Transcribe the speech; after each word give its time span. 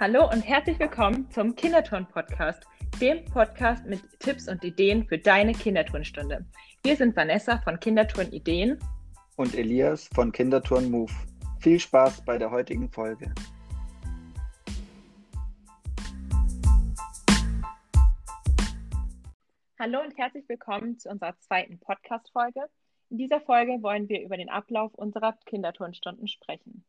Hallo 0.00 0.30
und 0.30 0.42
herzlich 0.42 0.78
willkommen 0.78 1.28
zum 1.32 1.56
Kinderturn-Podcast, 1.56 2.62
dem 3.00 3.24
Podcast 3.24 3.84
mit 3.84 4.00
Tipps 4.20 4.46
und 4.46 4.62
Ideen 4.62 5.04
für 5.04 5.18
deine 5.18 5.52
Kinderturnstunde. 5.52 6.46
Wir 6.84 6.94
sind 6.94 7.16
Vanessa 7.16 7.58
von 7.62 7.80
Kinderturn 7.80 8.30
Ideen 8.30 8.78
und 9.34 9.56
Elias 9.56 10.08
von 10.14 10.30
Kinderturn 10.30 10.88
Move. 10.88 11.12
Viel 11.58 11.80
Spaß 11.80 12.24
bei 12.24 12.38
der 12.38 12.48
heutigen 12.48 12.88
Folge. 12.88 13.34
Hallo 19.80 20.00
und 20.00 20.16
herzlich 20.16 20.48
willkommen 20.48 20.96
zu 21.00 21.08
unserer 21.08 21.36
zweiten 21.40 21.80
Podcast-Folge. 21.80 22.60
In 23.10 23.18
dieser 23.18 23.40
Folge 23.40 23.82
wollen 23.82 24.08
wir 24.08 24.22
über 24.22 24.36
den 24.36 24.48
Ablauf 24.48 24.94
unserer 24.94 25.36
Kinderturnstunden 25.44 26.28
sprechen. 26.28 26.84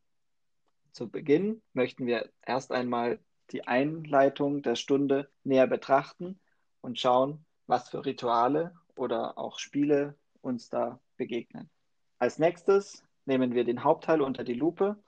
Zu 0.99 1.07
Beginn 1.07 1.61
möchten 1.71 2.07
wir 2.07 2.29
erst 2.45 2.73
einmal 2.73 3.19
die 3.51 3.65
Einleitung 3.65 4.63
der 4.63 4.75
Stunde 4.75 5.29
näher 5.45 5.65
betrachten 5.65 6.41
und 6.81 6.99
schauen, 6.99 7.45
was 7.67 7.87
für 7.87 8.05
Rituale 8.05 8.75
oder 8.97 9.37
auch 9.37 9.59
Spiele 9.59 10.17
uns 10.41 10.67
da 10.67 10.99
begegnen. 11.15 11.69
Als 12.17 12.37
nächstes 12.37 13.01
nehmen 13.23 13.53
wir 13.53 13.63
den 13.63 13.85
Hauptteil 13.85 14.21
unter 14.21 14.43
die 14.43 14.55
Lupe 14.55 15.01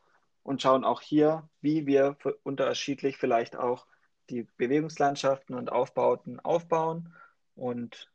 und 0.44 0.62
schauen 0.62 0.86
auch 0.86 1.02
hier, 1.02 1.50
wie 1.60 1.86
wir 1.86 2.16
unterschiedlich 2.44 3.18
vielleicht 3.18 3.58
auch 3.58 3.86
die 4.30 4.48
Bewegungslandschaften 4.56 5.58
und 5.58 5.74
Aufbauten 5.74 6.40
aufbauen 6.40 7.14
und 7.54 8.10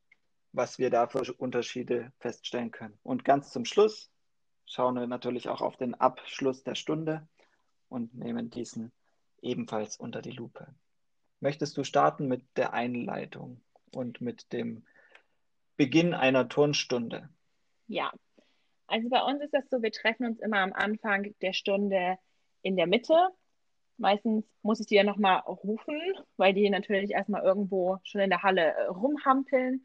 was 0.53 0.79
wir 0.79 0.89
da 0.89 1.09
für 1.09 1.31
Unterschiede 1.35 2.11
feststellen 2.21 2.71
können. 2.71 2.99
Und 3.03 3.27
ganz 3.27 3.53
zum 3.53 3.67
Schluss 3.67 4.11
schauen 4.65 4.95
wir 4.95 5.07
natürlich 5.07 5.51
auch 5.51 5.61
auf 5.61 5.77
den 5.77 5.95
Abschluss 5.95 6.63
der 6.63 6.75
Stunde 6.75 7.29
und 7.89 8.15
nehmen 8.15 8.51
diesen 8.51 8.93
ebenfalls 9.43 9.97
unter 9.97 10.23
die 10.23 10.31
Lupe. 10.31 10.67
Möchtest 11.41 11.77
du 11.77 11.85
starten 11.85 12.29
mit 12.29 12.45
der 12.57 12.73
Einleitung 12.73 13.61
und 13.95 14.21
mit 14.21 14.53
dem 14.53 14.85
Beginn 15.77 16.15
einer 16.15 16.49
Turnstunde? 16.49 17.29
Ja, 17.87 18.13
also 18.87 19.09
bei 19.09 19.23
uns 19.23 19.43
ist 19.43 19.53
das 19.53 19.69
so, 19.71 19.83
wir 19.83 19.93
treffen 19.93 20.27
uns 20.27 20.41
immer 20.41 20.59
am 20.59 20.73
Anfang 20.73 21.35
der 21.43 21.53
Stunde 21.53 22.19
in 22.63 22.77
der 22.77 22.87
Mitte. 22.87 23.15
Meistens 23.99 24.45
muss 24.63 24.81
ich 24.81 24.87
die 24.87 24.97
ja 24.97 25.05
nochmal 25.05 25.41
rufen, 25.41 26.01
weil 26.37 26.53
die 26.55 26.69
natürlich 26.71 27.13
erstmal 27.13 27.43
irgendwo 27.43 27.99
schon 28.05 28.21
in 28.21 28.31
der 28.31 28.43
Halle 28.43 28.75
äh, 28.75 28.87
rumhampeln. 28.87 29.83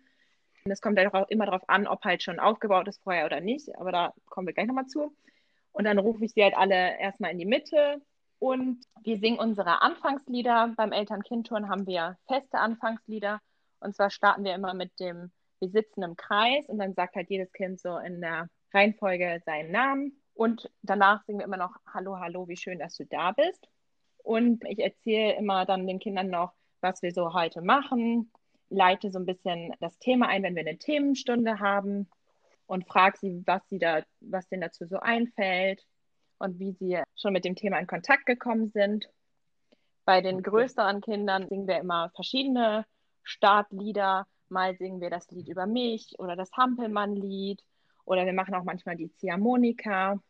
Es 0.65 0.81
kommt 0.81 0.97
halt 0.99 1.13
auch 1.13 1.29
immer 1.29 1.45
darauf 1.45 1.67
an, 1.69 1.87
ob 1.87 2.03
halt 2.03 2.21
schon 2.21 2.39
aufgebaut 2.39 2.87
ist 2.87 3.01
vorher 3.01 3.25
oder 3.25 3.39
nicht, 3.39 3.75
aber 3.77 3.91
da 3.91 4.13
kommen 4.25 4.47
wir 4.47 4.53
gleich 4.53 4.67
nochmal 4.67 4.85
zu. 4.85 5.15
Und 5.71 5.85
dann 5.85 5.99
rufe 5.99 6.25
ich 6.25 6.31
sie 6.33 6.43
halt 6.43 6.55
alle 6.55 6.99
erstmal 6.99 7.31
in 7.31 7.39
die 7.39 7.45
Mitte 7.45 8.01
und 8.39 8.83
wir 9.03 9.19
singen 9.19 9.39
unsere 9.39 9.81
Anfangslieder. 9.81 10.73
Beim 10.75 10.91
Eltern-Kind-Turn 10.91 11.69
haben 11.69 11.85
wir 11.87 12.17
feste 12.27 12.57
Anfangslieder. 12.57 13.39
Und 13.79 13.95
zwar 13.95 14.09
starten 14.09 14.43
wir 14.43 14.55
immer 14.55 14.73
mit 14.73 14.99
dem, 14.99 15.31
wir 15.59 15.69
sitzen 15.69 16.03
im 16.03 16.15
Kreis 16.15 16.67
und 16.67 16.79
dann 16.79 16.93
sagt 16.93 17.15
halt 17.15 17.29
jedes 17.29 17.51
Kind 17.53 17.79
so 17.79 17.97
in 17.97 18.19
der 18.19 18.49
Reihenfolge 18.73 19.41
seinen 19.45 19.71
Namen. 19.71 20.21
Und 20.33 20.69
danach 20.81 21.23
singen 21.25 21.39
wir 21.39 21.45
immer 21.45 21.57
noch 21.57 21.75
Hallo, 21.93 22.19
hallo, 22.19 22.47
wie 22.47 22.57
schön, 22.57 22.79
dass 22.79 22.97
du 22.97 23.05
da 23.05 23.31
bist. 23.31 23.67
Und 24.23 24.63
ich 24.65 24.79
erzähle 24.79 25.35
immer 25.35 25.65
dann 25.65 25.87
den 25.87 25.99
Kindern 25.99 26.29
noch, 26.29 26.53
was 26.79 27.01
wir 27.01 27.11
so 27.11 27.33
heute 27.33 27.61
machen, 27.61 28.31
leite 28.69 29.11
so 29.11 29.19
ein 29.19 29.25
bisschen 29.25 29.73
das 29.79 29.99
Thema 29.99 30.27
ein, 30.27 30.43
wenn 30.43 30.55
wir 30.55 30.61
eine 30.61 30.77
Themenstunde 30.77 31.59
haben 31.59 32.09
und 32.71 32.87
frage 32.87 33.17
sie, 33.17 33.43
was 33.45 33.61
sie 33.67 33.79
da, 33.79 34.01
was 34.21 34.47
denen 34.47 34.61
dazu 34.61 34.85
so 34.85 34.97
einfällt 34.97 35.85
und 36.37 36.57
wie 36.57 36.71
sie 36.71 37.03
schon 37.17 37.33
mit 37.33 37.43
dem 37.43 37.55
Thema 37.55 37.77
in 37.79 37.85
Kontakt 37.85 38.25
gekommen 38.25 38.69
sind. 38.69 39.09
Bei 40.05 40.21
den 40.21 40.41
größeren 40.41 41.01
Kindern 41.01 41.49
singen 41.49 41.67
wir 41.67 41.79
immer 41.79 42.11
verschiedene 42.15 42.85
Startlieder. 43.23 44.25
Mal 44.47 44.77
singen 44.77 45.01
wir 45.01 45.09
das 45.09 45.29
Lied 45.31 45.49
über 45.49 45.65
mich 45.65 46.15
oder 46.17 46.37
das 46.37 46.49
Hampelmann-Lied 46.53 47.61
oder 48.05 48.25
wir 48.25 48.31
machen 48.31 48.55
auch 48.55 48.63
manchmal 48.63 48.95
die 48.95 49.11
Ziehharmonika. 49.15 50.21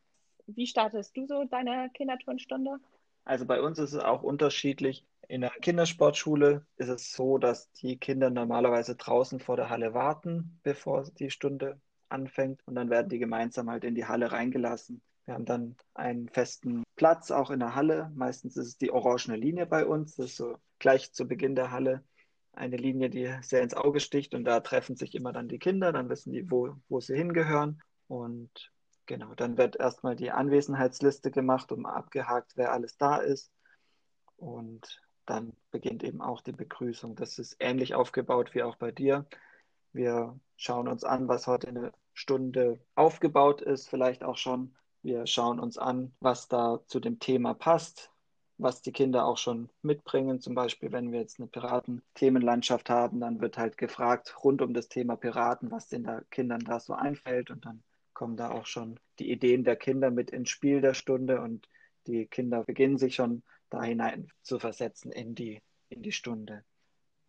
Wie 0.48 0.66
startest 0.66 1.16
du 1.16 1.28
so 1.28 1.44
deine 1.44 1.92
Kinderturnstunde? 1.94 2.78
Also 3.24 3.46
bei 3.46 3.62
uns 3.62 3.78
ist 3.78 3.94
es 3.94 4.04
auch 4.04 4.24
unterschiedlich. 4.24 5.06
In 5.28 5.42
der 5.42 5.52
Kindersportschule 5.52 6.66
ist 6.78 6.90
es 6.90 7.14
so, 7.14 7.38
dass 7.38 7.72
die 7.74 7.98
Kinder 7.98 8.32
normalerweise 8.32 8.96
draußen 8.96 9.40
vor 9.40 9.58
der 9.58 9.70
Halle 9.70 9.94
warten, 9.94 10.60
bevor 10.64 11.04
die 11.04 11.30
Stunde 11.30 11.80
anfängt 12.12 12.62
und 12.66 12.76
dann 12.76 12.90
werden 12.90 13.10
die 13.10 13.20
gemeinsam 13.20 13.70
halt 13.70 13.84
in 13.84 13.96
die 13.96 14.06
Halle 14.06 14.32
reingelassen. 14.32 15.02
Wir 15.26 15.36
haben 15.36 15.46
dann 15.46 15.76
einen 15.94 16.30
festen 16.30 16.84
Platz 16.96 17.32
auch 17.32 17.52
in 17.52 17.60
der 17.60 17.76
Halle. 17.76 18.12
Meistens 18.16 18.58
ist 18.58 18.68
es 18.68 18.78
die 18.78 18.92
orangene 18.92 19.38
Linie 19.38 19.66
bei 19.66 19.86
uns. 19.86 20.16
Das 20.16 20.28
ist 20.28 20.38
so 20.38 20.58
gleich 20.80 21.14
zu 21.14 21.28
Beginn 21.28 21.56
der 21.56 21.72
Halle 21.72 22.04
eine 22.54 22.78
Linie, 22.78 23.10
die 23.10 23.34
sehr 23.42 23.62
ins 23.62 23.74
Auge 23.74 24.00
sticht 24.00 24.34
und 24.34 24.44
da 24.44 24.60
treffen 24.60 24.96
sich 24.96 25.16
immer 25.16 25.32
dann 25.32 25.48
die 25.48 25.60
Kinder, 25.60 25.92
dann 25.92 26.10
wissen 26.10 26.34
die, 26.34 26.50
wo, 26.52 26.76
wo 26.90 27.00
sie 27.00 27.16
hingehören 27.16 27.82
und 28.08 28.72
genau, 29.06 29.34
dann 29.36 29.58
wird 29.58 29.78
erstmal 29.78 30.16
die 30.16 30.32
Anwesenheitsliste 30.32 31.32
gemacht 31.32 31.72
und 31.72 31.86
abgehakt, 31.86 32.54
wer 32.56 32.74
alles 32.74 32.98
da 32.98 33.18
ist 33.18 33.52
und 34.36 35.02
dann 35.26 35.54
beginnt 35.72 36.04
eben 36.04 36.22
auch 36.22 36.42
die 36.42 36.52
Begrüßung. 36.52 37.16
Das 37.16 37.40
ist 37.40 37.56
ähnlich 37.60 37.96
aufgebaut 37.96 38.54
wie 38.54 38.64
auch 38.64 38.76
bei 38.76 38.92
dir. 38.92 39.26
Wir 39.94 40.38
schauen 40.58 40.88
uns 40.88 41.04
an, 41.04 41.28
was 41.28 41.48
heute 41.48 41.94
Stunde 42.14 42.80
aufgebaut 42.96 43.62
ist, 43.62 43.90
vielleicht 43.90 44.24
auch 44.24 44.38
schon. 44.38 44.76
Wir 45.04 45.26
schauen 45.26 45.60
uns 45.60 45.78
an, 45.78 46.14
was 46.20 46.48
da 46.48 46.80
zu 46.86 47.00
dem 47.00 47.20
Thema 47.20 47.56
passt, 47.56 48.12
was 48.58 48.84
die 48.84 48.92
Kinder 48.92 49.26
auch 49.26 49.38
schon 49.38 49.70
mitbringen. 49.82 50.40
Zum 50.40 50.54
Beispiel, 50.54 50.92
wenn 50.92 51.12
wir 51.12 51.20
jetzt 51.20 51.40
eine 51.40 51.48
Piraten-Themenlandschaft 51.48 52.90
haben, 52.90 53.20
dann 53.20 53.42
wird 53.42 53.58
halt 53.58 53.78
gefragt 53.78 54.44
rund 54.44 54.62
um 54.62 54.74
das 54.74 54.90
Thema 54.90 55.16
Piraten, 55.16 55.72
was 55.72 55.88
den 55.88 56.04
da 56.04 56.22
Kindern 56.30 56.62
da 56.62 56.80
so 56.80 56.94
einfällt. 56.94 57.50
Und 57.50 57.66
dann 57.66 57.84
kommen 58.14 58.38
da 58.38 58.52
auch 58.52 58.68
schon 58.68 59.00
die 59.18 59.32
Ideen 59.32 59.64
der 59.64 59.76
Kinder 59.76 60.12
mit 60.12 60.30
ins 60.30 60.50
Spiel 60.50 60.82
der 60.82 60.94
Stunde 60.94 61.42
und 61.42 61.68
die 62.08 62.28
Kinder 62.28 62.64
beginnen 62.64 62.98
sich 62.98 63.16
schon 63.16 63.44
da 63.70 63.82
hinein 63.84 64.32
zu 64.44 64.60
versetzen 64.60 65.12
in 65.12 65.34
die, 65.34 65.62
in 65.90 66.04
die 66.04 66.12
Stunde. 66.12 66.64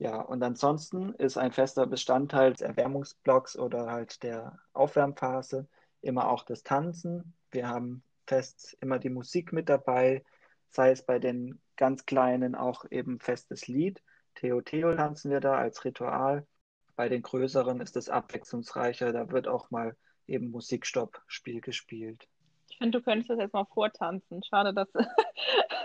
Ja, 0.02 0.20
und 0.20 0.42
ansonsten 0.42 1.14
ist 1.14 1.36
ein 1.36 1.52
fester 1.52 1.86
Bestandteil 1.86 2.50
des 2.50 2.60
Erwärmungsblocks 2.60 3.56
oder 3.56 3.86
halt 3.86 4.24
der 4.24 4.58
Aufwärmphase 4.72 5.68
immer 6.00 6.28
auch 6.28 6.42
das 6.44 6.64
Tanzen. 6.64 7.34
Wir 7.52 7.68
haben 7.68 8.02
fest 8.26 8.76
immer 8.80 8.98
die 8.98 9.10
Musik 9.10 9.52
mit 9.52 9.68
dabei, 9.68 10.24
sei 10.70 10.90
es 10.90 11.06
bei 11.06 11.20
den 11.20 11.60
ganz 11.76 12.04
Kleinen 12.04 12.56
auch 12.56 12.84
eben 12.90 13.20
festes 13.20 13.68
Lied. 13.68 14.02
Theo 14.34 14.60
Theo 14.60 14.92
tanzen 14.96 15.30
wir 15.30 15.38
da 15.38 15.54
als 15.54 15.84
Ritual. 15.84 16.48
Bei 16.96 17.08
den 17.08 17.22
Größeren 17.22 17.80
ist 17.80 17.96
es 17.96 18.08
abwechslungsreicher, 18.08 19.12
da 19.12 19.30
wird 19.30 19.46
auch 19.46 19.70
mal 19.70 19.96
eben 20.26 20.50
Musikstopp-Spiel 20.50 21.60
gespielt. 21.60 22.26
Ich 22.68 22.78
finde, 22.78 22.98
du 22.98 23.04
könntest 23.04 23.30
das 23.30 23.38
jetzt 23.38 23.52
mal 23.52 23.66
vortanzen. 23.66 24.42
Schade, 24.42 24.74
dass, 24.74 24.88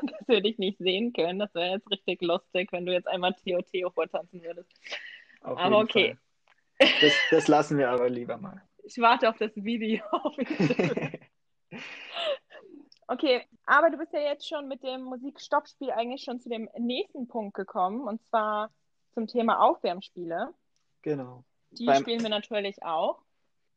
dass 0.03 0.27
wir 0.27 0.41
dich 0.41 0.57
nicht 0.57 0.77
sehen 0.79 1.13
können. 1.13 1.39
Das 1.39 1.53
wäre 1.53 1.71
jetzt 1.71 1.89
richtig 1.91 2.21
lustig, 2.21 2.71
wenn 2.71 2.85
du 2.85 2.93
jetzt 2.93 3.07
einmal 3.07 3.33
Theo 3.33 3.61
Theo 3.61 3.89
vortanzen 3.89 4.41
würdest. 4.43 4.69
Auf 5.41 5.57
aber 5.57 5.79
okay. 5.79 6.17
Das, 6.79 7.13
das, 7.31 7.47
lassen 7.47 7.77
wir 7.77 7.89
aber 7.89 8.09
lieber 8.09 8.37
mal. 8.37 8.61
Ich 8.83 8.97
warte 8.99 9.29
auf 9.29 9.37
das 9.37 9.51
Video. 9.55 10.03
okay, 13.07 13.43
aber 13.65 13.89
du 13.89 13.97
bist 13.97 14.13
ja 14.13 14.19
jetzt 14.19 14.47
schon 14.47 14.67
mit 14.67 14.83
dem 14.83 15.01
Musikstoppspiel 15.01 15.89
eigentlich 15.91 16.23
schon 16.23 16.39
zu 16.39 16.49
dem 16.49 16.69
nächsten 16.77 17.27
Punkt 17.27 17.55
gekommen, 17.55 18.07
und 18.07 18.23
zwar 18.25 18.71
zum 19.13 19.25
Thema 19.27 19.59
Aufwärmspiele. 19.61 20.53
Genau. 21.01 21.43
Die 21.71 21.85
Beim 21.85 22.01
spielen 22.01 22.21
wir 22.21 22.29
natürlich 22.29 22.83
auch. 22.83 23.23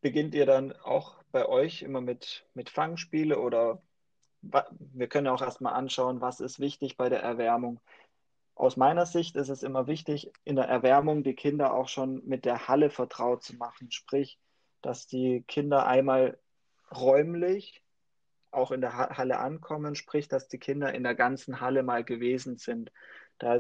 Beginnt 0.03 0.35
ihr 0.35 0.47
dann 0.47 0.73
auch 0.85 1.17
bei 1.33 1.47
euch 1.47 1.83
immer 1.83 2.01
mit, 2.01 2.47
mit 2.55 2.71
Fangspiele 2.71 3.39
oder 3.39 3.83
wir 4.43 5.09
können 5.09 5.29
auch 5.29 5.43
erstmal 5.43 5.75
anschauen, 5.75 6.21
was 6.21 6.41
ist 6.41 6.61
wichtig 6.61 6.97
bei 6.97 7.09
der 7.09 7.23
Erwärmung. 7.23 7.81
Aus 8.55 8.77
meiner 8.77 9.07
Sicht 9.07 9.37
ist 9.37 9.49
es 9.49 9.63
immer 9.63 9.87
wichtig, 9.87 10.33
in 10.45 10.57
der 10.57 10.67
Erwärmung 10.67 11.23
die 11.23 11.35
Kinder 11.35 11.73
auch 11.73 11.89
schon 11.89 12.23
mit 12.27 12.45
der 12.45 12.69
Halle 12.69 12.91
vertraut 12.91 13.43
zu 13.43 13.57
machen. 13.57 13.91
Sprich, 13.91 14.39
dass 14.83 15.07
die 15.07 15.45
Kinder 15.47 15.87
einmal 15.87 16.39
räumlich 16.95 17.83
auch 18.51 18.73
in 18.73 18.81
der 18.81 18.95
Halle 18.97 19.39
ankommen, 19.39 19.95
sprich, 19.95 20.29
dass 20.29 20.49
die 20.49 20.59
Kinder 20.59 20.93
in 20.93 21.05
der 21.05 21.15
ganzen 21.15 21.61
Halle 21.61 21.83
mal 21.83 22.05
gewesen 22.05 22.57
sind. 22.57 22.91
Da 23.39 23.57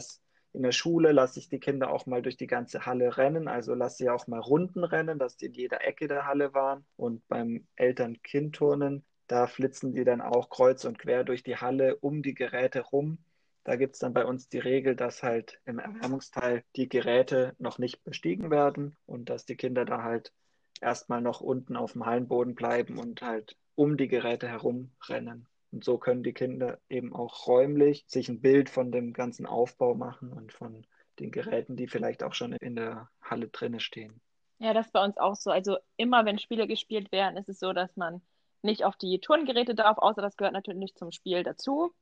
in 0.53 0.63
der 0.63 0.73
Schule 0.73 1.13
lasse 1.13 1.39
ich 1.39 1.49
die 1.49 1.61
Kinder 1.61 1.93
auch 1.93 2.07
mal 2.07 2.23
durch 2.23 2.37
die 2.37 2.49
ganze 2.49 2.85
Halle 2.87 3.17
rennen, 3.17 3.47
also 3.47 3.75
lasse 3.75 3.99
sie 3.99 4.11
auch 4.11 4.27
mal 4.27 4.41
Runden 4.41 4.83
rennen, 4.83 5.19
dass 5.19 5.37
die 5.37 5.47
in 5.47 5.55
jeder 5.55 5.85
Ecke 5.87 6.09
der 6.09 6.27
Halle 6.27 6.55
waren. 6.55 6.85
Und 6.97 7.27
beim 7.29 7.67
Eltern-Kind-Turnen, 7.77 9.05
da 9.31 9.47
flitzen 9.47 9.93
die 9.93 10.03
dann 10.03 10.21
auch 10.21 10.51
kreuz 10.51 10.85
und 10.85 10.99
quer 10.99 11.23
durch 11.23 11.45
die 11.45 11.57
Halle 11.57 11.95
um 11.97 12.21
die 12.21 12.35
Geräte 12.35 12.81
rum. 12.81 13.19
Da 13.63 13.77
gibt 13.77 13.95
es 13.95 14.01
dann 14.01 14.13
bei 14.13 14.25
uns 14.25 14.49
die 14.49 14.59
Regel, 14.59 14.97
dass 14.97 15.23
halt 15.23 15.61
im 15.67 15.79
Erwärmungsteil 15.79 16.65
die 16.75 16.89
Geräte 16.89 17.55
noch 17.59 17.79
nicht 17.79 18.03
bestiegen 18.03 18.51
werden 18.51 18.97
und 19.07 19.29
dass 19.29 19.47
die 19.47 19.55
Kinder 19.55 19.85
da 19.85 20.03
halt 20.03 20.33
erstmal 20.81 21.21
noch 21.21 21.41
unten 21.41 21.77
auf 21.77 21.93
dem 21.93 22.07
Hallenboden 22.07 22.57
bleiben 22.57 22.99
und 22.99 23.23
halt 23.23 23.57
um 23.77 23.97
die 23.97 24.09
Geräte 24.09 24.49
herumrennen. 24.49 25.47
Und 25.71 25.85
so 25.85 25.97
können 25.97 26.25
die 26.25 26.33
Kinder 26.33 26.81
eben 26.89 27.15
auch 27.15 27.47
räumlich 27.47 28.05
sich 28.09 28.29
ein 28.29 28.41
Bild 28.41 28.69
von 28.69 28.91
dem 28.91 29.13
ganzen 29.13 29.47
Aufbau 29.47 29.95
machen 29.95 30.33
und 30.33 30.53
von 30.53 30.85
den 31.21 31.31
Geräten, 31.31 31.77
die 31.77 31.87
vielleicht 31.87 32.25
auch 32.25 32.35
schon 32.35 32.55
in 32.55 32.75
der 32.75 33.09
Halle 33.23 33.47
drinne 33.47 33.79
stehen. 33.79 34.21
Ja, 34.59 34.75
das 34.75 34.87
ist 34.87 34.93
bei 34.93 35.05
uns 35.05 35.19
auch 35.19 35.37
so. 35.37 35.53
Also 35.53 35.79
immer, 35.97 36.25
wenn 36.25 36.39
Spiele 36.41 36.67
gespielt 36.67 37.13
werden, 37.13 37.37
ist 37.37 37.49
es 37.49 37.61
so, 37.61 37.73
dass 37.73 37.97
man 37.97 38.21
nicht 38.63 38.85
auf 38.85 38.97
die 38.97 39.21
Turngeräte 39.21 39.75
darf, 39.75 39.99
außer 39.99 40.23
das 40.23 40.37
gehört 40.37 40.55
natürlich 40.55 40.95
zum 40.95 41.13
Spiel 41.13 41.43
dazu. 41.43 41.93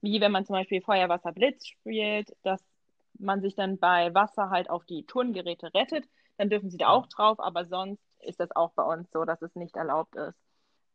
Wie 0.00 0.20
wenn 0.20 0.32
man 0.32 0.46
zum 0.46 0.54
Beispiel 0.54 0.80
Feuer, 0.80 1.08
Wasser, 1.08 1.32
Blitz 1.32 1.66
spielt, 1.66 2.34
dass 2.42 2.62
man 3.18 3.42
sich 3.42 3.54
dann 3.54 3.78
bei 3.78 4.14
Wasser 4.14 4.50
halt 4.50 4.70
auf 4.70 4.84
die 4.84 5.04
Turngeräte 5.04 5.72
rettet, 5.74 6.08
dann 6.38 6.48
dürfen 6.48 6.70
sie 6.70 6.78
da 6.78 6.88
auch 6.88 7.06
drauf, 7.06 7.38
aber 7.38 7.66
sonst 7.66 8.02
ist 8.20 8.40
das 8.40 8.54
auch 8.56 8.72
bei 8.72 8.82
uns 8.82 9.10
so, 9.10 9.24
dass 9.24 9.42
es 9.42 9.54
nicht 9.54 9.76
erlaubt 9.76 10.16
ist. 10.16 10.38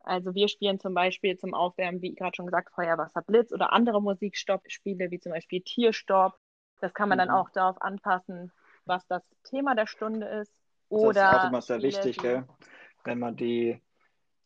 Also 0.00 0.34
wir 0.34 0.48
spielen 0.48 0.78
zum 0.78 0.94
Beispiel 0.94 1.36
zum 1.36 1.54
Aufwärmen, 1.54 2.00
wie 2.00 2.14
gerade 2.14 2.34
schon 2.34 2.46
gesagt, 2.46 2.72
Feuer, 2.72 2.96
Wasser, 2.96 3.22
Blitz 3.22 3.52
oder 3.52 3.72
andere 3.72 4.00
Musikstopp-Spiele, 4.00 5.10
wie 5.10 5.18
zum 5.18 5.32
Beispiel 5.32 5.62
Tierstopp. 5.62 6.38
Das 6.80 6.94
kann 6.94 7.08
man 7.08 7.18
mhm. 7.18 7.26
dann 7.26 7.30
auch 7.30 7.50
darauf 7.50 7.80
anpassen, 7.82 8.52
was 8.84 9.06
das 9.08 9.22
Thema 9.44 9.74
der 9.74 9.86
Stunde 9.86 10.26
ist. 10.26 10.52
Oder 10.88 11.12
das 11.12 11.32
ist 11.32 11.38
auch 11.38 11.48
immer 11.48 11.62
sehr 11.62 11.76
Spiele, 11.78 11.92
wichtig, 11.92 12.18
gell? 12.18 12.44
wenn 13.04 13.18
man 13.18 13.34
die, 13.34 13.80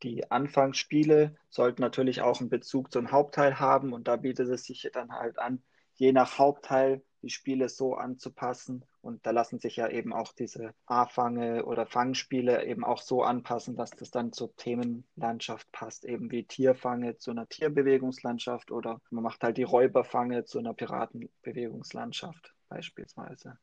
die 0.02 0.31
Anfangsspiele 0.31 1.37
sollten 1.49 1.82
natürlich 1.82 2.23
auch 2.23 2.41
einen 2.41 2.50
Bezug 2.50 2.93
zum 2.93 3.11
Hauptteil 3.11 3.58
haben 3.58 3.93
und 3.93 4.08
da 4.08 4.17
bietet 4.17 4.49
es 4.49 4.64
sich 4.64 4.88
dann 4.93 5.12
halt 5.12 5.38
an, 5.38 5.62
je 5.94 6.12
nach 6.12 6.38
Hauptteil 6.38 7.02
die 7.23 7.31
Spiele 7.31 7.69
so 7.69 7.94
anzupassen. 7.94 8.85
Und 9.02 9.25
da 9.26 9.31
lassen 9.31 9.58
sich 9.58 9.76
ja 9.76 9.88
eben 9.88 10.12
auch 10.12 10.32
diese 10.32 10.75
A-Fange 10.87 11.64
oder 11.64 11.87
Fangspiele 11.87 12.64
eben 12.67 12.85
auch 12.85 13.00
so 13.00 13.23
anpassen, 13.23 13.76
dass 13.76 13.91
das 13.91 14.11
dann 14.11 14.32
zur 14.32 14.55
Themenlandschaft 14.56 15.70
passt, 15.73 16.05
eben 16.05 16.31
wie 16.31 16.44
Tierfange 16.44 17.17
zu 17.17 17.31
einer 17.31 17.49
Tierbewegungslandschaft 17.49 18.70
oder 18.70 19.00
man 19.11 19.25
macht 19.25 19.43
halt 19.43 19.56
die 19.56 19.62
Räuberfange 19.62 20.44
zu 20.44 20.58
einer 20.58 20.75
Piratenbewegungslandschaft 20.75 22.55
beispielsweise. 22.69 23.58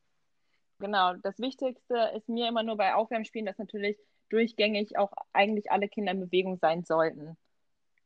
Genau, 0.80 1.14
das 1.14 1.38
Wichtigste 1.38 2.12
ist 2.16 2.28
mir 2.28 2.48
immer 2.48 2.62
nur 2.62 2.76
bei 2.76 2.94
Aufwärmspielen, 2.94 3.46
dass 3.46 3.58
natürlich 3.58 3.98
durchgängig 4.28 4.98
auch 4.98 5.12
eigentlich 5.32 5.70
alle 5.70 5.88
Kinder 5.88 6.12
in 6.12 6.20
Bewegung 6.20 6.58
sein 6.58 6.84
sollten 6.84 7.36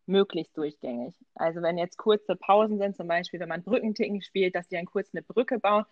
möglichst 0.07 0.57
durchgängig. 0.57 1.15
Also 1.35 1.63
wenn 1.63 1.79
jetzt 1.79 1.97
kurze 1.97 2.37
Pausen 2.37 2.79
sind, 2.79 2.97
zum 2.97 3.09
Beispiel 3.09 3.41
wenn 3.41 3.49
man 3.49 3.63
Brückenticken 3.63 4.23
spielt, 4.23 4.55
dass 4.55 4.69
die 4.69 4.77
dann 4.77 4.87
kurz 4.87 5.11
eine 5.15 5.23
Brücke 5.23 5.59
bauen, 5.59 5.85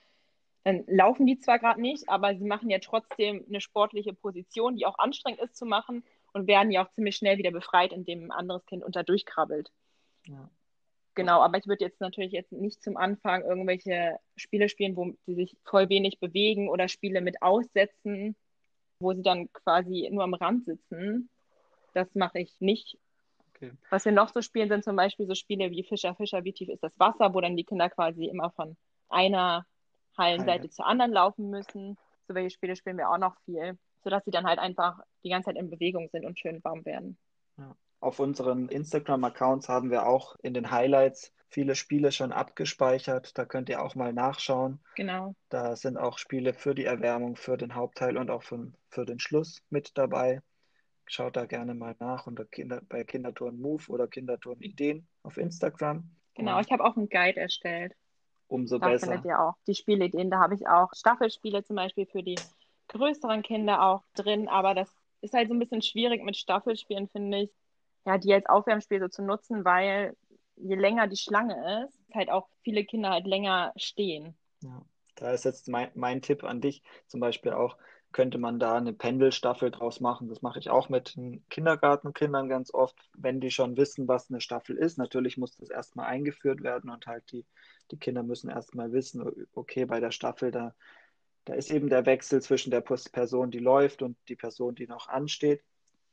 dann 0.65 0.85
laufen 0.87 1.27
die 1.27 1.39
zwar 1.39 1.59
gerade 1.59 1.81
nicht, 1.81 2.09
aber 2.09 2.37
sie 2.37 2.45
machen 2.45 2.69
ja 2.69 2.79
trotzdem 2.81 3.45
eine 3.49 3.61
sportliche 3.61 4.13
Position, 4.13 4.77
die 4.77 4.85
auch 4.85 4.99
anstrengend 4.99 5.41
ist 5.41 5.57
zu 5.57 5.65
machen 5.65 6.05
und 6.33 6.47
werden 6.47 6.71
ja 6.71 6.85
auch 6.85 6.91
ziemlich 6.91 7.17
schnell 7.17 7.39
wieder 7.39 7.51
befreit, 7.51 7.93
indem 7.93 8.25
ein 8.25 8.31
anderes 8.31 8.67
Kind 8.67 8.85
unter 8.85 9.03
durchkrabbelt. 9.03 9.71
Ja. 10.27 10.51
Genau, 11.15 11.41
aber 11.41 11.59
ich 11.59 11.67
würde 11.67 11.85
jetzt 11.85 12.01
natürlich 12.01 12.33
jetzt 12.33 12.53
nicht 12.53 12.83
zum 12.83 12.97
Anfang 12.97 13.43
irgendwelche 13.43 14.19
Spiele 14.37 14.69
spielen, 14.69 14.97
wo 14.97 15.13
sie 15.27 15.35
sich 15.35 15.57
voll 15.65 15.89
wenig 15.89 16.21
bewegen 16.21 16.69
oder 16.69 16.89
Spiele 16.89 17.21
mit 17.21 17.43
Aussetzen, 17.43 18.37
wo 19.01 19.13
sie 19.13 19.23
dann 19.23 19.53
quasi 19.53 20.09
nur 20.13 20.25
am 20.25 20.35
Rand 20.35 20.65
sitzen. 20.67 21.29
Das 21.95 22.15
mache 22.15 22.39
ich 22.39 22.61
nicht. 22.61 22.99
Okay. 23.55 23.73
Was 23.91 24.05
wir 24.05 24.13
noch 24.13 24.29
so 24.29 24.43
spielen, 24.43 24.69
sind 24.69 24.85
zum 24.85 24.97
Beispiel 24.97 25.27
so 25.27 25.35
Spiele 25.35 25.71
wie 25.71 25.83
Fischer, 25.83 26.15
Fischer, 26.15 26.45
wie 26.45 26.53
tief 26.53 26.69
ist 26.69 26.83
das 26.83 26.99
Wasser, 26.99 27.35
wo 27.35 27.41
dann 27.41 27.57
die 27.57 27.65
Kinder 27.65 27.91
quasi 27.91 28.27
immer 28.27 28.51
von 28.53 28.77
einer 29.09 29.67
Hallenseite 30.17 30.61
Halle. 30.61 30.71
zur 30.71 30.87
anderen 30.87 31.13
laufen 31.13 31.51
müssen. 31.51 31.97
So 32.29 32.35
welche 32.35 32.51
Spiele 32.51 32.77
spielen 32.77 32.99
wir 32.99 33.11
auch 33.11 33.19
noch 33.19 33.37
viel, 33.45 33.77
sodass 34.05 34.25
sie 34.25 34.31
dann 34.31 34.47
halt 34.47 34.59
einfach 34.59 35.01
die 35.25 35.31
ganze 35.31 35.47
Zeit 35.47 35.57
in 35.57 35.71
Bewegung 35.71 36.09
sind 36.11 36.25
und 36.25 36.39
schön 36.39 36.63
warm 36.63 36.85
werden. 36.85 37.19
Ja. 37.59 37.75
Auf 38.01 38.19
unseren 38.19 38.69
Instagram-Accounts 38.69 39.69
haben 39.69 39.91
wir 39.91 40.07
auch 40.07 40.37
in 40.43 40.55
den 40.55 40.71
Highlights 40.71 41.33
viele 41.51 41.75
Spiele 41.75 42.13
schon 42.13 42.33
abgespeichert. 42.33 43.37
Da 43.37 43.45
könnt 43.45 43.69
ihr 43.69 43.83
auch 43.83 43.95
mal 43.95 44.13
nachschauen. 44.13 44.81
Genau. 44.97 45.35
Da 45.49 45.77
sind 45.77 45.99
auch 45.99 46.17
Spiele 46.19 46.55
für 46.55 46.75
die 46.75 46.85
Erwärmung, 46.85 47.37
für 47.37 47.57
den 47.57 47.75
Hauptteil 47.75 48.17
und 48.17 48.31
auch 48.31 48.43
für, 48.43 48.73
für 48.89 49.05
den 49.05 49.19
Schluss 49.19 49.63
mit 49.69 49.99
dabei. 49.99 50.41
Schaut 51.07 51.37
da 51.37 51.45
gerne 51.45 51.75
mal 51.75 51.97
nach 51.99 52.27
unter 52.27 52.45
Kinder, 52.45 52.81
bei 52.89 53.05
Kinderturn 53.05 53.61
Move 53.61 53.83
oder 53.89 54.07
Kinderturn 54.07 54.61
Ideen 54.61 55.07
auf 55.25 55.37
Instagram. 55.37 56.09
Genau, 56.37 56.57
und 56.57 56.65
ich 56.65 56.73
habe 56.73 56.85
auch 56.85 56.97
einen 56.97 57.09
Guide 57.09 57.41
erstellt. 57.41 57.95
Umso 58.47 58.79
da 58.79 58.89
besser. 58.89 59.09
findet 59.09 59.27
ihr 59.27 59.41
auch 59.41 59.55
die 59.67 59.75
Spielideen. 59.75 60.31
Da 60.31 60.39
habe 60.39 60.55
ich 60.55 60.69
auch 60.69 60.89
Staffelspiele 60.95 61.65
zum 61.65 61.77
Beispiel 61.77 62.07
für 62.07 62.23
die 62.23 62.37
größeren 62.89 63.43
Kinder 63.43 63.83
auch 63.83 64.03
drin, 64.15 64.49
aber 64.49 64.75
das 64.75 64.93
ist 65.21 65.35
halt 65.35 65.49
so 65.49 65.55
ein 65.55 65.59
bisschen 65.59 65.83
schwierig 65.83 66.25
mit 66.25 66.37
Staffelspielen, 66.37 67.09
finde 67.09 67.43
ich, 67.43 67.51
ja, 68.07 68.19
die 68.19 68.33
als 68.33 68.47
Aufwärmspiel 68.47 69.01
so 69.01 69.09
zu 69.09 69.23
nutzen, 69.23 69.65
weil 69.65 70.17
je 70.57 70.75
länger 70.75 71.07
die 71.07 71.17
Schlange 71.17 71.85
ist, 71.85 71.99
halt 72.15 72.31
auch 72.31 72.49
viele 72.63 72.85
Kinder 72.85 73.11
halt 73.11 73.27
länger 73.27 73.73
stehen. 73.77 74.37
Ja, 74.63 74.83
da 75.17 75.33
ist 75.33 75.45
jetzt 75.45 75.69
mein, 75.69 75.91
mein 75.95 76.23
Tipp 76.23 76.45
an 76.45 76.61
dich 76.61 76.83
zum 77.07 77.21
Beispiel 77.21 77.53
auch, 77.53 77.77
könnte 78.13 78.39
man 78.39 78.59
da 78.59 78.77
eine 78.77 78.93
Pendelstaffel 78.93 79.71
draus 79.71 80.01
machen. 80.01 80.29
Das 80.29 80.43
mache 80.43 80.59
ich 80.59 80.69
auch 80.69 80.89
mit 80.89 81.17
Kindergartenkindern 81.49 82.49
ganz 82.49 82.75
oft, 82.75 82.97
wenn 83.17 83.41
die 83.41 83.53
schon 83.53 83.77
wissen, 83.77 84.09
was 84.09 84.31
eine 84.31 84.41
Staffel 84.41 84.77
ist. 84.77 84.99
Natürlich 84.99 85.37
muss 85.37 85.57
das 85.57 85.71
erstmal 85.71 86.07
eingeführt 86.07 86.63
werden 86.63 86.91
und 86.91 87.07
halt 87.07 87.31
die, 87.31 87.47
die 87.93 87.99
Kinder 87.99 88.23
müssen 88.23 88.51
erstmal 88.51 88.93
wissen, 88.93 89.47
okay, 89.55 89.85
bei 89.85 90.01
der 90.01 90.11
Staffel, 90.11 90.51
da, 90.51 90.75
da 91.45 91.55
ist 91.55 91.71
eben 91.71 91.89
der 91.89 92.05
Wechsel 92.05 92.43
zwischen 92.43 92.73
der 92.73 92.81
Person, 92.81 93.53
die 93.53 93.61
läuft 93.61 94.03
und 94.03 94.17
die 94.29 94.37
Person, 94.37 94.75
die 94.75 94.89
noch 94.89 95.09
ansteht, 95.09 95.63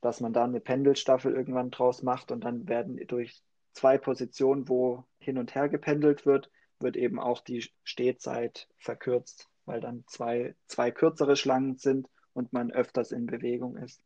dass 0.02 0.22
man 0.22 0.34
da 0.34 0.44
eine 0.44 0.60
Pendelstaffel 0.60 1.34
irgendwann 1.34 1.72
draus 1.72 2.04
macht 2.04 2.32
und 2.32 2.44
dann 2.44 2.68
werden 2.68 3.00
durch 3.08 3.42
zwei 3.74 3.98
Positionen, 3.98 4.70
wo 4.70 5.06
hin 5.20 5.38
und 5.38 5.56
her 5.56 5.70
gependelt 5.70 6.26
wird, 6.26 6.50
wird 6.80 6.96
eben 6.96 7.20
auch 7.20 7.42
die 7.42 7.70
Stehzeit 7.84 8.68
verkürzt 8.78 9.50
weil 9.68 9.82
dann 9.82 10.04
zwei, 10.08 10.56
zwei 10.66 10.90
kürzere 10.90 11.36
Schlangen 11.36 11.76
sind 11.76 12.10
und 12.34 12.54
man 12.54 12.72
öfters 12.72 13.12
in 13.12 13.28
Bewegung 13.28 13.76
ist. 13.76 14.02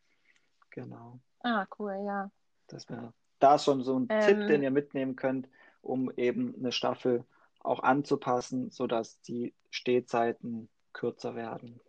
Genau. 0.71 1.19
Ah, 1.41 1.65
cool, 1.79 2.01
ja. 2.05 2.31
Das 2.67 2.89
wäre 2.89 3.13
da 3.39 3.59
schon 3.59 3.83
so 3.83 3.97
ein 3.99 4.07
ähm, 4.09 4.21
Tipp, 4.21 4.47
den 4.47 4.63
ihr 4.63 4.71
mitnehmen 4.71 5.15
könnt, 5.15 5.47
um 5.81 6.11
eben 6.17 6.55
eine 6.55 6.71
Staffel 6.71 7.23
auch 7.61 7.83
anzupassen, 7.83 8.71
sodass 8.71 9.21
die 9.21 9.53
Stehzeiten 9.69 10.67
kürzer 10.93 11.35
werden. 11.35 11.79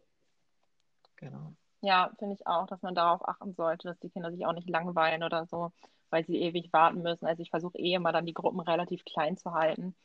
Genau. 1.17 1.55
Ja, 1.83 2.13
finde 2.19 2.35
ich 2.37 2.47
auch, 2.47 2.67
dass 2.69 2.83
man 2.83 2.95
darauf 2.95 3.27
achten 3.29 3.55
sollte, 3.55 3.89
dass 3.89 3.99
die 4.01 4.11
Kinder 4.11 4.31
sich 4.31 4.47
auch 4.47 4.53
nicht 4.53 4.69
langweilen 4.71 5.25
oder 5.25 5.47
so, 5.47 5.73
weil 6.11 6.25
sie 6.25 6.37
ewig 6.41 6.73
warten 6.73 7.03
müssen. 7.03 7.27
Also 7.27 7.43
ich 7.43 7.51
versuche 7.51 7.77
eh 7.79 7.95
immer 7.95 8.13
dann 8.13 8.27
die 8.27 8.35
Gruppen 8.35 8.61
relativ 8.61 9.05
klein 9.05 9.37
zu 9.37 9.53
halten. 9.53 9.97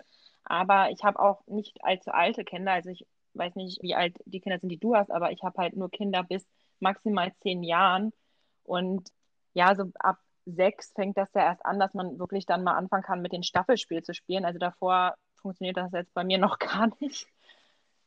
Aber 0.44 0.90
ich 0.92 1.04
habe 1.04 1.20
auch 1.20 1.46
nicht 1.48 1.84
allzu 1.84 2.12
alte 2.12 2.44
Kinder. 2.46 2.72
Also 2.74 2.90
ich 2.90 3.06
weiß 3.34 3.56
nicht, 3.56 3.82
wie 3.84 3.94
alt 3.96 4.18
die 4.26 4.40
Kinder 4.42 4.60
sind, 4.60 4.70
die 4.70 4.80
du 4.80 4.96
hast, 4.96 5.12
aber 5.12 5.32
ich 5.32 5.44
habe 5.44 5.60
halt 5.62 5.76
nur 5.76 5.92
Kinder 5.92 6.24
bis 6.24 6.48
maximal 6.80 7.32
zehn 7.42 7.64
Jahren. 7.64 8.12
Und 8.64 9.10
ja, 9.54 9.76
so 9.76 9.92
ab 10.00 10.20
sechs 10.46 10.92
fängt 10.94 11.18
das 11.18 11.34
ja 11.36 11.42
erst 11.44 11.66
an, 11.66 11.80
dass 11.80 11.94
man 11.94 12.18
wirklich 12.20 12.46
dann 12.48 12.64
mal 12.64 12.76
anfangen 12.76 13.04
kann, 13.04 13.22
mit 13.22 13.34
dem 13.34 13.44
Staffelspiel 13.44 14.02
zu 14.04 14.14
spielen. 14.16 14.46
Also 14.46 14.58
davor 14.60 15.16
funktioniert 15.36 15.78
das 15.78 15.92
jetzt 15.92 16.14
bei 16.16 16.24
mir 16.24 16.40
noch 16.40 16.58
gar 16.60 16.90
nicht, 17.00 17.28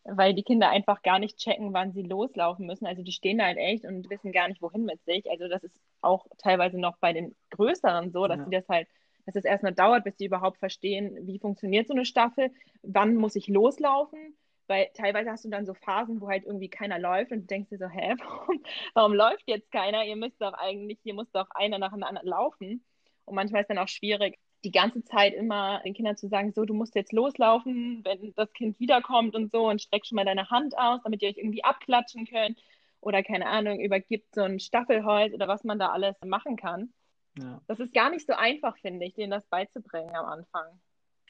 weil 0.05 0.35
die 0.35 0.43
Kinder 0.43 0.71
einfach 0.71 1.03
gar 1.03 1.19
nicht 1.19 1.39
checken, 1.39 1.73
wann 1.73 1.93
sie 1.93 2.03
loslaufen 2.03 2.67
müssen. 2.67 2.87
Also 2.87 3.03
die 3.03 3.13
stehen 3.13 3.39
da 3.39 3.45
halt 3.45 3.59
echt 3.59 3.85
und 3.85 4.09
wissen 4.11 4.33
gar 4.33 4.49
nicht, 4.49 4.63
wohin 4.63 4.85
mit 4.85 5.05
sich. 5.05 5.31
Also 5.31 5.49
das 5.49 5.63
ist 5.65 5.79
auch 6.01 6.27
teilweise 6.39 6.79
noch 6.79 6.97
bei 6.99 7.13
den 7.13 7.35
Größeren 7.51 8.11
so, 8.13 8.27
dass 8.27 8.39
ja. 8.39 8.45
sie 8.45 8.51
das 8.51 8.69
halt 8.69 8.89
dass 9.27 9.37
es 9.37 9.45
erstmal 9.45 9.75
dauert, 9.75 10.03
bis 10.03 10.17
sie 10.17 10.25
überhaupt 10.25 10.59
verstehen, 10.59 11.15
wie 11.27 11.39
funktioniert 11.39 11.87
so 11.87 11.93
eine 11.93 12.07
Staffel, 12.07 12.51
wann 12.83 13.15
muss 13.17 13.37
ich 13.37 13.49
loslaufen 13.49 14.35
weil 14.71 14.89
teilweise 14.95 15.33
hast 15.33 15.45
du 15.45 15.49
dann 15.51 15.67
so 15.67 15.75
Phasen, 15.75 16.21
wo 16.21 16.29
halt 16.29 16.45
irgendwie 16.45 16.69
keiner 16.69 17.01
läuft 17.01 17.33
und 17.33 17.41
du 17.41 17.47
denkst 17.47 17.71
dir 17.71 17.79
so, 17.79 17.89
hä, 17.89 18.15
warum, 18.21 18.63
warum 18.95 19.13
läuft 19.15 19.43
jetzt 19.47 19.73
keiner? 19.73 20.05
Ihr 20.05 20.15
müsst 20.15 20.41
doch 20.41 20.55
eigentlich, 20.55 21.01
hier 21.03 21.13
muss 21.13 21.31
doch 21.33 21.51
einer 21.51 21.79
nach 21.79 21.93
dem 21.93 22.05
anderen 22.05 22.29
laufen. 22.29 22.85
Und 23.25 23.35
manchmal 23.35 23.63
ist 23.63 23.69
dann 23.69 23.79
auch 23.79 23.89
schwierig, 23.89 24.39
die 24.65 24.71
ganze 24.71 25.03
Zeit 25.05 25.35
immer 25.35 25.81
den 25.85 25.95
Kindern 25.95 26.17
zu 26.17 26.29
sagen, 26.29 26.53
so, 26.53 26.65
du 26.65 26.75
musst 26.75 26.95
jetzt 26.95 27.13
loslaufen, 27.13 28.05
wenn 28.05 28.35
das 28.35 28.53
Kind 28.53 28.79
wiederkommt 28.79 29.35
und 29.35 29.51
so 29.51 29.69
und 29.69 29.81
streck 29.81 30.07
schon 30.07 30.17
mal 30.17 30.25
deine 30.25 30.51
Hand 30.51 30.77
aus, 30.77 31.01
damit 31.03 31.23
ihr 31.23 31.31
euch 31.31 31.39
irgendwie 31.39 31.65
abklatschen 31.65 32.27
könnt 32.27 32.63
oder 33.01 33.23
keine 33.23 33.47
Ahnung, 33.47 33.81
übergibt 33.81 34.35
so 34.35 34.43
ein 34.43 34.61
Staffelholz 34.61 35.33
oder 35.33 35.49
was 35.49 35.65
man 35.65 35.79
da 35.79 35.89
alles 35.89 36.17
machen 36.25 36.57
kann. 36.57 36.93
Ja. 37.39 37.61
Das 37.69 37.81
ist 37.81 37.95
gar 37.95 38.11
nicht 38.11 38.27
so 38.27 38.35
einfach, 38.35 38.77
finde 38.79 39.07
ich, 39.07 39.15
denen 39.15 39.31
das 39.31 39.47
beizubringen 39.47 40.15
am 40.15 40.27
Anfang. 40.27 40.67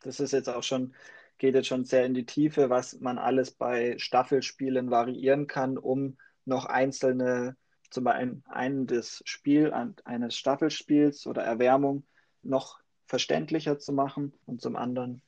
Das 0.03 0.19
ist 0.19 0.33
jetzt 0.33 0.49
auch 0.49 0.63
schon 0.63 0.95
geht 1.41 1.55
jetzt 1.55 1.69
schon 1.69 1.85
sehr 1.85 2.05
in 2.05 2.15
die 2.15 2.27
Tiefe, 2.27 2.71
was 2.71 3.01
man 3.01 3.19
alles 3.19 3.51
bei 3.51 3.99
Staffelspielen 3.99 4.91
variieren 4.91 5.49
kann, 5.49 5.79
um 5.79 6.19
noch 6.45 6.67
einzelne, 6.67 7.57
zum 7.91 8.05
Beispiel 8.05 8.43
ein 8.47 8.87
des 8.87 9.23
Spiel, 9.25 9.73
eines 9.73 10.37
Staffelspiels 10.37 11.27
oder 11.27 11.43
Erwärmung 11.43 12.05
noch 12.43 12.79
verständlicher 13.11 13.79
zu 13.81 13.93
machen 13.93 14.33
und 14.47 14.63
zum 14.63 14.77
anderen, 14.77 15.21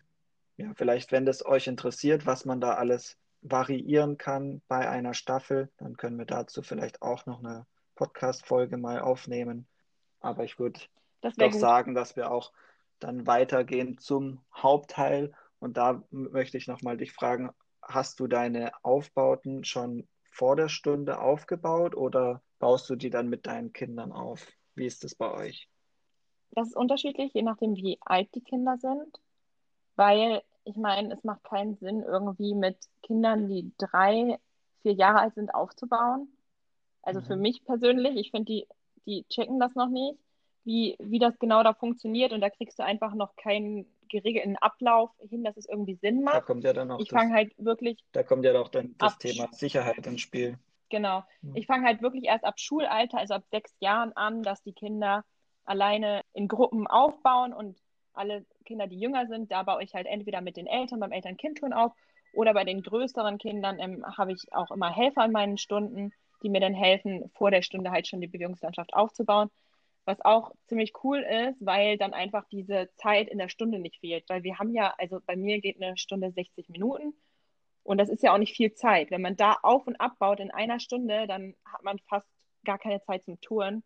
ja, 0.56 0.72
vielleicht, 0.76 1.10
wenn 1.10 1.26
das 1.26 1.44
euch 1.44 1.66
interessiert, 1.66 2.26
was 2.26 2.44
man 2.44 2.60
da 2.60 2.74
alles 2.74 3.18
variieren 3.42 4.18
kann 4.18 4.62
bei 4.68 4.88
einer 4.88 5.14
Staffel, 5.14 5.68
dann 5.78 5.96
können 5.96 6.16
wir 6.16 6.24
dazu 6.24 6.62
vielleicht 6.62 7.02
auch 7.02 7.26
noch 7.26 7.40
eine 7.40 7.66
Podcast-Folge 7.96 8.76
mal 8.76 9.00
aufnehmen. 9.00 9.66
Aber 10.20 10.44
ich 10.44 10.60
würde 10.60 10.78
doch 11.22 11.34
gut. 11.36 11.54
sagen, 11.54 11.96
dass 11.96 12.14
wir 12.14 12.30
auch 12.30 12.52
dann 13.00 13.26
weitergehen 13.26 13.98
zum 13.98 14.40
Hauptteil. 14.54 15.32
Und 15.58 15.76
da 15.76 16.04
möchte 16.10 16.58
ich 16.58 16.68
nochmal 16.68 16.96
dich 16.96 17.12
fragen, 17.12 17.50
hast 17.82 18.20
du 18.20 18.28
deine 18.28 18.70
Aufbauten 18.84 19.64
schon 19.64 20.06
vor 20.30 20.54
der 20.54 20.68
Stunde 20.68 21.18
aufgebaut 21.18 21.96
oder 21.96 22.42
baust 22.60 22.88
du 22.88 22.94
die 22.94 23.10
dann 23.10 23.28
mit 23.28 23.46
deinen 23.48 23.72
Kindern 23.72 24.12
auf? 24.12 24.46
Wie 24.76 24.86
ist 24.86 25.02
das 25.02 25.16
bei 25.16 25.32
euch? 25.32 25.68
Das 26.52 26.68
ist 26.68 26.76
unterschiedlich, 26.76 27.32
je 27.34 27.42
nachdem, 27.42 27.76
wie 27.76 27.98
alt 28.00 28.28
die 28.34 28.42
Kinder 28.42 28.76
sind, 28.78 29.20
weil 29.96 30.42
ich 30.64 30.76
meine, 30.76 31.14
es 31.14 31.24
macht 31.24 31.44
keinen 31.44 31.76
Sinn, 31.76 32.02
irgendwie 32.02 32.54
mit 32.54 32.76
Kindern, 33.02 33.48
die 33.48 33.72
drei, 33.78 34.38
vier 34.82 34.92
Jahre 34.92 35.20
alt 35.20 35.34
sind, 35.34 35.54
aufzubauen. 35.54 36.28
Also 37.02 37.20
mhm. 37.20 37.24
für 37.24 37.36
mich 37.36 37.64
persönlich, 37.64 38.16
ich 38.16 38.30
finde, 38.30 38.52
die, 38.52 38.66
die 39.06 39.24
checken 39.28 39.58
das 39.58 39.74
noch 39.74 39.88
nicht, 39.88 40.18
wie, 40.64 40.96
wie 41.00 41.18
das 41.18 41.38
genau 41.38 41.62
da 41.62 41.74
funktioniert 41.74 42.32
und 42.32 42.40
da 42.40 42.50
kriegst 42.50 42.78
du 42.78 42.84
einfach 42.84 43.14
noch 43.14 43.34
keinen 43.36 43.86
geregelten 44.08 44.56
Ablauf 44.58 45.10
hin, 45.28 45.42
dass 45.42 45.56
es 45.56 45.66
irgendwie 45.66 45.94
Sinn 45.96 46.22
macht. 46.22 46.36
Da 46.36 46.40
kommt 46.42 46.64
ja 46.64 46.72
dann 46.72 46.90
auch 46.90 47.00
ich 47.00 47.10
fange 47.10 47.34
halt 47.34 47.52
wirklich. 47.58 48.04
Da 48.12 48.22
kommt 48.22 48.44
ja 48.44 48.58
auch 48.60 48.68
dann 48.68 48.94
das 48.98 49.18
Thema 49.18 49.48
Sicherheit 49.52 50.06
ins 50.06 50.20
Spiel. 50.20 50.58
Genau. 50.90 51.24
Mhm. 51.40 51.56
Ich 51.56 51.66
fange 51.66 51.86
halt 51.86 52.02
wirklich 52.02 52.24
erst 52.24 52.44
ab 52.44 52.60
Schulalter, 52.60 53.18
also 53.18 53.34
ab 53.34 53.44
sechs 53.50 53.74
Jahren 53.80 54.12
an, 54.12 54.42
dass 54.42 54.62
die 54.62 54.74
Kinder 54.74 55.24
alleine 55.64 56.22
in 56.32 56.48
Gruppen 56.48 56.86
aufbauen 56.86 57.52
und 57.52 57.78
alle 58.14 58.44
Kinder, 58.64 58.86
die 58.86 58.98
jünger 58.98 59.26
sind, 59.26 59.50
da 59.50 59.62
baue 59.62 59.82
ich 59.82 59.94
halt 59.94 60.06
entweder 60.06 60.40
mit 60.40 60.56
den 60.56 60.66
Eltern 60.66 61.00
beim 61.00 61.12
Eltern-Kind-Turn 61.12 61.72
auf 61.72 61.92
oder 62.32 62.54
bei 62.54 62.64
den 62.64 62.82
größeren 62.82 63.38
Kindern 63.38 63.78
ähm, 63.78 64.04
habe 64.16 64.32
ich 64.32 64.52
auch 64.52 64.70
immer 64.70 64.94
Helfer 64.94 65.24
in 65.24 65.32
meinen 65.32 65.58
Stunden, 65.58 66.12
die 66.42 66.48
mir 66.48 66.60
dann 66.60 66.74
helfen, 66.74 67.30
vor 67.34 67.50
der 67.50 67.62
Stunde 67.62 67.90
halt 67.90 68.08
schon 68.08 68.20
die 68.20 68.26
Bewegungslandschaft 68.26 68.94
aufzubauen. 68.94 69.50
Was 70.04 70.20
auch 70.20 70.50
ziemlich 70.66 70.92
cool 71.04 71.18
ist, 71.20 71.64
weil 71.64 71.96
dann 71.96 72.12
einfach 72.12 72.44
diese 72.50 72.90
Zeit 72.96 73.28
in 73.28 73.38
der 73.38 73.48
Stunde 73.48 73.78
nicht 73.78 74.00
fehlt. 74.00 74.28
Weil 74.28 74.42
wir 74.42 74.58
haben 74.58 74.74
ja, 74.74 74.92
also 74.98 75.20
bei 75.24 75.36
mir 75.36 75.60
geht 75.60 75.80
eine 75.80 75.96
Stunde 75.96 76.32
60 76.32 76.68
Minuten 76.70 77.14
und 77.84 77.98
das 77.98 78.08
ist 78.08 78.22
ja 78.22 78.34
auch 78.34 78.38
nicht 78.38 78.56
viel 78.56 78.72
Zeit. 78.74 79.10
Wenn 79.10 79.22
man 79.22 79.36
da 79.36 79.58
auf 79.62 79.86
und 79.86 80.00
abbaut 80.00 80.40
in 80.40 80.50
einer 80.50 80.80
Stunde, 80.80 81.26
dann 81.28 81.54
hat 81.64 81.84
man 81.84 81.98
fast 82.08 82.26
gar 82.64 82.78
keine 82.78 83.00
Zeit 83.02 83.24
zum 83.24 83.40
Touren. 83.40 83.84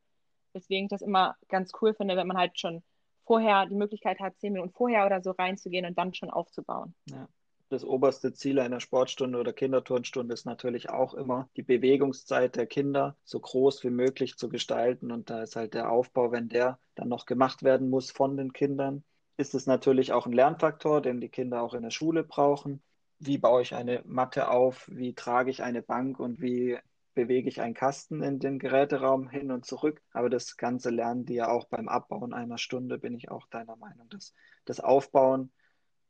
Deswegen 0.57 0.87
ich 0.87 0.91
das 0.91 1.03
immer 1.03 1.37
ganz 1.49 1.71
cool 1.81 1.95
finde, 1.95 2.17
wenn 2.17 2.27
man 2.27 2.39
halt 2.39 2.59
schon 2.59 2.83
vorher 3.25 3.67
die 3.67 3.75
Möglichkeit 3.75 4.21
hat, 4.21 4.39
zehn 4.39 4.53
Minuten 4.53 4.73
vorher 4.73 5.05
oder 5.05 5.21
so 5.21 5.33
reinzugehen 5.33 5.85
und 5.85 5.99
dann 5.99 6.15
schon 6.15 6.31
aufzubauen. 6.31 6.95
Ja. 7.11 7.29
Das 7.69 7.85
oberste 7.85 8.33
Ziel 8.33 8.61
einer 8.61 8.79
Sportstunde 8.79 9.41
oder 9.41 9.53
Kinderturnstunde 9.53 10.33
ist 10.33 10.47
natürlich 10.47 10.89
auch 10.89 11.15
immer, 11.15 11.49
die 11.57 11.65
Bewegungszeit 11.65 12.55
der 12.55 12.67
Kinder 12.67 13.17
so 13.25 13.41
groß 13.41 13.83
wie 13.83 13.91
möglich 13.91 14.37
zu 14.37 14.49
gestalten. 14.49 15.11
Und 15.11 15.31
da 15.31 15.43
ist 15.43 15.57
halt 15.57 15.75
der 15.75 15.91
Aufbau, 15.91 16.31
wenn 16.31 16.49
der 16.49 16.79
dann 16.95 17.09
noch 17.09 17.27
gemacht 17.27 17.65
werden 17.65 17.91
muss 17.91 18.13
von 18.13 18.37
den 18.37 18.53
Kindern, 18.53 19.03
ist 19.37 19.55
es 19.55 19.67
natürlich 19.67 20.13
auch 20.13 20.27
ein 20.27 20.33
Lernfaktor, 20.33 21.03
den 21.03 21.21
die 21.21 21.29
Kinder 21.29 21.61
auch 21.63 21.75
in 21.75 21.83
der 21.83 21.91
Schule 21.91 22.23
brauchen. 22.23 22.83
Wie 23.19 23.37
baue 23.37 23.63
ich 23.63 23.75
eine 23.75 24.01
Matte 24.07 24.49
auf? 24.49 24.89
Wie 24.93 25.15
trage 25.15 25.51
ich 25.51 25.65
eine 25.65 25.83
Bank 25.83 26.21
und 26.21 26.41
wie 26.41 26.79
bewege 27.17 27.49
ich 27.49 27.61
einen 27.61 27.75
Kasten 27.75 28.23
in 28.23 28.39
den 28.39 28.61
Geräteraum 28.61 29.29
hin 29.29 29.51
und 29.51 29.65
zurück. 29.65 30.01
Aber 30.13 30.31
das 30.31 30.57
Ganze 30.57 30.91
lernen 30.91 31.25
die 31.25 31.35
ja 31.35 31.49
auch 31.49 31.65
beim 31.65 31.89
Abbauen 31.89 32.33
einer 32.33 32.59
Stunde, 32.59 32.99
bin 32.99 33.15
ich 33.15 33.31
auch 33.31 33.49
deiner 33.49 33.75
Meinung. 33.77 34.07
Das, 34.11 34.35
das 34.67 34.79
Aufbauen 34.79 35.51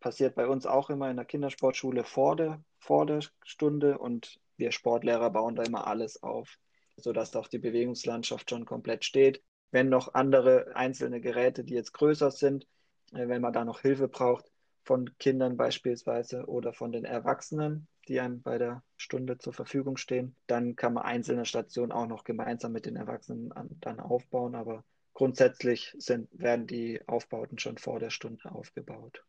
passiert 0.00 0.34
bei 0.34 0.46
uns 0.46 0.66
auch 0.66 0.90
immer 0.90 1.08
in 1.08 1.16
der 1.16 1.24
Kindersportschule 1.24 2.04
vor 2.04 2.36
der, 2.36 2.62
vor 2.78 3.06
der 3.06 3.20
Stunde 3.44 3.98
und 3.98 4.40
wir 4.56 4.72
Sportlehrer 4.72 5.30
bauen 5.30 5.54
da 5.54 5.62
immer 5.62 5.86
alles 5.86 6.22
auf, 6.22 6.58
sodass 6.96 7.36
auch 7.36 7.48
die 7.48 7.58
Bewegungslandschaft 7.58 8.50
schon 8.50 8.64
komplett 8.64 9.04
steht. 9.04 9.42
Wenn 9.70 9.88
noch 9.88 10.14
andere 10.14 10.74
einzelne 10.74 11.20
Geräte, 11.20 11.62
die 11.64 11.74
jetzt 11.74 11.92
größer 11.92 12.32
sind, 12.32 12.66
äh, 13.12 13.28
wenn 13.28 13.42
man 13.42 13.52
da 13.52 13.64
noch 13.64 13.80
Hilfe 13.80 14.08
braucht, 14.08 14.50
von 14.82 15.16
Kindern 15.18 15.56
beispielsweise 15.56 16.46
oder 16.46 16.72
von 16.72 16.90
den 16.90 17.04
Erwachsenen, 17.04 17.86
die 18.08 18.20
einem 18.20 18.42
bei 18.42 18.58
der 18.58 18.82
Stunde 18.96 19.38
zur 19.38 19.52
Verfügung 19.52 19.96
stehen. 19.96 20.36
Dann 20.46 20.76
kann 20.76 20.94
man 20.94 21.04
einzelne 21.04 21.44
Stationen 21.44 21.92
auch 21.92 22.06
noch 22.06 22.24
gemeinsam 22.24 22.72
mit 22.72 22.86
den 22.86 22.96
Erwachsenen 22.96 23.52
an, 23.52 23.70
dann 23.80 24.00
aufbauen, 24.00 24.54
aber 24.54 24.84
grundsätzlich 25.14 25.94
sind, 25.98 26.28
werden 26.32 26.66
die 26.66 27.00
Aufbauten 27.06 27.58
schon 27.58 27.78
vor 27.78 27.98
der 27.98 28.10
Stunde 28.10 28.50
aufgebaut. 28.52 29.24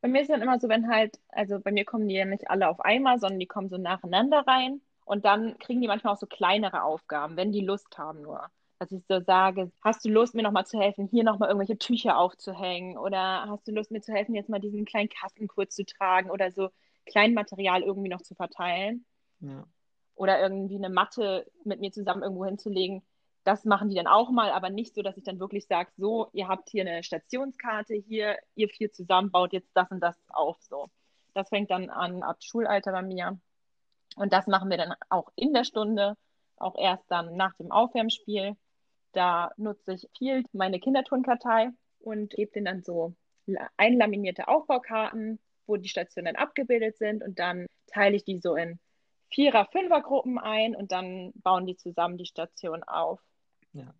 Bei 0.00 0.08
mir 0.08 0.20
ist 0.22 0.30
dann 0.30 0.42
immer 0.42 0.60
so, 0.60 0.68
wenn 0.68 0.88
halt, 0.88 1.18
also 1.28 1.58
bei 1.60 1.72
mir 1.72 1.84
kommen 1.84 2.08
die 2.08 2.16
ja 2.16 2.24
nicht 2.24 2.50
alle 2.50 2.68
auf 2.68 2.80
einmal, 2.80 3.18
sondern 3.18 3.40
die 3.40 3.46
kommen 3.46 3.68
so 3.68 3.78
nacheinander 3.78 4.44
rein 4.46 4.82
und 5.04 5.24
dann 5.24 5.58
kriegen 5.58 5.80
die 5.80 5.88
manchmal 5.88 6.12
auch 6.14 6.18
so 6.18 6.26
kleinere 6.26 6.82
Aufgaben, 6.82 7.36
wenn 7.36 7.52
die 7.52 7.64
Lust 7.64 7.96
haben 7.96 8.20
nur 8.20 8.50
dass 8.78 8.92
ich 8.92 9.04
so 9.08 9.20
sage, 9.20 9.70
hast 9.82 10.04
du 10.04 10.10
Lust, 10.10 10.34
mir 10.34 10.42
nochmal 10.42 10.66
zu 10.66 10.78
helfen, 10.78 11.08
hier 11.10 11.24
nochmal 11.24 11.48
irgendwelche 11.48 11.78
Tücher 11.78 12.18
aufzuhängen? 12.18 12.98
Oder 12.98 13.46
hast 13.48 13.66
du 13.66 13.72
Lust, 13.72 13.90
mir 13.90 14.00
zu 14.00 14.12
helfen, 14.12 14.34
jetzt 14.34 14.48
mal 14.48 14.60
diesen 14.60 14.84
kleinen 14.84 15.08
Kasten 15.08 15.48
kurz 15.48 15.74
zu 15.74 15.84
tragen 15.84 16.30
oder 16.30 16.50
so 16.50 16.70
Kleinmaterial 17.06 17.82
irgendwie 17.82 18.08
noch 18.08 18.22
zu 18.22 18.34
verteilen? 18.34 19.04
Ja. 19.40 19.64
Oder 20.14 20.40
irgendwie 20.40 20.76
eine 20.76 20.90
Matte 20.90 21.50
mit 21.64 21.80
mir 21.80 21.92
zusammen 21.92 22.22
irgendwo 22.22 22.44
hinzulegen. 22.44 23.02
Das 23.42 23.64
machen 23.64 23.90
die 23.90 23.96
dann 23.96 24.06
auch 24.06 24.30
mal, 24.30 24.50
aber 24.50 24.70
nicht 24.70 24.94
so, 24.94 25.02
dass 25.02 25.16
ich 25.16 25.24
dann 25.24 25.38
wirklich 25.38 25.66
sage, 25.66 25.90
so, 25.96 26.28
ihr 26.32 26.48
habt 26.48 26.70
hier 26.70 26.82
eine 26.82 27.02
Stationskarte, 27.02 27.94
hier, 27.94 28.38
ihr 28.54 28.68
vier 28.68 28.92
zusammen 28.92 29.30
baut 29.30 29.52
jetzt 29.52 29.70
das 29.74 29.90
und 29.90 30.00
das 30.00 30.16
auf. 30.28 30.56
So. 30.62 30.88
Das 31.34 31.48
fängt 31.48 31.70
dann 31.70 31.90
an 31.90 32.22
ab 32.22 32.38
Schulalter 32.42 32.92
bei 32.92 33.02
mir. 33.02 33.38
Und 34.16 34.32
das 34.32 34.46
machen 34.46 34.70
wir 34.70 34.78
dann 34.78 34.94
auch 35.10 35.30
in 35.34 35.52
der 35.52 35.64
Stunde, 35.64 36.16
auch 36.56 36.76
erst 36.78 37.10
dann 37.10 37.36
nach 37.36 37.54
dem 37.56 37.72
Aufwärmspiel. 37.72 38.56
Da 39.12 39.50
nutze 39.56 39.94
ich 39.94 40.08
viel 40.16 40.44
meine 40.52 40.80
Kinderturnkartei 40.80 41.70
und 41.98 42.30
gebe 42.30 42.52
denen 42.52 42.66
dann 42.66 42.82
so 42.82 43.14
einlaminierte 43.76 44.48
Aufbaukarten, 44.48 45.38
wo 45.66 45.76
die 45.76 45.88
Stationen 45.88 46.26
dann 46.26 46.36
abgebildet 46.36 46.96
sind 46.96 47.22
und 47.22 47.38
dann 47.38 47.66
teile 47.86 48.16
ich 48.16 48.24
die 48.24 48.38
so 48.38 48.54
in 48.56 48.78
Vierer-, 49.30 49.68
Fünfer-Gruppen 49.72 50.38
ein 50.38 50.76
und 50.76 50.92
dann 50.92 51.32
bauen 51.36 51.66
die 51.66 51.76
zusammen 51.76 52.18
die 52.18 52.26
Station 52.26 52.82
auf. 52.84 53.20
Ja, 53.72 53.92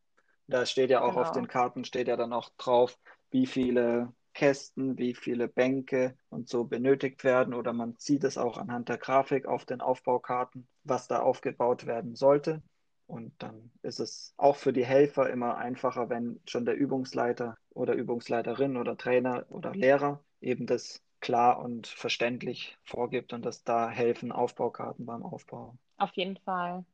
da 0.46 0.66
steht 0.66 0.90
ja 0.90 1.02
auch 1.02 1.14
genau. 1.14 1.22
auf 1.22 1.32
den 1.32 1.48
Karten, 1.48 1.84
steht 1.84 2.08
ja 2.08 2.16
dann 2.16 2.32
auch 2.32 2.50
drauf, 2.56 2.98
wie 3.30 3.46
viele 3.46 4.12
Kästen, 4.34 4.98
wie 4.98 5.14
viele 5.14 5.48
Bänke 5.48 6.16
und 6.28 6.48
so 6.48 6.64
benötigt 6.64 7.24
werden 7.24 7.54
oder 7.54 7.72
man 7.72 7.94
sieht 7.98 8.24
es 8.24 8.36
auch 8.36 8.58
anhand 8.58 8.88
der 8.88 8.98
Grafik 8.98 9.46
auf 9.46 9.64
den 9.64 9.80
Aufbaukarten, 9.80 10.66
was 10.82 11.08
da 11.08 11.20
aufgebaut 11.20 11.86
werden 11.86 12.16
sollte. 12.16 12.62
Und 13.06 13.34
dann 13.42 13.70
ist 13.82 14.00
es 14.00 14.34
auch 14.36 14.56
für 14.56 14.72
die 14.72 14.84
Helfer 14.84 15.30
immer 15.30 15.56
einfacher, 15.56 16.08
wenn 16.08 16.40
schon 16.48 16.64
der 16.64 16.74
Übungsleiter 16.74 17.58
oder 17.70 17.94
Übungsleiterin 17.94 18.76
oder 18.76 18.96
Trainer 18.96 19.44
oder 19.50 19.72
Lehrer 19.72 20.24
eben 20.40 20.66
das 20.66 21.03
klar 21.24 21.58
und 21.58 21.86
verständlich 21.86 22.76
vorgibt 22.84 23.32
und 23.32 23.44
dass 23.44 23.64
da 23.64 23.88
helfen 23.88 24.30
Aufbaukarten 24.30 25.06
beim 25.06 25.22
Aufbau. 25.24 25.74
Auf 25.96 26.12
jeden 26.14 26.36
Fall. 26.36 26.84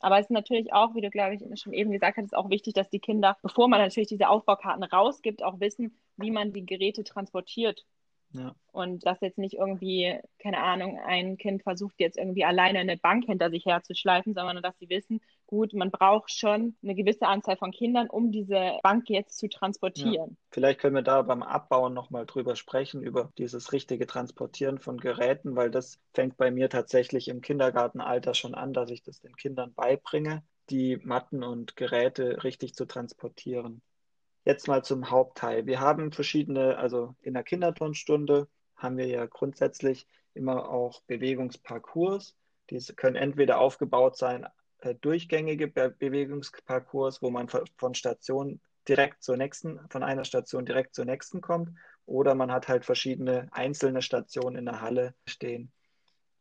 Aber 0.00 0.18
es 0.18 0.26
ist 0.26 0.30
natürlich 0.30 0.72
auch, 0.72 0.94
wie 0.94 1.00
du, 1.00 1.10
glaube 1.10 1.34
ich, 1.34 1.60
schon 1.60 1.72
eben 1.72 1.90
gesagt 1.90 2.18
hast, 2.18 2.34
auch 2.36 2.50
wichtig, 2.50 2.74
dass 2.74 2.90
die 2.90 3.00
Kinder, 3.00 3.36
bevor 3.42 3.68
man 3.68 3.80
natürlich 3.80 4.08
diese 4.08 4.28
Aufbaukarten 4.28 4.84
rausgibt, 4.84 5.42
auch 5.42 5.60
wissen, 5.60 5.96
wie 6.16 6.30
man 6.30 6.52
die 6.52 6.66
Geräte 6.66 7.04
transportiert. 7.04 7.86
Ja. 8.32 8.54
Und 8.72 9.04
dass 9.06 9.20
jetzt 9.20 9.38
nicht 9.38 9.54
irgendwie, 9.54 10.18
keine 10.38 10.58
Ahnung, 10.58 10.98
ein 11.04 11.36
Kind 11.36 11.62
versucht 11.62 11.96
jetzt 11.98 12.16
irgendwie 12.16 12.44
alleine 12.44 12.78
eine 12.78 12.96
Bank 12.96 13.24
hinter 13.24 13.50
sich 13.50 13.66
herzuschleifen, 13.66 14.34
sondern 14.34 14.62
dass 14.62 14.78
sie 14.78 14.88
wissen, 14.88 15.20
gut, 15.46 15.74
man 15.74 15.90
braucht 15.90 16.30
schon 16.30 16.76
eine 16.82 16.94
gewisse 16.94 17.26
Anzahl 17.26 17.56
von 17.56 17.72
Kindern, 17.72 18.08
um 18.08 18.30
diese 18.30 18.78
Bank 18.82 19.10
jetzt 19.10 19.38
zu 19.38 19.48
transportieren. 19.48 20.30
Ja. 20.30 20.36
Vielleicht 20.52 20.80
können 20.80 20.94
wir 20.94 21.02
da 21.02 21.22
beim 21.22 21.42
Abbauen 21.42 21.92
nochmal 21.92 22.26
drüber 22.26 22.54
sprechen, 22.54 23.02
über 23.02 23.32
dieses 23.36 23.72
richtige 23.72 24.06
Transportieren 24.06 24.78
von 24.78 24.98
Geräten, 24.98 25.56
weil 25.56 25.70
das 25.70 25.98
fängt 26.14 26.36
bei 26.36 26.52
mir 26.52 26.68
tatsächlich 26.70 27.26
im 27.28 27.40
Kindergartenalter 27.40 28.34
schon 28.34 28.54
an, 28.54 28.72
dass 28.72 28.90
ich 28.90 29.02
das 29.02 29.20
den 29.20 29.34
Kindern 29.34 29.74
beibringe, 29.74 30.44
die 30.70 30.98
Matten 31.02 31.42
und 31.42 31.74
Geräte 31.74 32.44
richtig 32.44 32.74
zu 32.74 32.84
transportieren. 32.84 33.82
Jetzt 34.44 34.68
mal 34.68 34.82
zum 34.82 35.10
Hauptteil. 35.10 35.66
Wir 35.66 35.80
haben 35.80 36.12
verschiedene, 36.12 36.78
also 36.78 37.14
in 37.20 37.34
der 37.34 37.42
Kinderturnstunde 37.42 38.48
haben 38.74 38.96
wir 38.96 39.06
ja 39.06 39.26
grundsätzlich 39.26 40.06
immer 40.32 40.70
auch 40.70 41.02
Bewegungsparcours. 41.02 42.36
Diese 42.70 42.94
können 42.94 43.16
entweder 43.16 43.58
aufgebaut 43.58 44.16
sein, 44.16 44.46
äh, 44.78 44.94
durchgängige 44.94 45.68
Be 45.68 45.90
Bewegungsparcours, 45.90 47.20
wo 47.20 47.30
man 47.30 47.48
von 47.48 47.94
Station 47.94 48.60
direkt 48.88 49.22
zur 49.22 49.36
nächsten, 49.36 49.78
von 49.90 50.02
einer 50.02 50.24
Station 50.24 50.64
direkt 50.64 50.94
zur 50.94 51.04
nächsten 51.04 51.42
kommt, 51.42 51.76
oder 52.06 52.34
man 52.34 52.50
hat 52.50 52.66
halt 52.68 52.86
verschiedene 52.86 53.48
einzelne 53.52 54.00
Stationen 54.00 54.56
in 54.56 54.64
der 54.64 54.80
Halle 54.80 55.14
stehen. 55.26 55.70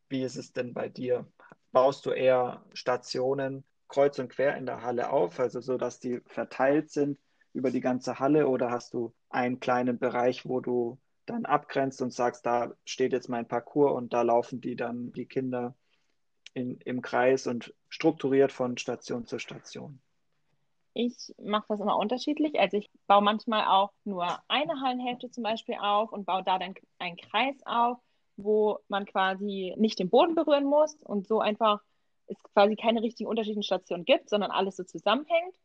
Wie 0.08 0.24
ist 0.24 0.38
es 0.38 0.54
denn 0.54 0.74
bei 0.74 0.88
dir? 0.88 1.28
Baust 1.72 2.06
du 2.06 2.12
eher 2.12 2.64
Stationen 2.74 3.66
kreuz 3.90 4.18
und 4.20 4.30
quer 4.30 4.56
in 4.56 4.66
der 4.66 4.84
Halle 4.84 5.12
auf, 5.12 5.40
also 5.40 5.60
so, 5.60 5.78
dass 5.78 6.00
die 6.00 6.22
verteilt 6.28 6.92
sind 6.92 7.20
über 7.60 7.72
die 7.72 7.82
ganze 7.82 8.20
Halle 8.20 8.48
oder 8.48 8.72
hast 8.72 8.94
du 8.94 9.14
einen 9.30 9.60
kleinen 9.60 10.00
Bereich, 10.00 10.48
wo 10.48 10.62
du 10.62 10.98
dann 11.26 11.46
abgrenzt 11.46 12.02
und 12.02 12.12
sagst, 12.12 12.46
da 12.46 12.74
steht 12.86 13.12
jetzt 13.12 13.30
mein 13.30 13.48
Parcours 13.48 13.96
und 13.96 14.14
da 14.14 14.24
laufen 14.24 14.62
die 14.62 14.76
dann 14.76 15.12
die 15.12 15.26
Kinder 15.26 15.76
in, 16.54 16.80
im 16.86 17.02
Kreis 17.02 17.46
und 17.46 17.74
strukturiert 17.90 18.52
von 18.52 18.78
Station 18.78 19.26
zu 19.26 19.38
Station? 19.38 20.02
Ich 20.94 21.34
mache 21.38 21.66
das 21.70 21.80
immer 21.80 21.98
unterschiedlich. 21.98 22.60
Also 22.60 22.78
ich 22.78 22.90
baue 23.06 23.22
manchmal 23.22 23.66
auch 23.66 23.92
nur 24.06 24.26
eine 24.48 24.82
Hallenhälfte 24.82 25.30
zum 25.30 25.44
Beispiel 25.44 25.76
auf 25.80 26.12
und 26.12 26.26
baue 26.26 26.44
da 26.44 26.58
dann 26.58 26.74
einen 26.98 27.18
Kreis 27.18 27.56
auf, 27.66 28.00
wo 28.38 28.80
man 28.88 29.06
quasi 29.06 29.76
nicht 29.78 30.00
den 30.00 30.10
Boden 30.10 30.34
berühren 30.34 30.66
muss 30.66 30.96
und 31.04 31.28
so 31.28 31.40
einfach 31.40 31.82
es 32.28 32.42
quasi 32.54 32.76
keine 32.76 33.02
richtigen 33.02 33.30
unterschiedlichen 33.30 33.64
Stationen 33.64 34.06
gibt, 34.06 34.30
sondern 34.30 34.52
alles 34.52 34.78
so 34.78 34.84
zusammenhängt. 34.84 35.56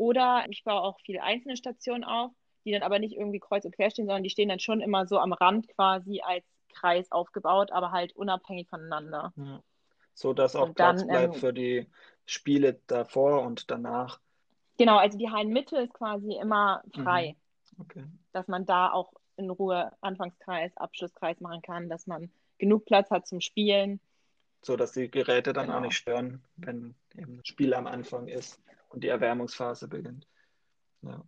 Oder 0.00 0.46
ich 0.48 0.64
baue 0.64 0.80
auch 0.80 0.98
viele 1.04 1.22
einzelne 1.22 1.58
Stationen 1.58 2.04
auf, 2.04 2.30
die 2.64 2.72
dann 2.72 2.80
aber 2.80 2.98
nicht 2.98 3.18
irgendwie 3.18 3.38
kreuz 3.38 3.66
und 3.66 3.76
quer 3.76 3.90
stehen, 3.90 4.06
sondern 4.06 4.22
die 4.22 4.30
stehen 4.30 4.48
dann 4.48 4.58
schon 4.58 4.80
immer 4.80 5.06
so 5.06 5.18
am 5.18 5.34
Rand 5.34 5.68
quasi 5.68 6.22
als 6.22 6.42
Kreis 6.72 7.12
aufgebaut, 7.12 7.70
aber 7.70 7.92
halt 7.92 8.16
unabhängig 8.16 8.66
voneinander. 8.70 9.34
Ja. 9.36 9.62
So 10.14 10.32
dass 10.32 10.56
auch 10.56 10.68
und 10.68 10.74
Platz 10.74 11.06
bleibt 11.06 11.34
ähm, 11.34 11.40
für 11.40 11.52
die 11.52 11.86
Spiele 12.24 12.80
davor 12.86 13.42
und 13.42 13.70
danach. 13.70 14.20
Genau, 14.78 14.96
also 14.96 15.18
die 15.18 15.28
Hallenmitte 15.28 15.76
ist 15.76 15.92
quasi 15.92 16.32
immer 16.32 16.82
frei. 16.94 17.36
Mhm. 17.76 17.82
Okay. 17.82 18.04
Dass 18.32 18.48
man 18.48 18.64
da 18.64 18.90
auch 18.90 19.12
in 19.36 19.50
Ruhe 19.50 19.92
Anfangskreis, 20.00 20.74
Abschlusskreis 20.78 21.40
machen 21.40 21.60
kann, 21.60 21.90
dass 21.90 22.06
man 22.06 22.30
genug 22.56 22.86
Platz 22.86 23.10
hat 23.10 23.26
zum 23.26 23.42
Spielen. 23.42 24.00
So 24.62 24.78
dass 24.78 24.92
die 24.92 25.10
Geräte 25.10 25.52
dann 25.52 25.66
genau. 25.66 25.76
auch 25.76 25.82
nicht 25.82 25.96
stören, 25.96 26.42
wenn 26.56 26.94
eben 27.14 27.36
das 27.36 27.48
Spiel 27.48 27.74
am 27.74 27.86
Anfang 27.86 28.26
ist 28.26 28.62
und 28.90 29.02
die 29.02 29.08
Erwärmungsphase 29.08 29.88
beginnt. 29.88 30.26
Ja. 31.02 31.22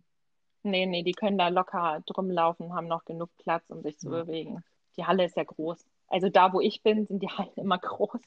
Nee, 0.63 0.85
nee, 0.85 1.03
die 1.03 1.11
können 1.11 1.37
da 1.37 1.49
locker 1.49 2.01
drum 2.05 2.29
laufen, 2.29 2.73
haben 2.73 2.87
noch 2.87 3.03
genug 3.03 3.29
Platz, 3.37 3.69
um 3.69 3.81
sich 3.81 3.97
zu 3.97 4.09
ja. 4.09 4.23
bewegen. 4.23 4.63
Die 4.95 5.05
Halle 5.05 5.25
ist 5.25 5.35
ja 5.35 5.43
groß. 5.43 5.85
Also 6.07 6.29
da, 6.29 6.53
wo 6.53 6.61
ich 6.61 6.83
bin, 6.83 7.05
sind 7.05 7.21
die 7.21 7.27
Hallen 7.27 7.53
immer 7.55 7.77
groß. 7.79 8.21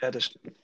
Ja, 0.00 0.10
das 0.10 0.24
stimmt. 0.24 0.56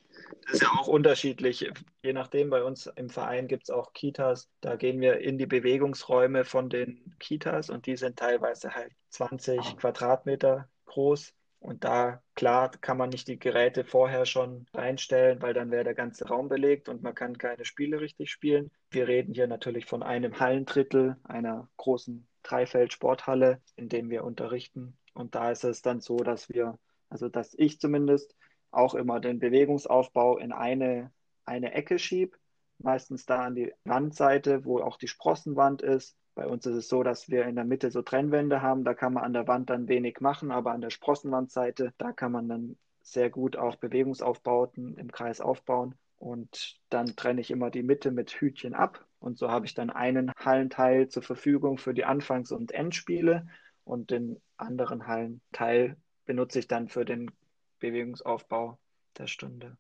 Das 0.43 0.55
ist 0.55 0.63
ja 0.63 0.69
auch 0.79 0.89
unterschiedlich. 0.89 1.71
Je 2.03 2.13
nachdem, 2.13 2.51
bei 2.51 2.63
uns 2.63 2.87
im 2.87 3.11
Verein 3.11 3.49
gibt 3.49 3.65
es 3.65 3.71
auch 3.71 3.93
Kitas. 3.93 4.51
Da 4.61 4.77
gehen 4.77 5.01
wir 5.01 5.19
in 5.19 5.39
die 5.39 5.47
Bewegungsräume 5.47 6.45
von 6.45 6.69
den 6.69 7.15
Kitas 7.19 7.71
und 7.71 7.87
die 7.87 7.97
sind 7.97 8.19
teilweise 8.19 8.75
halt 8.75 8.93
20 9.11 9.77
Quadratmeter 9.77 10.69
groß. 10.87 11.33
Und 11.61 11.85
da, 11.85 12.23
klar, 12.35 12.71
kann 12.81 12.97
man 12.97 13.11
nicht 13.11 13.29
die 13.29 13.39
Geräte 13.39 13.85
vorher 13.85 14.25
schon 14.25 14.67
reinstellen, 14.73 15.43
weil 15.43 15.53
dann 15.53 15.71
wäre 15.71 15.85
der 15.85 15.95
ganze 15.95 16.27
Raum 16.27 16.49
belegt 16.49 16.89
und 16.89 17.03
man 17.03 17.15
kann 17.15 17.37
keine 17.37 17.67
Spiele 17.67 18.01
richtig 18.01 18.31
spielen. 18.31 18.71
Wir 18.91 19.07
reden 19.07 19.35
hier 19.35 19.47
natürlich 19.47 19.85
von 19.85 20.03
einem 20.03 20.41
Hallendrittel 20.41 21.17
einer 21.23 21.69
großen 21.77 22.27
Dreifeld-Sporthalle, 22.43 23.61
in 23.77 23.91
dem 23.91 24.09
wir 24.09 24.25
unterrichten. 24.25 24.97
Und 25.13 25.35
da 25.35 25.51
ist 25.51 25.65
es 25.65 25.83
dann 25.83 26.01
so, 26.01 26.17
dass 26.17 26.49
wir, 26.49 26.79
also 27.11 27.29
dass 27.29 27.55
ich 27.55 27.79
zumindest 27.79 28.35
auch 28.71 28.95
immer 28.95 29.21
den 29.21 29.39
Bewegungsaufbau 29.39 30.39
in 30.39 30.53
eine, 30.53 31.13
eine 31.45 31.73
Ecke 31.75 31.99
schiebe, 31.99 32.39
meistens 32.79 33.27
da 33.27 33.45
an 33.45 33.55
die 33.55 33.73
Wandseite, 33.85 34.65
wo 34.65 34.81
auch 34.81 34.97
die 34.97 35.09
Sprossenwand 35.09 35.83
ist. 35.83 36.17
Bei 36.35 36.47
uns 36.47 36.65
ist 36.67 36.77
es 36.77 36.89
so, 36.89 37.03
dass 37.03 37.29
wir 37.29 37.45
in 37.45 37.57
der 37.57 37.65
Mitte 37.65 37.91
so 37.91 38.03
Trennwände 38.03 38.63
haben, 38.63 38.85
da 38.85 38.95
kann 38.95 39.13
man 39.13 39.25
an 39.25 39.33
der 39.33 39.49
Wand 39.49 39.71
dann 39.71 39.89
wenig 39.89 40.21
machen, 40.21 40.51
aber 40.51 40.73
an 40.73 40.81
der 40.81 40.91
Sprossenwandseite, 40.91 41.93
da 41.99 42.13
kann 42.13 42.33
man 42.33 42.49
dann 42.49 42.77
sehr 43.03 43.31
gut 43.31 43.57
auch 43.57 43.77
Bewegungsaufbauten 43.77 44.97
im 44.97 45.11
Kreis 45.11 45.41
aufbauen. 45.41 45.95
Und 46.19 46.79
dann 46.91 47.17
trenne 47.17 47.41
ich 47.41 47.51
immer 47.51 47.71
die 47.71 47.83
Mitte 47.83 48.11
mit 48.11 48.31
Hütchen 48.31 48.75
ab. 48.75 49.07
Und 49.21 49.39
so 49.39 49.51
habe 49.51 49.67
ich 49.67 49.75
dann 49.75 49.91
einen 49.91 50.33
Hallenteil 50.39 51.09
zur 51.09 51.23
Verfügung 51.23 51.79
für 51.79 51.95
die 51.95 52.05
Anfangs- 52.05 52.53
und 52.53 52.73
Endspiele 52.73 53.47
und 53.85 54.11
den 54.11 54.41
anderen 54.57 55.07
Hallenteil 55.07 55.97
benutze 56.27 56.59
ich 56.59 56.69
dann 56.69 56.89
für 56.89 57.05
den 57.05 57.31
Bewegungsaufbau 57.81 58.79
der 59.19 59.27
Stunde? 59.27 59.77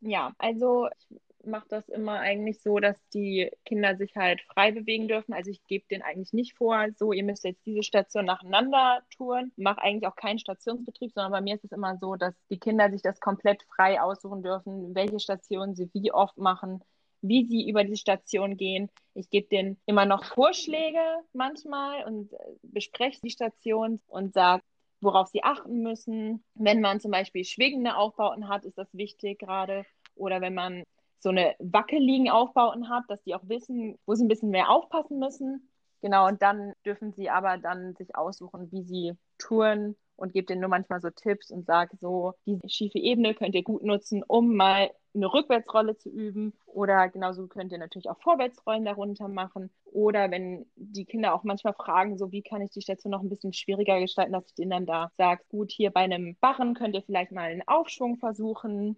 Ja, 0.00 0.32
also 0.38 0.88
ich 0.98 1.18
mache 1.46 1.66
das 1.68 1.88
immer 1.88 2.20
eigentlich 2.20 2.60
so, 2.60 2.78
dass 2.78 2.96
die 3.14 3.50
Kinder 3.64 3.96
sich 3.96 4.16
halt 4.16 4.40
frei 4.42 4.72
bewegen 4.72 5.08
dürfen. 5.08 5.32
Also 5.32 5.50
ich 5.50 5.64
gebe 5.66 5.86
denen 5.90 6.02
eigentlich 6.02 6.32
nicht 6.32 6.56
vor, 6.56 6.86
so 6.96 7.12
ihr 7.12 7.24
müsst 7.24 7.44
jetzt 7.44 7.64
diese 7.66 7.82
Station 7.82 8.26
nacheinander 8.26 9.02
touren. 9.16 9.52
Mache 9.56 9.82
eigentlich 9.82 10.06
auch 10.06 10.16
keinen 10.16 10.38
Stationsbetrieb, 10.38 11.12
sondern 11.12 11.32
bei 11.32 11.40
mir 11.40 11.54
ist 11.54 11.64
es 11.64 11.72
immer 11.72 11.96
so, 11.98 12.16
dass 12.16 12.34
die 12.50 12.58
Kinder 12.58 12.90
sich 12.90 13.02
das 13.02 13.20
komplett 13.20 13.62
frei 13.74 14.00
aussuchen 14.00 14.42
dürfen, 14.42 14.94
welche 14.94 15.20
Stationen 15.20 15.74
sie 15.74 15.90
wie 15.92 16.12
oft 16.12 16.36
machen, 16.36 16.82
wie 17.22 17.46
sie 17.46 17.68
über 17.68 17.84
die 17.84 17.96
Station 17.96 18.56
gehen. 18.56 18.90
Ich 19.14 19.30
gebe 19.30 19.48
denen 19.48 19.78
immer 19.86 20.06
noch 20.06 20.24
Vorschläge 20.24 21.00
manchmal 21.32 22.04
und 22.04 22.32
äh, 22.32 22.36
bespreche 22.62 23.20
die 23.22 23.30
Station 23.30 24.00
und 24.06 24.34
sage, 24.34 24.62
worauf 25.00 25.28
sie 25.28 25.42
achten 25.44 25.82
müssen. 25.82 26.44
Wenn 26.54 26.80
man 26.80 27.00
zum 27.00 27.10
Beispiel 27.10 27.44
schwingende 27.44 27.96
Aufbauten 27.96 28.48
hat, 28.48 28.64
ist 28.64 28.78
das 28.78 28.88
wichtig 28.92 29.38
gerade. 29.38 29.84
Oder 30.14 30.40
wenn 30.40 30.54
man 30.54 30.82
so 31.18 31.30
eine 31.30 31.54
wackeligen 31.58 32.30
Aufbauten 32.30 32.88
hat, 32.88 33.04
dass 33.08 33.22
die 33.22 33.34
auch 33.34 33.48
wissen, 33.48 33.98
wo 34.06 34.14
sie 34.14 34.24
ein 34.24 34.28
bisschen 34.28 34.50
mehr 34.50 34.70
aufpassen 34.70 35.18
müssen. 35.18 35.68
Genau, 36.02 36.26
und 36.28 36.42
dann 36.42 36.72
dürfen 36.84 37.12
sie 37.12 37.30
aber 37.30 37.58
dann 37.58 37.94
sich 37.96 38.14
aussuchen, 38.14 38.70
wie 38.70 38.82
sie 38.82 39.12
touren 39.38 39.96
und 40.16 40.32
gebe 40.32 40.46
denen 40.46 40.60
nur 40.60 40.70
manchmal 40.70 41.00
so 41.00 41.10
Tipps 41.10 41.50
und 41.50 41.66
sage 41.66 41.96
so, 42.00 42.34
diese 42.46 42.68
schiefe 42.68 42.98
Ebene 42.98 43.34
könnt 43.34 43.54
ihr 43.54 43.62
gut 43.62 43.82
nutzen, 43.82 44.22
um 44.26 44.56
mal 44.56 44.90
eine 45.14 45.32
Rückwärtsrolle 45.32 45.96
zu 45.96 46.10
üben. 46.10 46.52
Oder 46.66 47.08
genauso 47.08 47.46
könnt 47.46 47.72
ihr 47.72 47.78
natürlich 47.78 48.08
auch 48.10 48.20
Vorwärtsrollen 48.20 48.84
darunter 48.84 49.28
machen. 49.28 49.70
Oder 49.84 50.30
wenn 50.30 50.66
die 50.76 51.06
Kinder 51.06 51.34
auch 51.34 51.42
manchmal 51.42 51.74
fragen, 51.74 52.18
so 52.18 52.32
wie 52.32 52.42
kann 52.42 52.60
ich 52.62 52.70
die 52.70 52.82
Station 52.82 53.10
noch 53.10 53.22
ein 53.22 53.30
bisschen 53.30 53.52
schwieriger 53.52 53.98
gestalten, 54.00 54.32
dass 54.32 54.46
ich 54.46 54.54
denen 54.54 54.70
dann 54.70 54.86
da 54.86 55.10
sage, 55.16 55.42
gut, 55.48 55.70
hier 55.70 55.90
bei 55.90 56.00
einem 56.00 56.36
Barren 56.40 56.74
könnt 56.74 56.94
ihr 56.94 57.02
vielleicht 57.02 57.32
mal 57.32 57.50
einen 57.50 57.66
Aufschwung 57.66 58.16
versuchen 58.18 58.96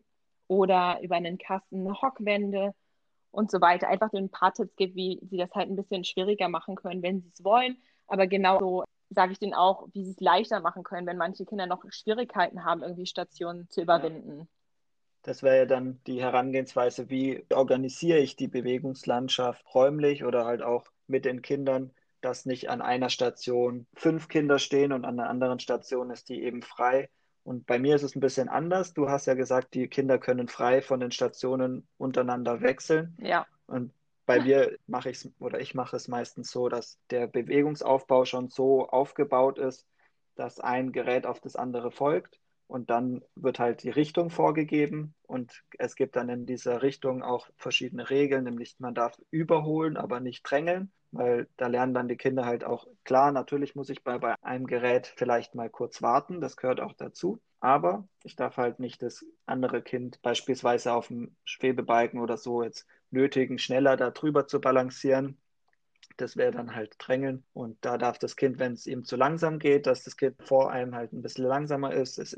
oder 0.49 1.01
über 1.03 1.17
einen 1.17 1.39
Kasten 1.39 1.87
eine 1.87 2.01
Hockwende 2.01 2.75
und 3.31 3.51
so 3.51 3.61
weiter. 3.61 3.89
Einfach 3.89 4.13
ein 4.13 4.31
paar 4.31 4.53
Tipps 4.53 4.75
gibt, 4.77 4.97
wie 4.97 5.21
sie 5.31 5.37
das 5.37 5.51
halt 5.55 5.71
ein 5.71 5.77
bisschen 5.77 6.05
schwieriger 6.05 6.49
machen 6.49 6.75
können, 6.75 7.03
wenn 7.03 7.21
sie 7.21 7.29
es 7.29 7.45
wollen. 7.45 7.77
Aber 8.07 8.27
genauso 8.27 8.85
sage 9.11 9.33
ich 9.33 9.39
denen 9.39 9.55
auch, 9.55 9.89
wie 9.93 10.05
sie 10.05 10.13
es 10.13 10.21
leichter 10.21 10.61
machen 10.61 10.83
können, 10.83 11.07
wenn 11.07 11.17
manche 11.17 11.45
Kinder 11.45 11.67
noch 11.67 11.83
Schwierigkeiten 11.91 12.65
haben, 12.65 12.83
irgendwie 12.83 13.07
Stationen 13.07 13.69
zu 13.71 13.83
überwinden. 13.83 14.41
Ja. 14.41 14.47
Das 15.23 15.43
wäre 15.43 15.59
ja 15.59 15.67
dann 15.67 16.01
die 16.07 16.23
Herangehensweise, 16.23 17.11
wie 17.11 17.45
organisiere 17.53 18.19
ich 18.19 18.37
die 18.37 18.49
Bewegungslandschaft 18.49 19.65
räumlich 19.75 20.25
oder 20.25 20.45
halt 20.45 20.63
auch 20.63 20.87
mit 21.07 21.25
den 21.25 21.43
Kindern, 21.43 21.93
dass 22.21 22.47
nicht 22.47 22.71
an 22.71 22.81
einer 22.81 23.11
Station 23.11 23.87
fünf 23.95 24.29
Kinder 24.29 24.59
stehen 24.59 24.93
und 24.93 25.05
an 25.05 25.19
einer 25.19 25.29
anderen 25.29 25.59
Station 25.59 26.11
ist 26.11 26.29
die 26.29 26.43
eben 26.43 26.63
frei. 26.63 27.11
Und 27.49 27.65
bei 27.65 27.79
mir 27.79 27.97
ist 27.97 28.03
es 28.03 28.15
ein 28.15 28.21
bisschen 28.21 28.51
anders. 28.51 28.93
Du 28.93 29.09
hast 29.09 29.25
ja 29.25 29.33
gesagt, 29.33 29.73
die 29.73 29.89
Kinder 29.89 30.19
können 30.19 30.49
frei 30.49 30.83
von 30.83 31.01
den 31.01 31.13
Stationen 31.13 31.89
untereinander 31.97 32.61
wechseln. 32.61 33.17
Ja. 33.23 33.47
Und 33.67 33.91
bei 34.27 34.39
mir 34.39 34.77
mache 34.87 35.09
ich 35.09 35.25
es 35.25 35.33
oder 35.39 35.59
ich 35.59 35.75
mache 35.75 35.97
es 35.97 36.09
meistens 36.09 36.51
so, 36.51 36.69
dass 36.69 36.99
der 37.09 37.27
Bewegungsaufbau 37.27 38.27
schon 38.27 38.51
so 38.51 38.87
aufgebaut 38.91 39.59
ist, 39.59 39.87
dass 40.35 40.61
ein 40.61 40.93
Gerät 40.93 41.25
auf 41.25 41.41
das 41.41 41.57
andere 41.57 41.91
folgt 41.91 42.39
und 42.67 42.91
dann 42.91 43.25
wird 43.35 43.59
halt 43.59 43.83
die 43.83 43.89
Richtung 43.89 44.29
vorgegeben 44.29 45.15
und 45.23 45.65
es 45.79 45.97
gibt 45.97 46.17
dann 46.17 46.29
in 46.29 46.45
dieser 46.45 46.83
Richtung 46.83 47.23
auch 47.23 47.49
verschiedene 47.57 48.11
Regeln, 48.11 48.45
nämlich 48.45 48.77
man 48.79 48.95
darf 48.95 49.19
überholen, 49.31 49.97
aber 49.97 50.21
nicht 50.21 50.43
drängeln, 50.43 50.93
weil 51.11 51.49
da 51.57 51.67
lernen 51.67 51.95
dann 51.95 52.09
die 52.09 52.17
Kinder 52.17 52.45
halt 52.45 52.65
auch, 52.65 52.87
klar, 53.05 53.33
natürlich 53.33 53.75
muss 53.75 53.89
ich 53.89 54.03
bei, 54.03 54.19
bei 54.19 54.35
einem 54.43 54.67
Gerät 54.67 55.13
vielleicht 55.17 55.55
mal 55.55 55.71
kurz 55.71 56.03
warten, 56.03 56.41
das 56.41 56.57
gehört 56.57 56.81
auch 56.81 56.93
dazu, 56.95 57.41
aber 57.61 58.07
ich 58.25 58.37
darf 58.37 58.57
halt 58.57 58.79
nicht 58.79 59.03
das 59.03 59.25
andere 59.47 59.83
Kind 59.83 60.21
beispielsweise 60.23 60.93
auf 60.93 61.09
dem 61.09 61.35
Schwebebalken 61.45 62.21
oder 62.21 62.37
so 62.37 62.63
jetzt 62.63 62.87
nötigen, 63.11 63.59
schneller 63.59 63.97
da 63.97 64.11
drüber 64.11 64.47
zu 64.47 64.61
balancieren. 64.61 65.39
Das 66.17 66.37
wäre 66.37 66.53
dann 66.53 66.75
halt 66.75 66.95
Drängeln. 66.99 67.45
Und 67.53 67.79
da 67.85 67.97
darf 67.97 68.19
das 68.19 68.37
Kind, 68.37 68.59
wenn 68.59 68.73
es 68.73 68.87
ihm 68.87 69.05
zu 69.05 69.17
langsam 69.17 69.59
geht, 69.59 69.87
dass 69.87 70.05
das 70.05 70.17
Kind 70.17 70.37
vor 70.43 70.71
einem 70.71 70.95
halt 70.95 71.13
ein 71.13 71.23
bisschen 71.23 71.45
langsamer 71.45 71.93
ist, 71.93 72.19
ist 72.19 72.37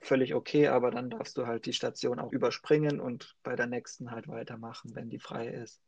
völlig 0.00 0.34
okay, 0.34 0.68
aber 0.68 0.90
dann 0.90 1.10
darfst 1.10 1.36
du 1.36 1.46
halt 1.46 1.66
die 1.66 1.72
Station 1.72 2.18
auch 2.18 2.32
überspringen 2.32 3.00
und 3.00 3.36
bei 3.42 3.56
der 3.56 3.66
nächsten 3.66 4.10
halt 4.10 4.28
weitermachen, 4.28 4.94
wenn 4.94 5.08
die 5.08 5.20
frei 5.20 5.48
ist. 5.48 5.80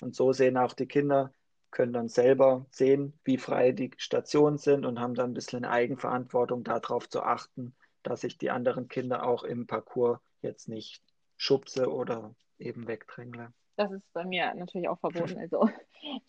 Und 0.00 0.14
so 0.14 0.32
sehen 0.32 0.56
auch 0.56 0.72
die 0.72 0.86
Kinder, 0.86 1.32
können 1.74 1.92
dann 1.92 2.08
selber 2.08 2.64
sehen, 2.70 3.18
wie 3.24 3.36
frei 3.36 3.72
die 3.72 3.90
Stationen 3.98 4.56
sind 4.56 4.86
und 4.86 4.98
haben 4.98 5.14
dann 5.14 5.32
ein 5.32 5.34
bisschen 5.34 5.66
Eigenverantwortung 5.66 6.64
darauf 6.64 7.08
zu 7.08 7.22
achten, 7.22 7.74
dass 8.02 8.24
ich 8.24 8.38
die 8.38 8.50
anderen 8.50 8.88
Kinder 8.88 9.26
auch 9.26 9.44
im 9.44 9.66
Parcours 9.66 10.18
jetzt 10.40 10.68
nicht 10.68 11.02
schubse 11.36 11.92
oder 11.92 12.34
eben 12.58 12.86
wegdrängle. 12.86 13.52
Das 13.76 13.92
ist 13.92 14.10
bei 14.12 14.24
mir 14.24 14.54
natürlich 14.54 14.88
auch 14.88 14.98
verboten. 14.98 15.38
Also 15.38 15.68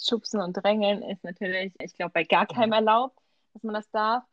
schubsen 0.02 0.42
und 0.42 0.54
drängeln 0.54 1.02
ist 1.04 1.24
natürlich, 1.24 1.74
ich 1.80 1.94
glaube, 1.94 2.12
bei 2.14 2.24
gar 2.24 2.48
keinem 2.48 2.74
erlaubt, 2.74 3.18
dass 3.54 3.64
man 3.64 3.76
das 3.76 3.90
darf 3.92 4.24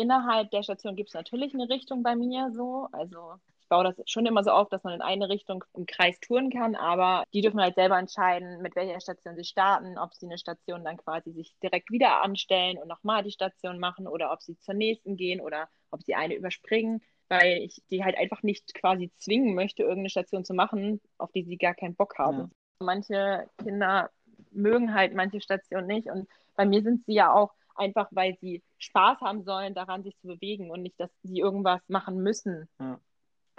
innerhalb 0.00 0.50
der 0.50 0.62
Station 0.62 0.96
gibt 0.96 1.10
es 1.10 1.14
natürlich 1.14 1.54
eine 1.54 1.68
Richtung 1.68 2.02
bei 2.02 2.16
mir 2.16 2.50
so. 2.52 2.88
Also 2.92 3.34
baue 3.70 3.84
das 3.84 3.94
schon 4.04 4.26
immer 4.26 4.44
so 4.44 4.50
auf, 4.50 4.68
dass 4.68 4.84
man 4.84 4.94
in 4.94 5.00
eine 5.00 5.30
Richtung 5.30 5.64
im 5.74 5.86
Kreis 5.86 6.20
touren 6.20 6.50
kann, 6.50 6.74
aber 6.74 7.24
die 7.32 7.40
dürfen 7.40 7.60
halt 7.60 7.76
selber 7.76 7.98
entscheiden, 7.98 8.60
mit 8.60 8.76
welcher 8.76 9.00
Station 9.00 9.36
sie 9.36 9.44
starten, 9.44 9.96
ob 9.96 10.14
sie 10.14 10.26
eine 10.26 10.36
Station 10.36 10.84
dann 10.84 10.98
quasi 10.98 11.32
sich 11.32 11.54
direkt 11.62 11.90
wieder 11.90 12.22
anstellen 12.22 12.76
und 12.76 12.88
nochmal 12.88 13.22
die 13.22 13.30
Station 13.30 13.78
machen 13.78 14.06
oder 14.06 14.32
ob 14.32 14.42
sie 14.42 14.58
zur 14.58 14.74
nächsten 14.74 15.16
gehen 15.16 15.40
oder 15.40 15.68
ob 15.90 16.02
sie 16.02 16.14
eine 16.14 16.34
überspringen, 16.34 17.00
weil 17.28 17.62
ich 17.62 17.80
die 17.90 18.04
halt 18.04 18.18
einfach 18.18 18.42
nicht 18.42 18.74
quasi 18.74 19.12
zwingen 19.18 19.54
möchte, 19.54 19.82
irgendeine 19.82 20.10
Station 20.10 20.44
zu 20.44 20.52
machen, 20.52 21.00
auf 21.16 21.30
die 21.32 21.44
sie 21.44 21.56
gar 21.56 21.74
keinen 21.74 21.94
Bock 21.94 22.18
haben. 22.18 22.38
Ja. 22.38 22.50
Manche 22.80 23.48
Kinder 23.62 24.10
mögen 24.50 24.94
halt 24.94 25.14
manche 25.14 25.40
Stationen 25.40 25.86
nicht. 25.86 26.08
Und 26.10 26.28
bei 26.56 26.66
mir 26.66 26.82
sind 26.82 27.04
sie 27.06 27.14
ja 27.14 27.32
auch 27.32 27.52
einfach, 27.76 28.08
weil 28.10 28.36
sie 28.40 28.62
Spaß 28.78 29.20
haben 29.20 29.44
sollen, 29.44 29.74
daran 29.74 30.02
sich 30.02 30.18
zu 30.18 30.26
bewegen 30.26 30.70
und 30.70 30.82
nicht, 30.82 30.98
dass 30.98 31.10
sie 31.22 31.38
irgendwas 31.38 31.80
machen 31.88 32.22
müssen. 32.22 32.68
Ja. 32.80 32.98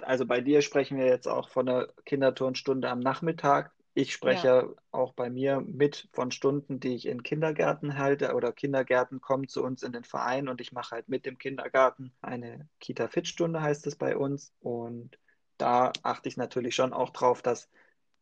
Also 0.04 0.26
bei 0.26 0.40
dir 0.40 0.62
sprechen 0.62 0.98
wir 0.98 1.06
jetzt 1.06 1.28
auch 1.28 1.48
von 1.48 1.68
einer 1.68 1.88
Kinderturnstunde 2.04 2.88
am 2.88 3.00
Nachmittag. 3.00 3.72
Ich 3.94 4.12
spreche 4.12 4.46
ja. 4.46 4.68
auch 4.90 5.12
bei 5.12 5.28
mir 5.28 5.60
mit 5.60 6.08
von 6.12 6.30
Stunden, 6.30 6.80
die 6.80 6.94
ich 6.94 7.06
in 7.06 7.22
Kindergärten 7.22 7.98
halte 7.98 8.34
oder 8.34 8.52
Kindergärten 8.52 9.20
kommen 9.20 9.48
zu 9.48 9.62
uns 9.62 9.82
in 9.82 9.92
den 9.92 10.04
Verein 10.04 10.48
und 10.48 10.62
ich 10.62 10.72
mache 10.72 10.92
halt 10.92 11.08
mit 11.08 11.26
dem 11.26 11.36
Kindergarten 11.36 12.12
eine 12.22 12.68
Kita-Fit-Stunde, 12.80 13.60
heißt 13.60 13.86
es 13.86 13.96
bei 13.96 14.16
uns. 14.16 14.54
Und 14.60 15.18
da 15.58 15.92
achte 16.02 16.28
ich 16.28 16.38
natürlich 16.38 16.74
schon 16.74 16.94
auch 16.94 17.10
drauf, 17.10 17.42
dass 17.42 17.68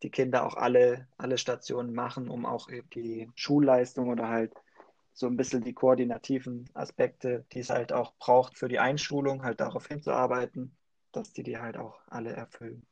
die 0.03 0.11
Kinder 0.11 0.45
auch 0.45 0.57
alle, 0.57 1.07
alle 1.17 1.39
Stationen 1.39 1.95
machen, 1.95 2.29
um 2.29 2.47
auch 2.47 2.69
die 2.95 3.31
Schulleistung 3.37 4.09
oder 4.09 4.29
halt 4.29 4.53
so 5.13 5.27
ein 5.27 5.37
bisschen 5.37 5.63
die 5.63 5.75
koordinativen 5.75 6.69
Aspekte, 6.75 7.45
die 7.53 7.61
es 7.61 7.71
halt 7.71 7.93
auch 7.93 8.15
braucht 8.19 8.59
für 8.59 8.69
die 8.69 8.79
Einschulung, 8.79 9.43
halt 9.43 9.61
darauf 9.61 9.87
hinzuarbeiten, 9.87 10.77
dass 11.13 11.33
die 11.33 11.43
die 11.43 11.59
halt 11.59 11.77
auch 11.77 12.01
alle 12.07 12.31
erfüllen. 12.31 12.87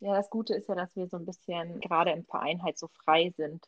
Ja, 0.00 0.14
das 0.14 0.30
Gute 0.30 0.54
ist 0.54 0.68
ja, 0.68 0.74
dass 0.74 0.96
wir 0.96 1.06
so 1.08 1.18
ein 1.18 1.26
bisschen 1.26 1.80
gerade 1.80 2.10
im 2.12 2.24
Verein 2.24 2.62
halt 2.62 2.78
so 2.78 2.88
frei 2.88 3.32
sind. 3.36 3.64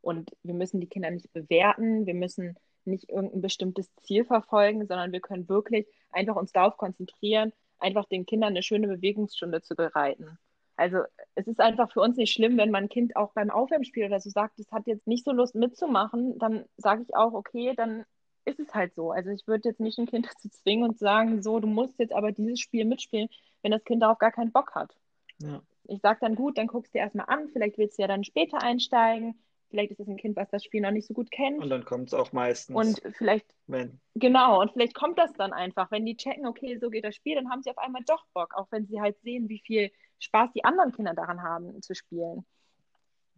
Und 0.00 0.30
wir 0.42 0.54
müssen 0.54 0.80
die 0.80 0.86
Kinder 0.86 1.10
nicht 1.10 1.32
bewerten, 1.32 2.06
wir 2.06 2.14
müssen 2.14 2.56
nicht 2.84 3.08
irgendein 3.10 3.40
bestimmtes 3.40 3.94
Ziel 4.02 4.24
verfolgen, 4.24 4.86
sondern 4.86 5.12
wir 5.12 5.20
können 5.20 5.48
wirklich 5.48 5.86
einfach 6.10 6.36
uns 6.36 6.52
darauf 6.52 6.76
konzentrieren, 6.76 7.52
einfach 7.78 8.04
den 8.06 8.26
Kindern 8.26 8.50
eine 8.50 8.62
schöne 8.62 8.88
Bewegungsstunde 8.88 9.62
zu 9.62 9.74
bereiten. 9.74 10.38
Also 10.76 10.98
es 11.34 11.46
ist 11.46 11.60
einfach 11.60 11.92
für 11.92 12.00
uns 12.00 12.16
nicht 12.16 12.32
schlimm, 12.32 12.56
wenn 12.56 12.70
mein 12.70 12.88
Kind 12.88 13.16
auch 13.16 13.32
beim 13.32 13.50
Aufwärmspiel 13.50 14.06
oder 14.06 14.20
so 14.20 14.30
sagt, 14.30 14.58
es 14.58 14.72
hat 14.72 14.86
jetzt 14.86 15.06
nicht 15.06 15.24
so 15.24 15.32
Lust 15.32 15.54
mitzumachen, 15.54 16.38
dann 16.38 16.64
sage 16.76 17.02
ich 17.02 17.14
auch, 17.14 17.32
okay, 17.32 17.74
dann 17.76 18.04
ist 18.44 18.60
es 18.60 18.74
halt 18.74 18.94
so. 18.94 19.10
Also 19.10 19.30
ich 19.30 19.46
würde 19.46 19.68
jetzt 19.68 19.80
nicht 19.80 19.98
ein 19.98 20.06
Kind 20.06 20.26
dazu 20.32 20.48
zwingen 20.48 20.88
und 20.88 20.98
sagen, 20.98 21.42
so, 21.42 21.60
du 21.60 21.66
musst 21.66 21.98
jetzt 21.98 22.12
aber 22.12 22.32
dieses 22.32 22.60
Spiel 22.60 22.84
mitspielen, 22.84 23.28
wenn 23.62 23.72
das 23.72 23.84
Kind 23.84 24.02
darauf 24.02 24.18
gar 24.18 24.32
keinen 24.32 24.52
Bock 24.52 24.74
hat. 24.74 24.94
Ja. 25.38 25.62
Ich 25.84 26.00
sage 26.00 26.18
dann, 26.20 26.34
gut, 26.34 26.56
dann 26.56 26.66
guckst 26.66 26.94
du 26.94 26.98
dir 26.98 27.04
erstmal 27.04 27.26
an, 27.28 27.48
vielleicht 27.48 27.76
willst 27.76 27.98
du 27.98 28.02
ja 28.02 28.08
dann 28.08 28.24
später 28.24 28.62
einsteigen, 28.62 29.38
vielleicht 29.68 29.90
ist 29.90 30.00
es 30.00 30.08
ein 30.08 30.16
Kind, 30.16 30.36
was 30.36 30.48
das 30.50 30.64
Spiel 30.64 30.80
noch 30.80 30.92
nicht 30.92 31.06
so 31.06 31.14
gut 31.14 31.30
kennt. 31.30 31.58
Und 31.58 31.68
dann 31.68 31.84
kommt 31.84 32.08
es 32.08 32.14
auch 32.14 32.32
meistens. 32.32 32.76
Und 32.76 33.14
vielleicht, 33.16 33.46
wenn. 33.66 34.00
genau, 34.14 34.60
und 34.60 34.72
vielleicht 34.72 34.94
kommt 34.94 35.18
das 35.18 35.32
dann 35.34 35.52
einfach, 35.52 35.90
wenn 35.90 36.06
die 36.06 36.16
checken, 36.16 36.46
okay, 36.46 36.78
so 36.78 36.90
geht 36.90 37.04
das 37.04 37.16
Spiel, 37.16 37.34
dann 37.34 37.50
haben 37.50 37.62
sie 37.62 37.70
auf 37.70 37.78
einmal 37.78 38.02
doch 38.06 38.24
Bock, 38.32 38.54
auch 38.54 38.68
wenn 38.70 38.86
sie 38.86 39.00
halt 39.00 39.20
sehen, 39.20 39.48
wie 39.48 39.58
viel 39.58 39.90
Spaß 40.20 40.52
die 40.54 40.64
anderen 40.64 40.92
Kinder 40.92 41.12
daran 41.12 41.42
haben, 41.42 41.82
zu 41.82 41.94
spielen. 41.94 42.46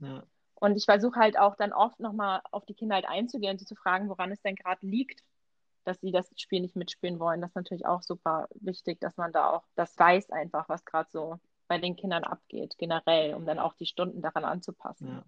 Ja. 0.01 0.23
Und 0.57 0.77
ich 0.77 0.87
versuche 0.87 1.19
halt 1.21 1.39
auch 1.39 1.55
dann 1.57 1.73
oft 1.73 2.01
nochmal 2.01 2.41
auf 2.51 2.65
die 2.65 2.75
Kinder 2.75 2.97
halt 2.97 3.07
einzugehen 3.07 3.53
und 3.53 3.59
sie 3.59 3.67
zu 3.67 3.77
fragen, 3.77 4.09
woran 4.09 4.33
es 4.33 4.41
denn 4.43 4.57
gerade 4.57 4.85
liegt, 4.87 5.23
dass 5.85 6.01
sie 6.01 6.11
das 6.11 6.29
Spiel 6.37 6.61
nicht 6.61 6.77
mitspielen 6.77 7.21
wollen. 7.21 7.41
Das 7.41 7.51
ist 7.51 7.57
natürlich 7.57 7.87
auch 7.87 8.03
super 8.03 8.49
wichtig, 8.55 9.01
dass 9.01 9.17
man 9.17 9.33
da 9.33 9.51
auch 9.51 9.65
das 9.77 9.97
weiß 9.99 10.31
einfach, 10.31 10.69
was 10.69 10.85
gerade 10.85 11.09
so 11.11 11.39
bei 11.69 11.79
den 11.79 11.97
Kindern 11.97 12.25
abgeht, 12.25 12.77
generell, 12.79 13.35
um 13.35 13.45
dann 13.45 13.59
auch 13.59 13.75
die 13.75 13.87
Stunden 13.87 14.23
daran 14.23 14.45
anzupassen. 14.45 15.09
Ja, 15.09 15.25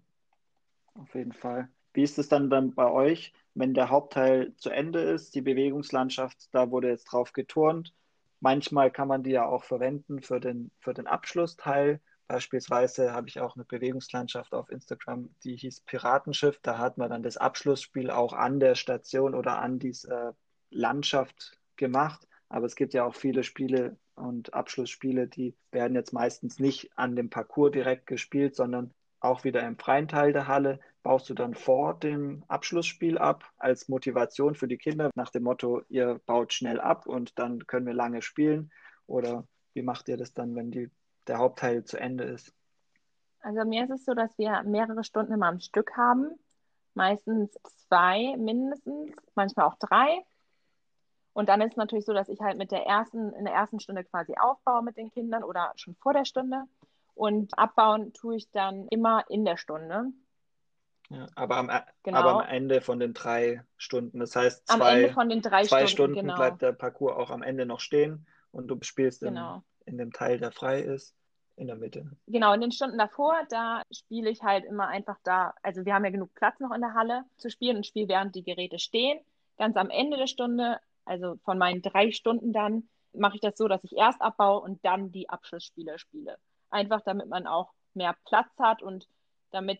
auf 0.95 1.13
jeden 1.15 1.33
Fall. 1.33 1.69
Wie 1.93 2.03
ist 2.03 2.19
es 2.19 2.29
dann, 2.29 2.49
dann 2.49 2.73
bei 2.73 2.89
euch, 2.89 3.33
wenn 3.55 3.73
der 3.73 3.89
Hauptteil 3.89 4.53
zu 4.55 4.69
Ende 4.69 4.99
ist, 5.01 5.35
die 5.35 5.41
Bewegungslandschaft, 5.41 6.53
da 6.53 6.71
wurde 6.71 6.89
jetzt 6.89 7.05
drauf 7.05 7.33
geturnt. 7.33 7.93
Manchmal 8.39 8.91
kann 8.91 9.07
man 9.07 9.23
die 9.23 9.31
ja 9.31 9.45
auch 9.45 9.63
verwenden 9.63 10.21
für 10.21 10.39
den, 10.39 10.71
für 10.79 10.93
den 10.93 11.07
Abschlussteil. 11.07 11.99
Beispielsweise 12.29 13.11
habe 13.11 13.27
ich 13.27 13.39
auch 13.39 13.55
eine 13.55 13.65
Bewegungslandschaft 13.65 14.53
auf 14.53 14.69
Instagram, 14.69 15.33
die 15.43 15.55
hieß 15.55 15.81
Piratenschiff. 15.81 16.59
Da 16.61 16.77
hat 16.77 16.99
man 16.99 17.09
dann 17.09 17.23
das 17.23 17.37
Abschlussspiel 17.37 18.11
auch 18.11 18.33
an 18.33 18.59
der 18.59 18.75
Station 18.75 19.33
oder 19.33 19.59
an 19.59 19.79
dieser 19.79 20.35
Landschaft 20.69 21.57
gemacht. 21.75 22.27
Aber 22.47 22.67
es 22.67 22.75
gibt 22.75 22.93
ja 22.93 23.03
auch 23.03 23.15
viele 23.15 23.43
Spiele 23.43 23.97
und 24.13 24.53
Abschlussspiele, 24.53 25.27
die 25.27 25.55
werden 25.71 25.95
jetzt 25.95 26.13
meistens 26.13 26.59
nicht 26.59 26.91
an 26.95 27.15
dem 27.15 27.31
Parcours 27.31 27.71
direkt 27.71 28.05
gespielt, 28.05 28.55
sondern 28.55 28.93
auch 29.21 29.43
wieder 29.43 29.65
im 29.65 29.79
freien 29.79 30.07
Teil 30.07 30.31
der 30.31 30.47
Halle. 30.47 30.79
Baust 31.01 31.31
du 31.31 31.33
dann 31.33 31.55
vor 31.55 31.97
dem 31.97 32.43
Abschlussspiel 32.47 33.17
ab 33.17 33.43
als 33.57 33.89
Motivation 33.89 34.53
für 34.53 34.67
die 34.67 34.77
Kinder 34.77 35.09
nach 35.15 35.31
dem 35.31 35.41
Motto, 35.41 35.81
ihr 35.89 36.21
baut 36.27 36.53
schnell 36.53 36.79
ab 36.79 37.07
und 37.07 37.39
dann 37.39 37.65
können 37.65 37.87
wir 37.87 37.95
lange 37.95 38.21
spielen? 38.21 38.71
Oder 39.07 39.47
wie 39.73 39.81
macht 39.81 40.09
ihr 40.09 40.17
das 40.17 40.31
dann, 40.33 40.55
wenn 40.55 40.69
die, 40.69 40.91
der 41.29 41.37
Hauptteil 41.37 41.83
zu 41.83 41.97
Ende 41.97 42.25
ist? 42.25 42.53
Also 43.41 43.63
mir 43.65 43.83
ist 43.85 43.91
es 43.91 44.05
so, 44.05 44.13
dass 44.13 44.37
wir 44.37 44.63
mehrere 44.63 45.03
Stunden 45.03 45.33
immer 45.33 45.47
am 45.47 45.59
Stück 45.59 45.95
haben. 45.95 46.31
Meistens 46.93 47.57
zwei 47.87 48.35
mindestens, 48.37 49.11
manchmal 49.35 49.67
auch 49.67 49.75
drei. 49.75 50.25
Und 51.33 51.47
dann 51.47 51.61
ist 51.61 51.71
es 51.71 51.77
natürlich 51.77 52.05
so, 52.05 52.13
dass 52.13 52.27
ich 52.27 52.41
halt 52.41 52.57
mit 52.57 52.71
der 52.71 52.85
ersten, 52.85 53.31
in 53.33 53.45
der 53.45 53.53
ersten 53.53 53.79
Stunde 53.79 54.03
quasi 54.03 54.33
aufbaue 54.37 54.83
mit 54.83 54.97
den 54.97 55.09
Kindern 55.11 55.43
oder 55.43 55.71
schon 55.75 55.95
vor 55.95 56.13
der 56.13 56.25
Stunde. 56.25 56.63
Und 57.13 57.57
abbauen 57.57 58.13
tue 58.13 58.37
ich 58.37 58.51
dann 58.51 58.87
immer 58.89 59.23
in 59.29 59.45
der 59.45 59.57
Stunde. 59.57 60.11
Ja, 61.09 61.27
aber, 61.35 61.57
am, 61.57 61.71
genau. 62.03 62.19
aber 62.19 62.43
am 62.43 62.49
Ende 62.49 62.81
von 62.81 62.99
den 62.99 63.13
drei 63.13 63.63
Stunden. 63.77 64.19
Das 64.19 64.35
heißt, 64.35 64.67
zwei, 64.67 64.73
am 64.73 64.81
Ende 64.81 65.13
von 65.13 65.29
den 65.29 65.41
drei 65.41 65.63
zwei 65.63 65.87
Stunden, 65.87 66.13
Stunden 66.13 66.27
genau. 66.27 66.35
bleibt 66.35 66.61
der 66.61 66.71
Parcours 66.71 67.17
auch 67.17 67.31
am 67.31 67.41
Ende 67.41 67.65
noch 67.65 67.79
stehen 67.79 68.27
und 68.51 68.67
du 68.67 68.77
spielst 68.81 69.21
genau. 69.21 69.63
in, 69.85 69.93
in 69.93 69.97
dem 69.97 70.11
Teil, 70.11 70.39
der 70.39 70.51
frei 70.51 70.81
ist, 70.81 71.15
in 71.59 71.67
der 71.67 71.75
Mitte. 71.75 72.09
Genau, 72.27 72.53
in 72.53 72.61
den 72.61 72.71
Stunden 72.71 72.97
davor, 72.97 73.35
da 73.49 73.83
spiele 73.91 74.29
ich 74.29 74.41
halt 74.41 74.65
immer 74.65 74.87
einfach 74.87 75.17
da. 75.23 75.53
Also 75.61 75.85
wir 75.85 75.93
haben 75.93 76.05
ja 76.05 76.11
genug 76.11 76.33
Platz 76.33 76.59
noch 76.59 76.71
in 76.71 76.81
der 76.81 76.93
Halle 76.93 77.25
zu 77.37 77.49
spielen 77.49 77.77
und 77.77 77.85
spiele, 77.85 78.07
während 78.07 78.33
die 78.35 78.43
Geräte 78.43 78.79
stehen. 78.79 79.19
Ganz 79.57 79.75
am 79.75 79.89
Ende 79.89 80.17
der 80.17 80.27
Stunde 80.27 80.79
also 81.09 81.37
von 81.43 81.57
meinen 81.57 81.81
drei 81.81 82.11
Stunden 82.11 82.53
dann 82.53 82.87
mache 83.13 83.35
ich 83.35 83.41
das 83.41 83.57
so, 83.57 83.67
dass 83.67 83.83
ich 83.83 83.97
erst 83.97 84.21
abbaue 84.21 84.61
und 84.61 84.85
dann 84.85 85.11
die 85.11 85.27
Abschlussspiele 85.27 85.97
spiele. 85.97 86.37
Einfach 86.69 87.01
damit 87.01 87.27
man 87.27 87.47
auch 87.47 87.73
mehr 87.95 88.15
Platz 88.25 88.51
hat 88.59 88.83
und 88.83 89.07
damit 89.49 89.79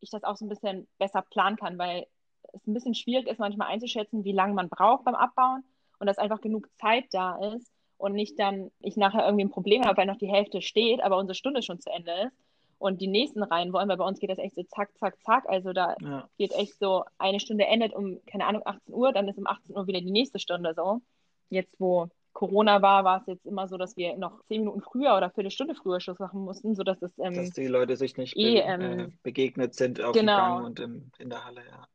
ich 0.00 0.10
das 0.10 0.22
auch 0.22 0.36
so 0.36 0.44
ein 0.44 0.50
bisschen 0.50 0.86
besser 0.98 1.22
planen 1.22 1.56
kann, 1.56 1.78
weil 1.78 2.06
es 2.52 2.66
ein 2.66 2.74
bisschen 2.74 2.94
schwierig 2.94 3.26
ist, 3.26 3.38
manchmal 3.38 3.68
einzuschätzen, 3.68 4.24
wie 4.24 4.32
lange 4.32 4.52
man 4.52 4.68
braucht 4.68 5.04
beim 5.04 5.14
Abbauen 5.14 5.64
und 5.98 6.06
dass 6.06 6.18
einfach 6.18 6.42
genug 6.42 6.68
Zeit 6.76 7.06
da 7.12 7.38
ist 7.54 7.72
und 7.98 8.12
nicht 8.12 8.38
dann 8.38 8.70
ich 8.80 8.96
nachher 8.96 9.24
irgendwie 9.24 9.44
ein 9.44 9.50
Problem 9.50 9.84
habe, 9.84 9.98
weil 9.98 10.06
noch 10.06 10.18
die 10.18 10.30
Hälfte 10.30 10.62
steht, 10.62 11.02
aber 11.02 11.18
unsere 11.18 11.34
Stunde 11.34 11.62
schon 11.62 11.80
zu 11.80 11.90
Ende 11.90 12.12
ist 12.26 12.36
und 12.78 13.00
die 13.00 13.06
nächsten 13.06 13.42
rein 13.42 13.72
wollen, 13.72 13.88
weil 13.88 13.96
bei 13.96 14.04
uns 14.04 14.18
geht 14.20 14.30
das 14.30 14.38
echt 14.38 14.54
so 14.54 14.62
zack, 14.64 14.90
zack, 14.98 15.20
zack. 15.22 15.44
Also 15.48 15.72
da 15.72 15.96
ja. 16.00 16.28
geht 16.36 16.52
echt 16.52 16.78
so, 16.78 17.04
eine 17.18 17.40
Stunde 17.40 17.66
endet 17.66 17.94
um, 17.94 18.20
keine 18.26 18.46
Ahnung, 18.46 18.62
18 18.64 18.94
Uhr, 18.94 19.12
dann 19.12 19.28
ist 19.28 19.38
um 19.38 19.46
18 19.46 19.76
Uhr 19.76 19.86
wieder 19.86 20.00
die 20.00 20.10
nächste 20.10 20.38
Stunde 20.38 20.74
so. 20.74 21.00
Jetzt, 21.48 21.74
wo 21.78 22.08
Corona 22.32 22.82
war, 22.82 23.04
war 23.04 23.20
es 23.20 23.26
jetzt 23.26 23.46
immer 23.46 23.66
so, 23.66 23.78
dass 23.78 23.96
wir 23.96 24.16
noch 24.18 24.44
zehn 24.44 24.60
Minuten 24.60 24.82
früher 24.82 25.16
oder 25.16 25.30
Viertelstunde 25.30 25.74
früher 25.74 26.00
Schluss 26.00 26.18
machen 26.18 26.42
mussten, 26.42 26.74
sodass 26.74 27.00
es. 27.00 27.18
Ähm, 27.18 27.34
dass 27.34 27.50
die 27.50 27.66
Leute 27.66 27.96
sich 27.96 28.16
nicht 28.18 28.36
eh, 28.36 28.56
be 28.56 28.60
ähm, 28.60 28.98
äh, 28.98 29.08
begegnet 29.22 29.74
sind 29.74 30.02
auf 30.02 30.12
genau. 30.12 30.36
dem 30.36 30.54
Gang 30.54 30.66
und 30.66 30.80
im, 30.80 31.10
in 31.18 31.30
der 31.30 31.44
Halle, 31.44 31.62
ja. 31.66 31.88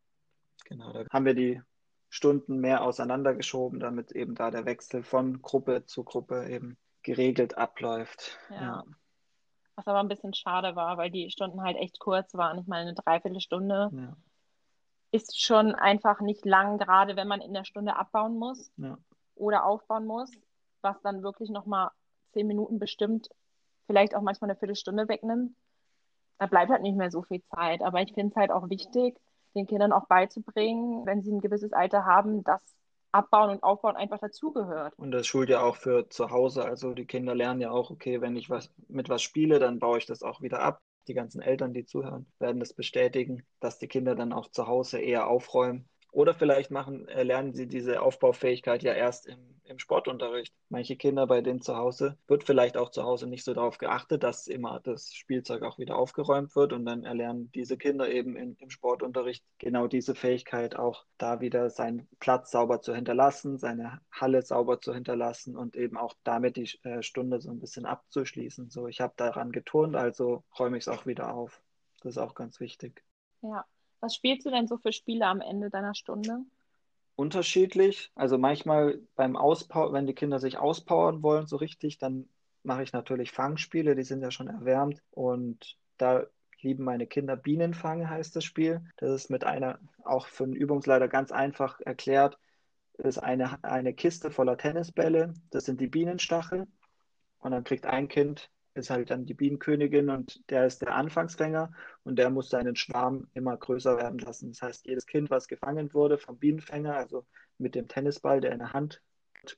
Genau, 0.65 0.93
da 0.93 1.05
haben 1.11 1.25
wir 1.25 1.35
die 1.35 1.61
Stunden 2.13 2.59
mehr 2.59 2.83
auseinandergeschoben, 2.83 3.79
damit 3.79 4.11
eben 4.11 4.35
da 4.35 4.51
der 4.51 4.65
Wechsel 4.65 5.01
von 5.01 5.41
Gruppe 5.41 5.85
zu 5.85 6.03
Gruppe 6.03 6.45
eben 6.49 6.77
geregelt 7.03 7.57
abläuft. 7.57 8.37
ja. 8.51 8.61
ja. 8.61 8.83
Was 9.77 9.87
aber 9.87 10.01
ein 10.01 10.09
bisschen 10.09 10.33
schade 10.33 10.75
war, 10.75 10.97
weil 10.97 11.09
die 11.09 11.31
Stunden 11.31 11.63
halt 11.63 11.77
echt 11.77 11.97
kurz 11.97 12.33
waren. 12.33 12.59
Ich 12.59 12.67
meine, 12.67 12.89
eine 12.89 12.93
Dreiviertelstunde 12.93 13.89
ja. 13.93 14.17
ist 15.11 15.41
schon 15.41 15.73
einfach 15.73 16.19
nicht 16.19 16.43
lang, 16.45 16.77
gerade 16.77 17.15
wenn 17.15 17.29
man 17.29 17.39
in 17.39 17.53
der 17.53 17.63
Stunde 17.63 17.95
abbauen 17.95 18.37
muss 18.37 18.69
ja. 18.75 18.97
oder 19.33 19.65
aufbauen 19.65 20.05
muss, 20.05 20.29
was 20.81 21.01
dann 21.01 21.23
wirklich 21.23 21.49
nochmal 21.49 21.89
zehn 22.33 22.45
Minuten 22.45 22.77
bestimmt, 22.77 23.29
vielleicht 23.87 24.13
auch 24.13 24.21
manchmal 24.21 24.49
eine 24.49 24.59
Viertelstunde 24.59 25.07
wegnimmt. 25.07 25.55
Da 26.37 26.47
bleibt 26.47 26.69
halt 26.69 26.81
nicht 26.81 26.97
mehr 26.97 27.09
so 27.09 27.23
viel 27.23 27.41
Zeit. 27.55 27.81
Aber 27.81 28.01
ich 28.01 28.13
finde 28.13 28.31
es 28.31 28.35
halt 28.35 28.51
auch 28.51 28.69
wichtig, 28.69 29.17
den 29.55 29.67
Kindern 29.67 29.91
auch 29.91 30.07
beizubringen, 30.07 31.05
wenn 31.05 31.21
sie 31.21 31.31
ein 31.31 31.41
gewisses 31.41 31.73
Alter 31.73 32.05
haben, 32.05 32.43
dass 32.43 32.61
Abbauen 33.11 33.49
und 33.49 33.63
Aufbauen 33.63 33.95
einfach 33.95 34.19
dazugehört. 34.19 34.93
Und 34.97 35.11
das 35.11 35.27
schult 35.27 35.49
ja 35.49 35.61
auch 35.61 35.75
für 35.75 36.07
zu 36.09 36.29
Hause. 36.29 36.63
Also 36.63 36.93
die 36.93 37.05
Kinder 37.05 37.35
lernen 37.35 37.61
ja 37.61 37.71
auch, 37.71 37.91
okay, 37.91 38.21
wenn 38.21 38.35
ich 38.35 38.49
was 38.49 38.73
mit 38.87 39.09
was 39.09 39.21
spiele, 39.21 39.59
dann 39.59 39.79
baue 39.79 39.97
ich 39.97 40.05
das 40.05 40.23
auch 40.23 40.41
wieder 40.41 40.61
ab. 40.61 40.79
Die 41.07 41.13
ganzen 41.13 41.41
Eltern, 41.41 41.73
die 41.73 41.85
zuhören, 41.85 42.27
werden 42.39 42.59
das 42.59 42.73
bestätigen, 42.73 43.43
dass 43.59 43.79
die 43.79 43.87
Kinder 43.87 44.15
dann 44.15 44.31
auch 44.31 44.51
zu 44.51 44.67
Hause 44.67 44.99
eher 44.99 45.27
aufräumen. 45.27 45.89
Oder 46.11 46.33
vielleicht 46.33 46.71
machen, 46.71 47.07
äh, 47.07 47.23
lernen 47.23 47.53
sie 47.53 47.67
diese 47.67 48.01
Aufbaufähigkeit 48.01 48.83
ja 48.83 48.93
erst 48.93 49.27
im 49.27 49.51
im 49.71 49.79
Sportunterricht. 49.79 50.53
Manche 50.69 50.95
Kinder 50.95 51.25
bei 51.25 51.41
denen 51.41 51.61
zu 51.61 51.75
Hause 51.75 52.17
wird 52.27 52.43
vielleicht 52.43 52.77
auch 52.77 52.91
zu 52.91 53.03
Hause 53.03 53.27
nicht 53.27 53.43
so 53.43 53.53
darauf 53.53 53.77
geachtet, 53.77 54.23
dass 54.23 54.47
immer 54.47 54.79
das 54.81 55.13
Spielzeug 55.13 55.63
auch 55.63 55.79
wieder 55.79 55.97
aufgeräumt 55.97 56.55
wird 56.55 56.73
und 56.73 56.85
dann 56.85 57.03
erlernen 57.03 57.51
diese 57.53 57.77
Kinder 57.77 58.09
eben 58.09 58.35
in, 58.35 58.55
im 58.57 58.69
Sportunterricht 58.69 59.43
genau 59.57 59.87
diese 59.87 60.13
Fähigkeit 60.13 60.75
auch 60.75 61.05
da 61.17 61.41
wieder 61.41 61.69
seinen 61.69 62.07
Platz 62.19 62.51
sauber 62.51 62.81
zu 62.81 62.93
hinterlassen, 62.93 63.57
seine 63.57 64.01
Halle 64.11 64.43
sauber 64.43 64.79
zu 64.79 64.93
hinterlassen 64.93 65.55
und 65.55 65.75
eben 65.75 65.97
auch 65.97 66.13
damit 66.23 66.57
die 66.57 66.69
äh, 66.83 67.01
Stunde 67.01 67.41
so 67.41 67.49
ein 67.49 67.59
bisschen 67.59 67.85
abzuschließen. 67.85 68.69
So, 68.69 68.87
ich 68.87 69.01
habe 69.01 69.13
daran 69.17 69.51
geturnt, 69.51 69.95
also 69.95 70.43
räume 70.59 70.77
ich 70.77 70.83
es 70.83 70.87
auch 70.87 71.05
wieder 71.05 71.33
auf. 71.33 71.61
Das 72.01 72.11
ist 72.11 72.17
auch 72.17 72.35
ganz 72.35 72.59
wichtig. 72.59 73.03
Ja. 73.41 73.65
Was 74.01 74.15
spielst 74.15 74.45
du 74.45 74.49
denn 74.49 74.67
so 74.67 74.77
für 74.77 74.91
Spiele 74.91 75.27
am 75.27 75.41
Ende 75.41 75.69
deiner 75.69 75.95
Stunde? 75.95 76.39
Unterschiedlich. 77.15 78.11
Also 78.15 78.37
manchmal 78.37 78.99
beim 79.15 79.35
Auspower, 79.37 79.93
wenn 79.93 80.07
die 80.07 80.15
Kinder 80.15 80.39
sich 80.39 80.57
auspowern 80.57 81.21
wollen, 81.21 81.45
so 81.45 81.55
richtig, 81.55 81.99
dann 81.99 82.27
mache 82.63 82.83
ich 82.83 82.93
natürlich 82.93 83.31
Fangspiele, 83.31 83.95
die 83.95 84.03
sind 84.03 84.21
ja 84.21 84.31
schon 84.31 84.47
erwärmt. 84.47 85.01
Und 85.11 85.77
da 85.97 86.25
lieben 86.61 86.83
meine 86.83 87.05
Kinder 87.05 87.35
Bienenfang, 87.35 88.09
heißt 88.09 88.35
das 88.35 88.43
Spiel. 88.43 88.81
Das 88.97 89.11
ist 89.11 89.29
mit 89.29 89.43
einer, 89.43 89.79
auch 90.03 90.25
für 90.27 90.45
einen 90.45 90.55
Übungsleiter 90.55 91.07
ganz 91.07 91.31
einfach 91.31 91.79
erklärt. 91.79 92.39
Ist 92.97 93.19
eine, 93.19 93.63
eine 93.63 93.93
Kiste 93.93 94.31
voller 94.31 94.57
Tennisbälle. 94.57 95.33
Das 95.51 95.65
sind 95.65 95.79
die 95.79 95.87
Bienenstachel. 95.87 96.67
Und 97.39 97.51
dann 97.51 97.63
kriegt 97.63 97.85
ein 97.85 98.07
Kind 98.07 98.49
ist 98.73 98.89
halt 98.89 99.11
dann 99.11 99.25
die 99.25 99.33
Bienenkönigin 99.33 100.09
und 100.09 100.49
der 100.49 100.65
ist 100.65 100.81
der 100.81 100.95
Anfangsfänger 100.95 101.71
und 102.03 102.17
der 102.17 102.29
muss 102.29 102.49
seinen 102.49 102.75
Schwarm 102.75 103.27
immer 103.33 103.57
größer 103.57 103.97
werden 103.97 104.19
lassen. 104.19 104.49
Das 104.49 104.61
heißt, 104.61 104.87
jedes 104.87 105.05
Kind, 105.05 105.29
was 105.29 105.47
gefangen 105.47 105.93
wurde 105.93 106.17
vom 106.17 106.37
Bienenfänger, 106.37 106.95
also 106.95 107.25
mit 107.57 107.75
dem 107.75 107.87
Tennisball, 107.87 108.41
der 108.41 108.53
in 108.53 108.59
der 108.59 108.73
Hand 108.73 109.01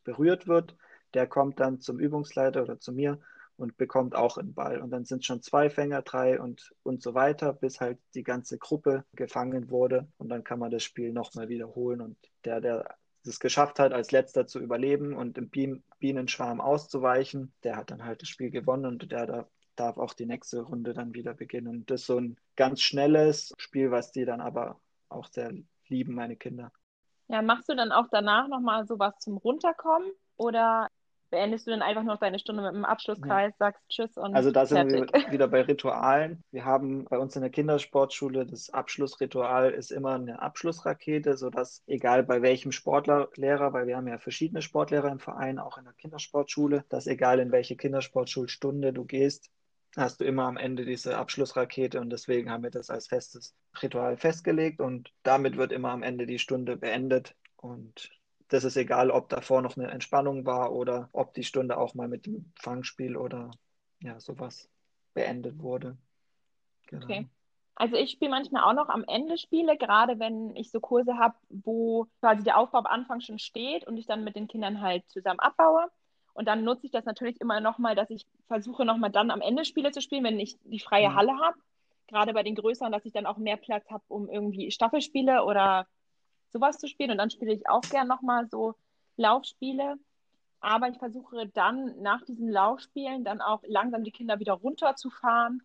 berührt 0.03 0.47
wird, 0.47 0.75
der 1.13 1.27
kommt 1.27 1.59
dann 1.59 1.79
zum 1.79 1.99
Übungsleiter 1.99 2.63
oder 2.63 2.79
zu 2.79 2.91
mir 2.91 3.19
und 3.55 3.77
bekommt 3.77 4.15
auch 4.15 4.37
einen 4.37 4.53
Ball. 4.53 4.81
Und 4.81 4.89
dann 4.91 5.05
sind 5.05 5.25
schon 5.25 5.41
zwei 5.41 5.69
Fänger, 5.69 6.01
drei 6.01 6.39
und, 6.39 6.73
und 6.83 7.01
so 7.01 7.13
weiter, 7.13 7.53
bis 7.53 7.79
halt 7.79 7.99
die 8.15 8.23
ganze 8.23 8.57
Gruppe 8.57 9.05
gefangen 9.13 9.69
wurde. 9.69 10.07
Und 10.17 10.29
dann 10.29 10.43
kann 10.43 10.59
man 10.59 10.71
das 10.71 10.83
Spiel 10.83 11.13
nochmal 11.13 11.49
wiederholen. 11.49 12.01
Und 12.01 12.17
der, 12.45 12.61
der 12.61 12.95
es 13.25 13.39
geschafft 13.39 13.79
hat, 13.79 13.93
als 13.93 14.11
letzter 14.11 14.47
zu 14.47 14.59
überleben 14.59 15.15
und 15.15 15.37
im 15.37 15.49
Bienenschwarm 15.99 16.61
auszuweichen, 16.61 17.53
der 17.63 17.77
hat 17.77 17.91
dann 17.91 18.05
halt 18.05 18.21
das 18.21 18.29
Spiel 18.29 18.51
gewonnen 18.51 18.85
und 18.85 19.11
der 19.11 19.25
da 19.25 19.47
darf 19.75 19.97
auch 19.97 20.13
die 20.13 20.25
nächste 20.25 20.61
Runde 20.61 20.93
dann 20.93 21.13
wieder 21.13 21.33
beginnen. 21.33 21.85
Das 21.85 22.01
ist 22.01 22.07
so 22.07 22.19
ein 22.19 22.37
ganz 22.55 22.81
schnelles 22.81 23.53
Spiel, 23.57 23.91
was 23.91 24.11
die 24.11 24.25
dann 24.25 24.41
aber 24.41 24.79
auch 25.09 25.27
sehr 25.27 25.51
lieben, 25.87 26.13
meine 26.13 26.35
Kinder. 26.35 26.71
Ja, 27.27 27.41
machst 27.41 27.69
du 27.69 27.75
dann 27.75 27.91
auch 27.91 28.07
danach 28.11 28.47
nochmal 28.47 28.85
sowas 28.85 29.17
zum 29.19 29.37
Runterkommen 29.37 30.11
oder 30.37 30.87
beendest 31.33 31.65
du 31.65 31.71
dann 31.71 31.81
einfach 31.81 32.03
noch 32.03 32.19
deine 32.19 32.37
Stunde 32.37 32.61
mit 32.61 32.73
dem 32.73 32.85
Abschlusskreis, 32.85 33.53
ja. 33.53 33.65
sagst 33.65 33.81
Tschüss 33.89 34.17
und 34.17 34.35
Also 34.35 34.51
da 34.51 34.67
sind 34.67 34.91
fertig. 34.91 35.11
wir 35.11 35.31
wieder 35.31 35.47
bei 35.47 35.61
Ritualen. 35.67 36.43
Wir 36.51 36.63
haben 36.63 37.05
bei 37.05 37.17
uns 37.17 37.35
in 37.35 37.41
der 37.41 37.49
Kindersportschule 37.49 38.45
das 38.45 38.69
Abschlussritual 38.69 39.71
ist 39.71 39.91
immer 39.91 40.13
eine 40.13 40.41
Abschlussrakete, 40.41 41.35
sodass 41.35 41.81
egal 41.87 42.21
bei 42.21 42.43
welchem 42.43 42.71
Sportlehrer, 42.71 43.73
weil 43.73 43.87
wir 43.87 43.97
haben 43.97 44.07
ja 44.07 44.19
verschiedene 44.19 44.61
Sportlehrer 44.61 45.11
im 45.11 45.19
Verein, 45.19 45.57
auch 45.57 45.79
in 45.79 45.85
der 45.85 45.93
Kindersportschule, 45.93 46.85
dass 46.89 47.07
egal 47.07 47.39
in 47.39 47.51
welche 47.51 47.75
Kindersportschulstunde 47.75 48.93
du 48.93 49.03
gehst, 49.03 49.49
hast 49.97 50.21
du 50.21 50.25
immer 50.25 50.43
am 50.43 50.57
Ende 50.57 50.85
diese 50.85 51.17
Abschlussrakete 51.17 51.99
und 51.99 52.11
deswegen 52.11 52.51
haben 52.51 52.63
wir 52.63 52.71
das 52.71 52.91
als 52.91 53.07
festes 53.07 53.55
Ritual 53.81 54.17
festgelegt 54.17 54.81
und 54.81 55.11
damit 55.23 55.57
wird 55.57 55.71
immer 55.71 55.89
am 55.89 56.03
Ende 56.03 56.27
die 56.27 56.39
Stunde 56.39 56.77
beendet 56.77 57.35
und 57.57 58.11
das 58.53 58.65
ist 58.65 58.77
egal, 58.77 59.09
ob 59.09 59.29
davor 59.29 59.63
noch 59.63 59.77
eine 59.77 59.89
Entspannung 59.89 60.45
war 60.45 60.73
oder 60.73 61.09
ob 61.11 61.33
die 61.33 61.43
Stunde 61.43 61.75
auch 61.75 61.95
mal 61.95 62.07
mit 62.07 62.27
dem 62.27 62.51
Fangspiel 62.55 63.17
oder 63.17 63.49
ja, 63.99 64.19
sowas 64.19 64.69
beendet 65.15 65.59
wurde. 65.59 65.97
Genau. 66.85 67.03
Okay. 67.03 67.27
Also 67.73 67.95
ich 67.95 68.11
spiele 68.11 68.29
manchmal 68.29 68.61
auch 68.61 68.73
noch 68.73 68.89
am 68.89 69.03
Ende 69.07 69.39
Spiele, 69.39 69.75
gerade 69.75 70.19
wenn 70.19 70.55
ich 70.55 70.69
so 70.69 70.79
Kurse 70.79 71.17
habe, 71.17 71.33
wo 71.49 72.05
quasi 72.19 72.43
der 72.43 72.59
Aufbau 72.59 72.77
am 72.77 72.85
Anfang 72.85 73.21
schon 73.21 73.39
steht 73.39 73.87
und 73.87 73.97
ich 73.97 74.05
dann 74.05 74.23
mit 74.23 74.35
den 74.35 74.47
Kindern 74.47 74.81
halt 74.81 75.03
zusammen 75.09 75.39
abbaue. 75.39 75.87
Und 76.35 76.47
dann 76.47 76.63
nutze 76.63 76.85
ich 76.85 76.91
das 76.91 77.05
natürlich 77.05 77.41
immer 77.41 77.59
nochmal, 77.59 77.95
dass 77.95 78.11
ich 78.11 78.27
versuche 78.45 78.85
nochmal 78.85 79.09
dann 79.09 79.31
am 79.31 79.41
Ende 79.41 79.65
Spiele 79.65 79.89
zu 79.89 80.01
spielen, 80.01 80.23
wenn 80.23 80.39
ich 80.39 80.57
die 80.63 80.79
freie 80.79 81.09
mhm. 81.09 81.15
Halle 81.15 81.39
habe. 81.39 81.57
Gerade 82.05 82.33
bei 82.33 82.43
den 82.43 82.53
größeren, 82.53 82.91
dass 82.91 83.05
ich 83.05 83.13
dann 83.13 83.25
auch 83.25 83.37
mehr 83.37 83.57
Platz 83.57 83.89
habe, 83.89 84.03
um 84.09 84.29
irgendwie 84.29 84.69
Staffelspiele 84.69 85.43
oder 85.43 85.87
sowas 86.53 86.77
zu 86.77 86.87
spielen. 86.87 87.11
Und 87.11 87.17
dann 87.17 87.29
spiele 87.29 87.53
ich 87.53 87.67
auch 87.67 87.81
gern 87.81 88.07
nochmal 88.07 88.47
so 88.47 88.75
Laufspiele. 89.17 89.95
Aber 90.61 90.87
ich 90.87 90.97
versuche 90.97 91.47
dann 91.47 92.01
nach 92.01 92.23
diesen 92.23 92.49
Laufspielen 92.49 93.25
dann 93.25 93.41
auch 93.41 93.61
langsam 93.67 94.05
die 94.05 94.11
Kinder 94.11 94.39
wieder 94.39 94.53
runterzufahren 94.53 95.61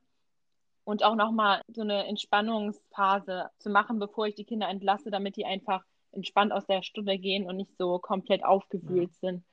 und 0.83 1.05
auch 1.05 1.14
nochmal 1.14 1.62
so 1.68 1.83
eine 1.83 2.07
Entspannungsphase 2.07 3.51
zu 3.59 3.70
machen, 3.70 3.98
bevor 3.98 4.27
ich 4.27 4.35
die 4.35 4.44
Kinder 4.44 4.68
entlasse, 4.68 5.11
damit 5.11 5.37
die 5.37 5.46
einfach 5.46 5.85
entspannt 6.12 6.53
aus 6.53 6.66
der 6.66 6.83
Stunde 6.83 7.18
gehen 7.18 7.46
und 7.46 7.57
nicht 7.57 7.77
so 7.79 7.98
komplett 7.98 8.44
aufgewühlt 8.44 9.11
ja. 9.20 9.31
sind. 9.31 9.44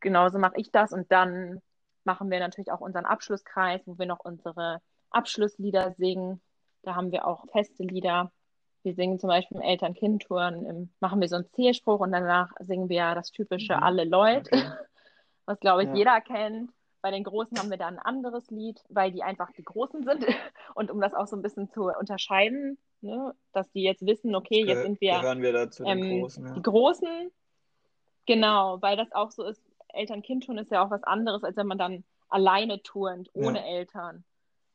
Genauso 0.00 0.38
mache 0.38 0.58
ich 0.58 0.72
das 0.72 0.92
und 0.92 1.12
dann 1.12 1.60
machen 2.04 2.30
wir 2.30 2.40
natürlich 2.40 2.72
auch 2.72 2.80
unseren 2.80 3.04
Abschlusskreis, 3.04 3.82
wo 3.84 3.98
wir 3.98 4.06
noch 4.06 4.20
unsere 4.20 4.80
Abschlusslieder 5.10 5.92
singen. 5.92 6.40
Da 6.82 6.94
haben 6.94 7.12
wir 7.12 7.26
auch 7.26 7.44
feste 7.52 7.82
Lieder, 7.82 8.32
wir 8.82 8.94
singen 8.94 9.18
zum 9.18 9.28
Beispiel 9.28 9.56
im 9.56 9.62
Eltern-Kind-Touren, 9.62 10.90
machen 11.00 11.20
wir 11.20 11.28
so 11.28 11.36
einen 11.36 11.50
Zählspruch 11.52 12.00
und 12.00 12.12
danach 12.12 12.50
singen 12.60 12.88
wir 12.88 13.14
das 13.14 13.30
typische 13.30 13.76
mhm. 13.76 13.82
Alle 13.82 14.04
Leute, 14.04 14.50
okay. 14.52 14.70
was 15.46 15.60
glaube 15.60 15.82
ich 15.82 15.88
ja. 15.90 15.94
jeder 15.94 16.20
kennt. 16.20 16.70
Bei 17.00 17.12
den 17.12 17.22
Großen 17.22 17.56
haben 17.58 17.70
wir 17.70 17.76
da 17.76 17.86
ein 17.86 18.00
anderes 18.00 18.50
Lied, 18.50 18.82
weil 18.88 19.12
die 19.12 19.22
einfach 19.22 19.52
die 19.52 19.62
Großen 19.62 20.02
sind 20.02 20.26
und 20.74 20.90
um 20.90 21.00
das 21.00 21.14
auch 21.14 21.26
so 21.26 21.36
ein 21.36 21.42
bisschen 21.42 21.70
zu 21.70 21.84
unterscheiden, 21.84 22.76
ne, 23.02 23.34
dass 23.52 23.70
die 23.70 23.82
jetzt 23.82 24.04
wissen, 24.04 24.34
okay, 24.34 24.64
jetzt 24.64 24.82
sind 24.82 25.00
wir, 25.00 25.20
gehören 25.20 25.42
wir 25.42 25.52
dazu 25.52 25.84
ähm, 25.84 26.20
Großen, 26.20 26.46
ja. 26.46 26.54
die 26.54 26.62
Großen. 26.62 27.30
Genau, 28.26 28.82
weil 28.82 28.96
das 28.96 29.12
auch 29.12 29.30
so 29.30 29.44
ist, 29.44 29.62
Eltern-Kind-Touren 29.94 30.58
ist 30.58 30.70
ja 30.70 30.84
auch 30.84 30.90
was 30.90 31.02
anderes, 31.04 31.44
als 31.44 31.56
wenn 31.56 31.66
man 31.66 31.78
dann 31.78 32.04
alleine 32.28 32.82
turnt, 32.82 33.30
ohne 33.32 33.60
ja. 33.60 33.64
Eltern 33.64 34.24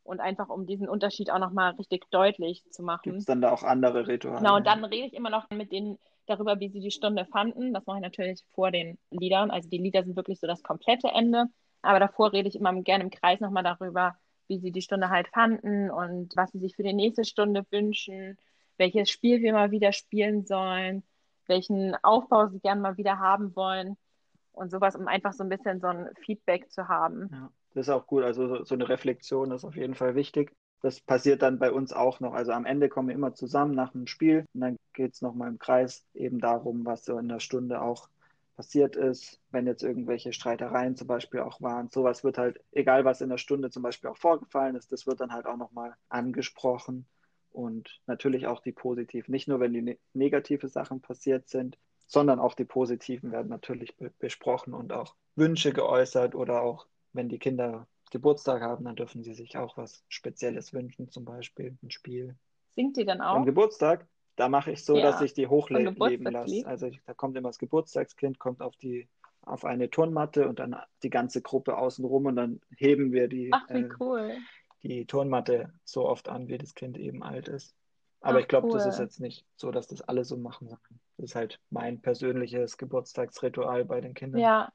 und 0.04 0.20
einfach 0.20 0.50
um 0.50 0.66
diesen 0.66 0.90
Unterschied 0.90 1.32
auch 1.32 1.40
nochmal 1.40 1.72
richtig 1.76 2.10
deutlich 2.12 2.64
zu 2.70 2.84
machen. 2.84 3.04
Gibt 3.04 3.18
es 3.18 3.26
dann 3.26 3.42
da 3.42 3.52
auch 3.52 3.64
andere 3.64 4.08
Rituale? 4.08 4.40
Genau, 4.40 4.58
und 4.58 4.68
dann 4.68 4.84
rede 4.86 5.08
ich 5.08 5.14
immer 5.14 5.30
noch 5.30 5.50
mit 5.50 5.72
denen 5.72 5.98
darüber, 6.26 6.60
wie 6.60 6.70
sie 6.70 6.80
die 6.80 6.92
Stunde 6.92 7.26
fanden. 7.26 7.74
Das 7.74 7.86
mache 7.86 7.98
ich 7.98 8.04
natürlich 8.04 8.44
vor 8.54 8.72
den 8.72 8.98
Liedern. 9.12 9.52
Also 9.52 9.70
die 9.70 9.78
Lieder 9.78 10.04
sind 10.04 10.16
wirklich 10.16 10.40
so 10.40 10.48
das 10.48 10.64
komplette 10.64 11.10
Ende. 11.10 11.46
Aber 11.82 12.00
davor 12.00 12.32
rede 12.32 12.48
ich 12.48 12.56
immer 12.56 12.74
gerne 12.82 13.04
im 13.04 13.10
Kreis 13.10 13.40
nochmal 13.40 13.64
darüber, 13.64 14.16
wie 14.48 14.60
sie 14.60 14.72
die 14.72 14.82
Stunde 14.82 15.10
halt 15.10 15.28
fanden 15.30 15.90
und 15.90 16.36
was 16.36 16.52
sie 16.52 16.60
sich 16.60 16.76
für 16.76 16.84
die 16.84 16.94
nächste 16.94 17.26
Stunde 17.26 17.66
wünschen, 17.72 18.38
welches 18.78 19.10
Spiel 19.10 19.42
wir 19.42 19.54
mal 19.54 19.72
wieder 19.72 19.92
spielen 19.92 20.46
sollen, 20.46 21.04
welchen 21.48 21.96
Aufbau 22.04 22.48
sie 22.48 22.60
gerne 22.60 22.82
mal 22.82 22.98
wieder 22.98 23.20
haben 23.20 23.56
wollen 23.56 23.98
und 24.54 24.72
sowas, 24.72 24.96
um 24.96 25.08
einfach 25.08 25.34
so 25.34 25.44
ein 25.44 25.50
bisschen 25.50 25.82
so 25.82 25.88
ein 25.88 26.10
Feedback 26.22 26.72
zu 26.72 26.88
haben. 26.88 27.30
Ja. 27.32 27.52
Das 27.74 27.88
ist 27.88 27.94
auch 27.94 28.08
gut. 28.08 28.24
Also 28.24 28.64
so, 28.64 28.76
eine 28.76 28.88
Reflexion 28.90 29.52
ist 29.52 29.64
auf 29.66 29.76
jeden 29.76 29.96
Fall 29.96 30.16
wichtig. 30.16 30.52
Das 30.82 31.00
passiert 31.00 31.42
dann 31.42 31.60
bei 31.60 31.72
uns 31.72 31.94
auch 31.94 32.20
noch. 32.20 32.34
Also 32.34 32.52
am 32.52 32.66
Ende 32.66 32.90
kommen 32.90 33.08
wir 33.08 33.16
immer 33.16 33.34
zusammen 33.34 33.74
nach 33.74 33.92
dem 33.94 34.06
Spiel 34.08 34.46
und 34.54 34.62
dann 34.62 34.78
geht 34.94 35.14
es 35.14 35.22
nochmal 35.22 35.50
im 35.50 35.60
Kreis 35.60 36.06
eben 36.14 36.40
darum, 36.40 36.86
was 36.86 37.06
so 37.06 37.18
in 37.18 37.30
der 37.30 37.40
Stunde 37.40 37.82
auch 37.82 38.10
passiert 38.56 38.96
ist, 38.96 39.40
wenn 39.52 39.66
jetzt 39.66 39.84
irgendwelche 39.84 40.34
Streitereien 40.34 40.96
zum 40.96 41.08
Beispiel 41.08 41.40
auch 41.40 41.62
waren. 41.62 41.90
Sowas 41.90 42.24
wird 42.24 42.38
halt, 42.38 42.60
egal 42.72 43.06
was 43.06 43.22
in 43.22 43.30
der 43.30 43.38
Stunde 43.38 43.72
zum 43.72 43.82
Beispiel 43.82 44.10
auch 44.10 44.18
vorgefallen 44.18 44.76
ist, 44.76 44.92
das 44.92 45.08
wird 45.08 45.22
dann 45.22 45.32
halt 45.32 45.46
auch 45.46 45.58
nochmal 45.58 45.96
angesprochen 46.10 47.06
und 47.52 48.02
natürlich 48.06 48.48
auch 48.48 48.60
die 48.62 48.72
positiven. 48.72 49.32
Nicht 49.32 49.48
nur, 49.48 49.60
wenn 49.60 49.74
die 49.74 49.82
ne 49.82 49.98
negative 50.14 50.68
Sachen 50.68 51.02
passiert 51.02 51.48
sind, 51.48 51.78
sondern 52.06 52.40
auch 52.40 52.54
die 52.54 52.66
positiven 52.66 53.32
werden 53.32 53.50
natürlich 53.50 53.96
be 53.98 54.12
besprochen 54.20 54.74
und 54.74 54.94
auch 54.94 55.16
Wünsche 55.36 55.74
geäußert 55.74 56.36
oder 56.36 56.62
auch 56.62 56.86
wenn 57.14 57.30
die 57.30 57.40
Kinder 57.40 57.88
Geburtstag 58.12 58.62
haben, 58.62 58.86
dann 58.86 58.96
dürfen 58.96 59.24
sie 59.24 59.34
sich 59.34 59.58
auch 59.58 59.78
was 59.78 60.04
Spezielles 60.08 60.74
wünschen, 60.74 61.10
zum 61.10 61.26
Beispiel 61.26 61.78
ein 61.82 61.90
Spiel. 61.90 62.36
Singt 62.70 62.98
ihr 62.98 63.06
dann 63.06 63.22
auch? 63.22 63.36
Am 63.36 63.46
Geburtstag, 63.46 64.08
da 64.36 64.50
mache 64.50 64.72
ich 64.72 64.84
so, 64.84 64.98
ja, 64.98 65.04
dass 65.04 65.22
ich 65.22 65.34
die 65.34 65.48
hochleben 65.48 66.32
lasse. 66.32 66.66
Also 66.66 66.92
da 67.06 67.14
kommt 67.14 67.38
immer 67.38 67.50
das 67.50 67.58
Geburtstagskind, 67.58 68.38
kommt 68.40 68.62
auf 68.62 68.76
die 68.78 69.08
auf 69.46 69.66
eine 69.66 69.90
Turnmatte 69.90 70.48
und 70.48 70.60
dann 70.60 70.76
die 71.04 71.10
ganze 71.10 71.42
Gruppe 71.42 71.78
außenrum 71.78 72.28
und 72.28 72.36
dann 72.36 72.62
heben 72.78 73.12
wir 73.12 73.28
die, 73.28 73.50
Ach, 73.52 73.70
äh, 73.70 73.90
cool. 74.00 74.38
die 74.84 75.06
Turnmatte 75.06 75.74
so 75.84 76.08
oft 76.08 76.30
an, 76.30 76.48
wie 76.48 76.58
das 76.58 76.76
Kind 76.76 76.98
eben 76.98 77.24
alt 77.24 77.50
ist. 77.50 77.76
Aber 78.22 78.38
Ach, 78.38 78.42
ich 78.42 78.48
glaube, 78.48 78.68
cool. 78.68 78.74
das 78.74 78.86
ist 78.86 79.00
jetzt 79.00 79.20
nicht 79.20 79.46
so, 79.58 79.72
dass 79.72 79.88
das 79.88 80.02
alle 80.02 80.24
so 80.24 80.38
machen. 80.38 80.70
Das 81.18 81.26
ist 81.26 81.36
halt 81.36 81.60
mein 81.70 82.02
persönliches 82.02 82.78
Geburtstagsritual 82.78 83.84
bei 83.84 84.00
den 84.00 84.14
Kindern. 84.14 84.40
Ja, 84.40 84.72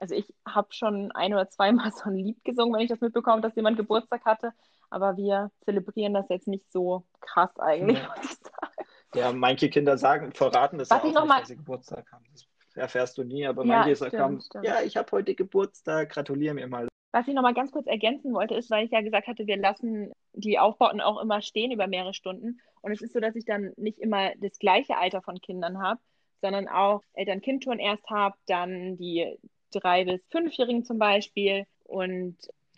also 0.00 0.14
ich 0.14 0.34
habe 0.46 0.68
schon 0.70 1.12
ein 1.12 1.32
oder 1.32 1.48
zweimal 1.48 1.92
so 1.92 2.10
ein 2.10 2.16
Lied 2.16 2.42
gesungen, 2.44 2.74
wenn 2.74 2.80
ich 2.80 2.88
das 2.88 3.00
mitbekomme, 3.00 3.42
dass 3.42 3.54
jemand 3.54 3.76
Geburtstag 3.76 4.24
hatte. 4.24 4.52
Aber 4.88 5.16
wir 5.16 5.52
zelebrieren 5.60 6.14
das 6.14 6.28
jetzt 6.28 6.48
nicht 6.48 6.72
so 6.72 7.04
krass 7.20 7.56
eigentlich, 7.60 7.98
ja. 7.98 8.08
muss 8.08 8.24
ich 8.24 8.38
sagen. 8.38 8.74
Ja, 9.14 9.32
manche 9.32 9.68
Kinder 9.70 9.98
sagen, 9.98 10.32
verraten 10.32 10.78
das 10.78 10.90
Was 10.90 11.00
auch 11.00 11.04
nicht, 11.04 11.14
mal... 11.14 11.40
dass 11.40 11.48
sie 11.48 11.56
Geburtstag 11.56 12.10
haben. 12.10 12.24
Das 12.32 12.46
erfährst 12.74 13.18
du 13.18 13.24
nie, 13.24 13.46
aber 13.46 13.64
manche 13.64 13.94
stimmt, 13.94 14.42
sagen, 14.42 14.64
ja, 14.64 14.80
ich 14.82 14.96
habe 14.96 15.10
heute 15.12 15.34
Geburtstag, 15.34 16.10
gratuliere 16.10 16.54
mir 16.54 16.66
mal. 16.66 16.88
Was 17.12 17.26
ich 17.26 17.34
nochmal 17.34 17.54
ganz 17.54 17.72
kurz 17.72 17.86
ergänzen 17.86 18.32
wollte, 18.32 18.54
ist, 18.54 18.70
weil 18.70 18.84
ich 18.84 18.92
ja 18.92 19.00
gesagt 19.00 19.26
hatte, 19.26 19.46
wir 19.46 19.56
lassen 19.56 20.12
die 20.32 20.60
Aufbauten 20.60 21.00
auch 21.00 21.20
immer 21.20 21.42
stehen 21.42 21.72
über 21.72 21.88
mehrere 21.88 22.14
Stunden. 22.14 22.60
Und 22.82 22.92
es 22.92 23.02
ist 23.02 23.12
so, 23.12 23.20
dass 23.20 23.34
ich 23.34 23.44
dann 23.44 23.72
nicht 23.76 23.98
immer 23.98 24.30
das 24.36 24.58
gleiche 24.60 24.96
Alter 24.96 25.20
von 25.20 25.40
Kindern 25.40 25.82
habe, 25.82 26.00
sondern 26.40 26.68
auch 26.68 27.02
Eltern-Kind-Touren 27.14 27.80
erst 27.80 28.08
habe, 28.10 28.36
dann 28.46 28.96
die 28.96 29.36
drei 29.70 30.04
bis 30.04 30.20
fünfjährigen 30.30 30.84
zum 30.84 30.98
Beispiel 30.98 31.66
und 31.84 32.36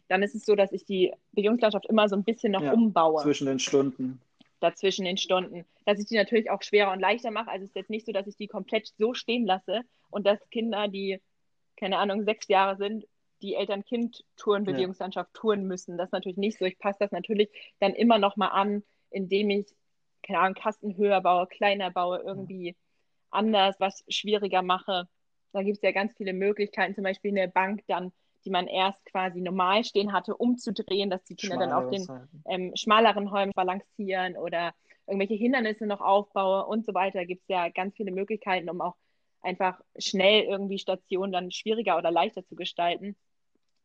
dann 0.09 0.23
ist 0.23 0.35
es 0.35 0.45
so, 0.45 0.55
dass 0.55 0.73
ich 0.73 0.85
die 0.85 1.13
Bewegungslandschaft 1.33 1.87
immer 1.87 2.09
so 2.09 2.17
ein 2.17 2.25
bisschen 2.25 2.53
noch 2.53 2.63
ja, 2.63 2.73
umbaue. 2.73 3.23
Zwischen 3.23 3.47
den 3.47 3.59
Stunden. 3.59 4.21
Dazwischen 4.61 5.05
den 5.05 5.17
Stunden. 5.17 5.65
Dass 5.87 5.99
ich 5.99 6.07
die 6.07 6.17
natürlich 6.17 6.51
auch 6.51 6.63
schwerer 6.63 6.93
und 6.93 7.01
leichter 7.01 7.31
mache. 7.31 7.51
Also 7.51 7.65
es 7.65 7.71
ist 7.71 7.77
jetzt 7.77 7.91
nicht 7.91 8.07
so, 8.07 8.13
dass 8.13 8.27
ich 8.27 8.37
die 8.37 8.47
komplett 8.47 8.93
so 8.99 9.15
stehen 9.15 9.47
lasse 9.47 9.81
und 10.11 10.27
dass 10.27 10.39
Kinder, 10.51 10.89
die, 10.89 11.21
keine 11.77 11.99
Ahnung, 11.99 12.25
sechs 12.25 12.49
Jahre 12.49 12.77
sind, 12.77 13.07
die 13.41 13.55
Eltern-Kind-Touren, 13.55 14.65
Bewegungslandschaft 14.65 15.31
ja. 15.35 15.41
touren 15.41 15.67
müssen. 15.67 15.97
Das 15.97 16.09
ist 16.09 16.13
natürlich 16.13 16.39
nicht 16.39 16.59
so. 16.59 16.65
Ich 16.65 16.79
passe 16.79 16.99
das 17.01 17.11
natürlich 17.11 17.49
dann 17.81 17.95
immer 17.95 18.19
noch 18.19 18.37
mal 18.37 18.49
an, 18.49 18.83
indem 19.11 19.51
ich, 19.51 19.67
keine 20.23 20.41
Ahnung, 20.41 20.55
Kasten 20.55 20.97
höher 20.97 21.21
baue, 21.21 21.47
kleiner 21.47 21.91
baue, 21.91 22.19
irgendwie 22.19 22.77
anders, 23.31 23.77
was 23.79 24.05
schwieriger 24.09 24.63
mache. 24.63 25.09
Da 25.53 25.63
gibt 25.63 25.79
es 25.79 25.83
ja 25.83 25.93
ganz 25.93 26.15
viele 26.17 26.33
Möglichkeiten, 26.33 26.95
zum 26.95 27.05
Beispiel 27.05 27.31
eine 27.31 27.49
Bank 27.49 27.83
dann, 27.87 28.13
die 28.45 28.51
man 28.51 28.67
erst 28.67 29.05
quasi 29.07 29.41
normal 29.41 29.85
stehen 29.85 30.13
hatte, 30.13 30.37
umzudrehen, 30.37 31.11
dass 31.11 31.23
die 31.25 31.37
Kinder 31.37 31.59
dann 31.59 31.73
auf 31.73 31.91
den 31.91 32.09
ähm, 32.47 32.73
schmaleren 32.75 33.29
Räumen 33.29 33.53
balancieren 33.55 34.37
oder 34.37 34.75
irgendwelche 35.07 35.35
Hindernisse 35.35 35.87
noch 35.87 36.01
aufbaue 36.01 36.67
und 36.67 36.85
so 36.85 36.95
weiter. 36.95 37.21
Da 37.21 37.25
gibt 37.25 37.43
es 37.43 37.49
ja 37.49 37.69
ganz 37.69 37.95
viele 37.97 38.13
Möglichkeiten, 38.13 38.69
um 38.71 38.81
auch 38.81 38.97
einfach 39.43 39.81
schnell 39.99 40.45
irgendwie 40.45 40.79
Stationen 40.79 41.33
dann 41.33 41.51
schwieriger 41.51 41.99
oder 41.99 42.11
leichter 42.11 42.45
zu 42.47 42.57
gestalten. 42.57 43.17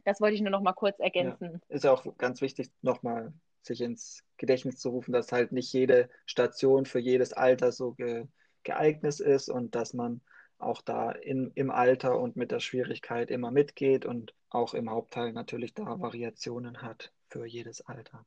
Das 0.05 0.21
wollte 0.21 0.35
ich 0.35 0.41
nur 0.41 0.51
noch 0.51 0.61
mal 0.61 0.73
kurz 0.73 0.99
ergänzen. 0.99 1.61
Ja, 1.69 1.75
ist 1.75 1.85
auch 1.85 2.05
ganz 2.17 2.41
wichtig, 2.41 2.69
nochmal 2.81 3.33
sich 3.61 3.81
ins 3.81 4.23
Gedächtnis 4.37 4.77
zu 4.77 4.89
rufen, 4.89 5.11
dass 5.11 5.31
halt 5.31 5.51
nicht 5.51 5.73
jede 5.73 6.09
Station 6.25 6.85
für 6.85 6.99
jedes 6.99 7.33
Alter 7.33 7.71
so 7.71 7.91
ge 7.91 8.25
geeignet 8.63 9.19
ist 9.21 9.49
und 9.49 9.75
dass 9.75 9.93
man 9.93 10.19
auch 10.59 10.81
da 10.81 11.11
in, 11.11 11.51
im 11.55 11.69
Alter 11.69 12.19
und 12.19 12.35
mit 12.35 12.51
der 12.51 12.59
Schwierigkeit 12.59 13.29
immer 13.29 13.51
mitgeht 13.51 14.05
und 14.05 14.33
auch 14.49 14.73
im 14.73 14.89
Hauptteil 14.89 15.33
natürlich 15.33 15.73
da 15.73 15.99
Variationen 15.99 16.81
hat 16.81 17.11
für 17.27 17.45
jedes 17.45 17.81
Alter. 17.81 18.25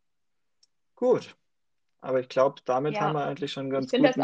Gut, 0.94 1.36
aber 2.00 2.20
ich 2.20 2.28
glaube, 2.28 2.60
damit 2.64 2.94
ja. 2.94 3.00
haben 3.00 3.14
wir 3.14 3.24
eigentlich 3.24 3.52
schon 3.52 3.70
ganz 3.70 3.90
guten 3.90 4.22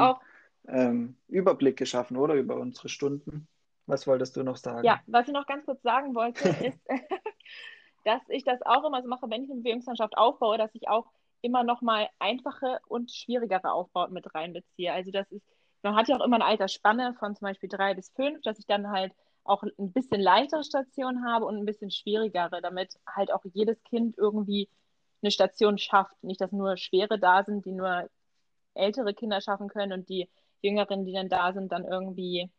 ähm, 0.69 1.17
Überblick 1.29 1.77
geschaffen, 1.77 2.17
oder 2.17 2.35
über 2.35 2.57
unsere 2.57 2.89
Stunden. 2.89 3.49
Was 3.87 4.07
wolltest 4.07 4.37
du 4.37 4.43
noch 4.43 4.57
sagen? 4.57 4.85
Ja, 4.85 5.01
was 5.07 5.29
ich 5.29 5.35
noch 5.35 5.47
ganz 5.47 5.65
kurz 5.65 5.83
sagen 5.83 6.15
wollte, 6.15 6.49
ist, 6.65 6.81
dass 8.05 8.21
ich 8.29 8.45
das 8.45 8.61
auch 8.63 8.85
immer 8.85 9.03
so 9.03 9.09
mache, 9.09 9.29
wenn 9.31 9.45
ich 9.45 9.51
eine 9.51 9.61
Bewegungslandschaft 9.61 10.17
aufbaue, 10.17 10.59
dass 10.59 10.75
ich 10.75 10.89
auch 10.89 11.07
immer 11.43 11.63
noch 11.63 11.83
mal 11.83 12.09
einfache 12.19 12.81
und 12.89 13.13
schwierigere 13.13 13.73
Aufbauten 13.73 14.15
mit 14.15 14.35
reinbeziehe. 14.35 14.93
Also 14.93 15.11
das 15.13 15.31
ist, 15.31 15.47
man 15.83 15.97
hat 15.97 16.09
ja 16.09 16.17
auch 16.17 16.25
immer 16.25 16.37
eine 16.37 16.45
Altersspanne 16.45 17.15
von 17.19 17.37
zum 17.37 17.47
Beispiel 17.47 17.69
drei 17.69 17.95
bis 17.95 18.11
fünf, 18.11 18.43
dass 18.43 18.59
ich 18.59 18.67
dann 18.67 18.91
halt 18.91 19.13
auch 19.45 19.63
ein 19.63 19.93
bisschen 19.93 20.21
leichtere 20.21 20.65
Stationen 20.65 21.25
habe 21.25 21.45
und 21.45 21.57
ein 21.57 21.65
bisschen 21.65 21.91
schwierigere, 21.91 22.61
damit 22.63 22.99
halt 23.07 23.33
auch 23.33 23.45
jedes 23.53 23.83
Kind 23.85 24.17
irgendwie 24.19 24.69
eine 25.23 25.31
Station 25.31 25.79
schafft. 25.79 26.23
Nicht, 26.23 26.41
dass 26.41 26.53
nur 26.53 26.77
Schwere 26.77 27.19
da 27.19 27.45
sind, 27.45 27.65
die 27.65 27.73
nur 27.73 28.09
ältere 28.75 29.15
Kinder 29.15 29.41
schaffen 29.41 29.69
können 29.69 29.93
und 29.93 30.09
die 30.09 30.29
Jüngeren, 30.63 31.05
die 31.05 31.13
dann 31.13 31.29
da 31.29 31.53
sind, 31.53 31.73
dann 31.73 31.85
irgendwie 31.85 32.51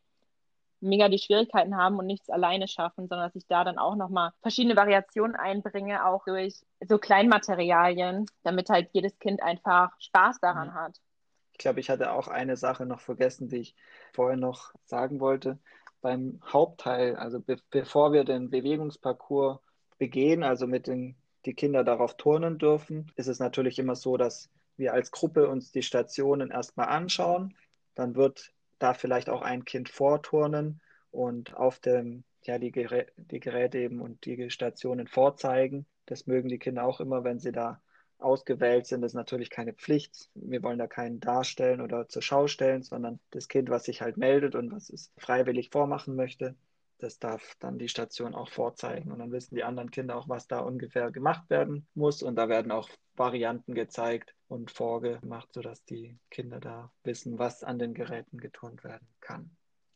mega 0.80 1.10
die 1.10 1.19
Schwierigkeiten 1.19 1.75
haben 1.75 1.97
und 1.97 2.06
nichts 2.06 2.30
alleine 2.30 2.67
schaffen, 2.67 3.08
sondern 3.08 3.27
dass 3.27 3.36
ich 3.36 3.47
da 3.47 3.63
dann 3.63 3.80
auch 3.80 3.95
nochmal 3.95 4.32
verschiedene 4.41 4.75
Variationen 4.75 5.36
einbringe, 5.36 6.06
auch 6.06 6.23
durch 6.25 6.63
so 6.88 6.97
Kleinmaterialien, 6.99 8.27
damit 8.43 8.69
halt 8.69 8.89
jedes 8.93 9.17
Kind 9.19 9.41
einfach 9.41 9.91
Spaß 9.99 10.39
daran 10.39 10.69
mhm. 10.69 10.73
hat. 10.75 11.01
Ich 11.57 11.63
glaube, 11.63 11.79
ich 11.79 11.89
hatte 11.89 12.11
auch 12.11 12.27
eine 12.27 12.55
Sache 12.55 12.85
noch 12.85 12.99
vergessen, 12.99 13.49
die 13.49 13.57
ich 13.57 13.75
vorher 14.13 14.37
noch 14.37 14.73
sagen 14.85 15.19
wollte. 15.19 15.57
Beim 16.01 16.39
Hauptteil, 16.45 17.15
also 17.15 17.39
be 17.39 17.57
bevor 17.71 18.13
wir 18.13 18.23
den 18.25 18.51
Bewegungsparcours 18.51 19.59
begehen, 19.97 20.43
also 20.43 20.67
mit 20.67 20.85
den 20.85 21.15
die 21.45 21.55
Kinder 21.55 21.83
darauf 21.83 22.15
turnen 22.15 22.59
dürfen, 22.59 23.11
ist 23.15 23.27
es 23.27 23.39
natürlich 23.39 23.79
immer 23.79 23.95
so, 23.95 24.17
dass 24.17 24.51
wir 24.75 24.93
als 24.93 25.09
Gruppe 25.09 25.47
uns 25.47 25.71
die 25.71 25.81
Stationen 25.81 26.51
erstmal 26.51 26.89
anschauen. 26.89 27.55
Dann 27.95 28.15
wird 28.15 28.53
da 28.77 28.93
vielleicht 28.93 29.27
auch 29.27 29.41
ein 29.41 29.65
Kind 29.65 29.89
vorturnen 29.89 30.79
und 31.09 31.55
auf 31.55 31.79
dem, 31.79 32.23
ja, 32.43 32.59
die, 32.59 32.71
Gerä 32.71 33.07
die 33.15 33.39
Geräte 33.39 33.79
eben 33.79 33.99
und 33.99 34.25
die 34.25 34.51
Stationen 34.51 35.07
vorzeigen. 35.07 35.87
Das 36.05 36.27
mögen 36.27 36.49
die 36.49 36.59
Kinder 36.59 36.85
auch 36.85 36.99
immer, 36.99 37.23
wenn 37.23 37.39
sie 37.39 37.51
da 37.51 37.81
ausgewählt 38.19 38.88
sind. 38.88 39.03
Ist 39.03 39.13
natürlich 39.13 39.49
keine 39.49 39.73
Pflicht. 39.73 40.30
Wir 40.34 40.63
wollen 40.63 40.80
da 40.80 40.88
keinen 40.88 41.19
darstellen 41.19 41.82
oder 41.82 42.08
zur 42.10 42.21
Schau 42.21 42.47
stellen, 42.47 42.84
sondern 42.84 43.19
das 43.32 43.47
Kind, 43.47 43.69
was 43.69 43.86
sich 43.86 44.01
halt 44.01 44.17
meldet 44.17 44.56
und 44.56 44.71
was 44.71 44.89
es 44.89 45.12
freiwillig 45.17 45.69
vormachen 45.71 46.15
möchte, 46.15 46.56
das 46.99 47.19
darf 47.19 47.56
dann 47.60 47.77
die 47.77 47.89
Station 47.89 48.34
auch 48.34 48.49
vorzeigen. 48.49 49.12
Und 49.12 49.19
dann 49.19 49.32
wissen 49.32 49.56
die 49.56 49.63
anderen 49.63 49.91
Kinder 49.91 50.15
auch, 50.15 50.30
was 50.30 50.47
da 50.47 50.60
ungefähr 50.60 51.12
gemacht 51.12 51.49
werden 51.49 51.88
muss. 51.93 52.23
Und 52.23 52.36
da 52.36 52.49
werden 52.49 52.71
auch 52.71 52.89
Varianten 53.15 53.73
gezeigt 53.73 54.34
und 54.47 54.71
vorgemacht, 54.71 55.53
sodass 55.53 55.84
die 55.86 56.17
Kinder 56.30 56.60
da 56.60 56.91
wissen, 57.03 57.38
was 57.39 57.63
an 57.63 57.80
den 57.80 57.93
Geräten 57.93 58.38
geturnt 58.38 58.84
werden 58.84 59.08
kann. 59.19 59.51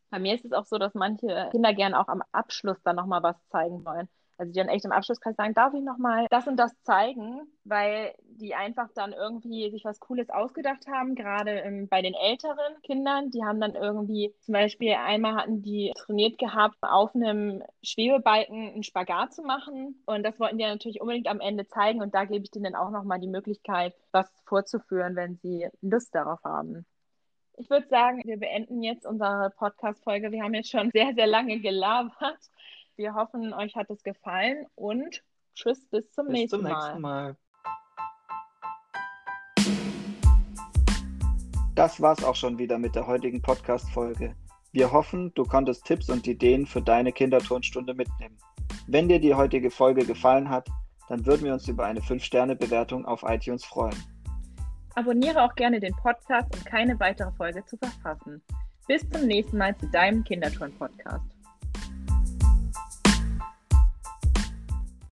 Bei 0.10 0.20
mir 0.20 0.36
ist 0.36 0.46
es 0.46 0.52
auch 0.52 0.66
so, 0.66 0.78
dass 0.78 0.94
manche 0.94 1.48
Kinder 1.52 1.74
gerne 1.74 2.00
auch 2.00 2.10
am 2.10 2.22
Abschluss 2.32 2.78
dann 2.84 2.98
nochmal 2.98 3.24
was 3.24 3.38
zeigen 3.50 3.86
wollen. 3.86 4.10
Also 4.42 4.54
die 4.54 4.58
dann 4.58 4.70
echt 4.70 4.86
im 4.86 4.92
Abschlusskreis 4.92 5.36
sagen, 5.36 5.54
darf 5.54 5.72
ich 5.76 5.84
nochmal 5.84 6.26
das 6.32 6.48
und 6.48 6.58
das 6.58 6.74
zeigen, 6.82 7.42
weil 7.64 8.16
die 8.24 8.56
einfach 8.56 8.90
dann 8.96 9.14
irgendwie 9.14 9.70
sich 9.70 9.86
was 9.86 10.00
Cooles 10.00 10.32
ausgedacht 10.32 10.88
haben, 10.88 11.14
gerade 11.14 11.52
ähm, 11.60 11.88
bei 11.88 12.02
den 12.02 12.16
älteren 12.16 12.82
Kindern. 12.82 13.30
Die 13.30 13.44
haben 13.44 13.62
dann 13.62 13.76
irgendwie, 13.76 14.34
zum 14.40 14.54
Beispiel 14.54 14.94
einmal 14.94 15.36
hatten 15.36 15.62
die 15.62 15.94
trainiert 15.96 16.40
gehabt, 16.40 16.76
auf 16.82 17.14
einem 17.14 17.62
Schwebebalken 17.84 18.72
einen 18.72 18.84
Spagat 18.84 19.32
zu 19.32 19.44
machen. 19.44 20.02
Und 20.08 20.24
das 20.24 20.40
wollten 20.40 20.58
die 20.58 20.64
natürlich 20.64 21.02
unbedingt 21.02 21.28
am 21.28 21.40
Ende 21.40 21.68
zeigen. 21.68 22.02
Und 22.02 22.16
da 22.16 22.26
gebe 22.26 22.44
ich 22.44 22.50
denen 22.50 22.64
dann 22.64 22.76
auch 22.76 22.90
nochmal 22.90 23.20
die 23.20 23.28
Möglichkeit, 23.28 23.94
was 24.12 24.28
vorzuführen, 24.46 25.16
wenn 25.16 25.36
sie 25.36 25.68
Lust 25.82 26.16
darauf 26.16 26.44
haben. 26.44 26.88
Ich 27.58 27.70
würde 27.70 27.88
sagen, 27.90 28.24
wir 28.26 28.38
beenden 28.38 28.82
jetzt 28.82 29.06
unsere 29.06 29.52
Podcast-Folge. 29.56 30.32
Wir 30.32 30.42
haben 30.42 30.56
jetzt 30.56 30.72
schon 30.72 30.90
sehr, 30.90 31.14
sehr 31.14 31.28
lange 31.28 31.60
gelabert. 31.60 32.40
Wir 32.98 33.16
hoffen, 33.16 33.54
euch 33.54 33.76
hat 33.76 33.90
es 33.90 34.04
gefallen 34.04 34.66
und 34.76 35.24
tschüss, 35.56 35.88
bis 35.90 36.12
zum, 36.12 36.28
bis 36.28 36.34
nächsten, 36.34 36.60
zum 36.60 36.68
nächsten 36.68 37.02
Mal. 37.02 37.38
Das 41.76 42.02
war's 42.02 42.24
auch 42.24 42.36
schon 42.36 42.58
wieder 42.58 42.78
mit 42.78 42.96
der 42.96 43.08
heutigen 43.08 43.42
Podcast-Folge. 43.42 44.36
Wir 44.74 44.92
hoffen, 44.92 45.34
du 45.36 45.46
konntest 45.46 45.86
Tipps 45.86 46.10
und 46.10 46.28
Ideen 46.28 46.66
für 46.66 46.82
deine 46.82 47.14
Kinderturnstunde 47.14 47.94
mitnehmen. 47.94 48.38
Wenn 48.88 49.08
dir 49.08 49.20
die 49.20 49.34
heutige 49.34 49.72
Folge 49.72 50.06
gefallen 50.06 50.50
hat, 50.50 50.68
dann 51.08 51.26
würden 51.26 51.46
wir 51.46 51.54
uns 51.54 51.68
über 51.70 51.86
eine 51.86 52.02
5-Sterne-Bewertung 52.02 53.06
auf 53.06 53.24
iTunes 53.24 53.64
freuen. 53.64 53.96
Abonniere 54.96 55.44
auch 55.44 55.56
gerne 55.56 55.80
den 55.80 55.96
Podcast, 55.96 56.54
um 56.54 56.64
keine 56.66 57.00
weitere 57.00 57.32
Folge 57.32 57.64
zu 57.66 57.78
verpassen. 57.78 58.42
Bis 58.88 59.10
zum 59.10 59.28
nächsten 59.28 59.58
Mal 59.58 59.78
zu 59.78 59.88
deinem 59.88 60.24
Kinderturn-Podcast. 60.26 61.31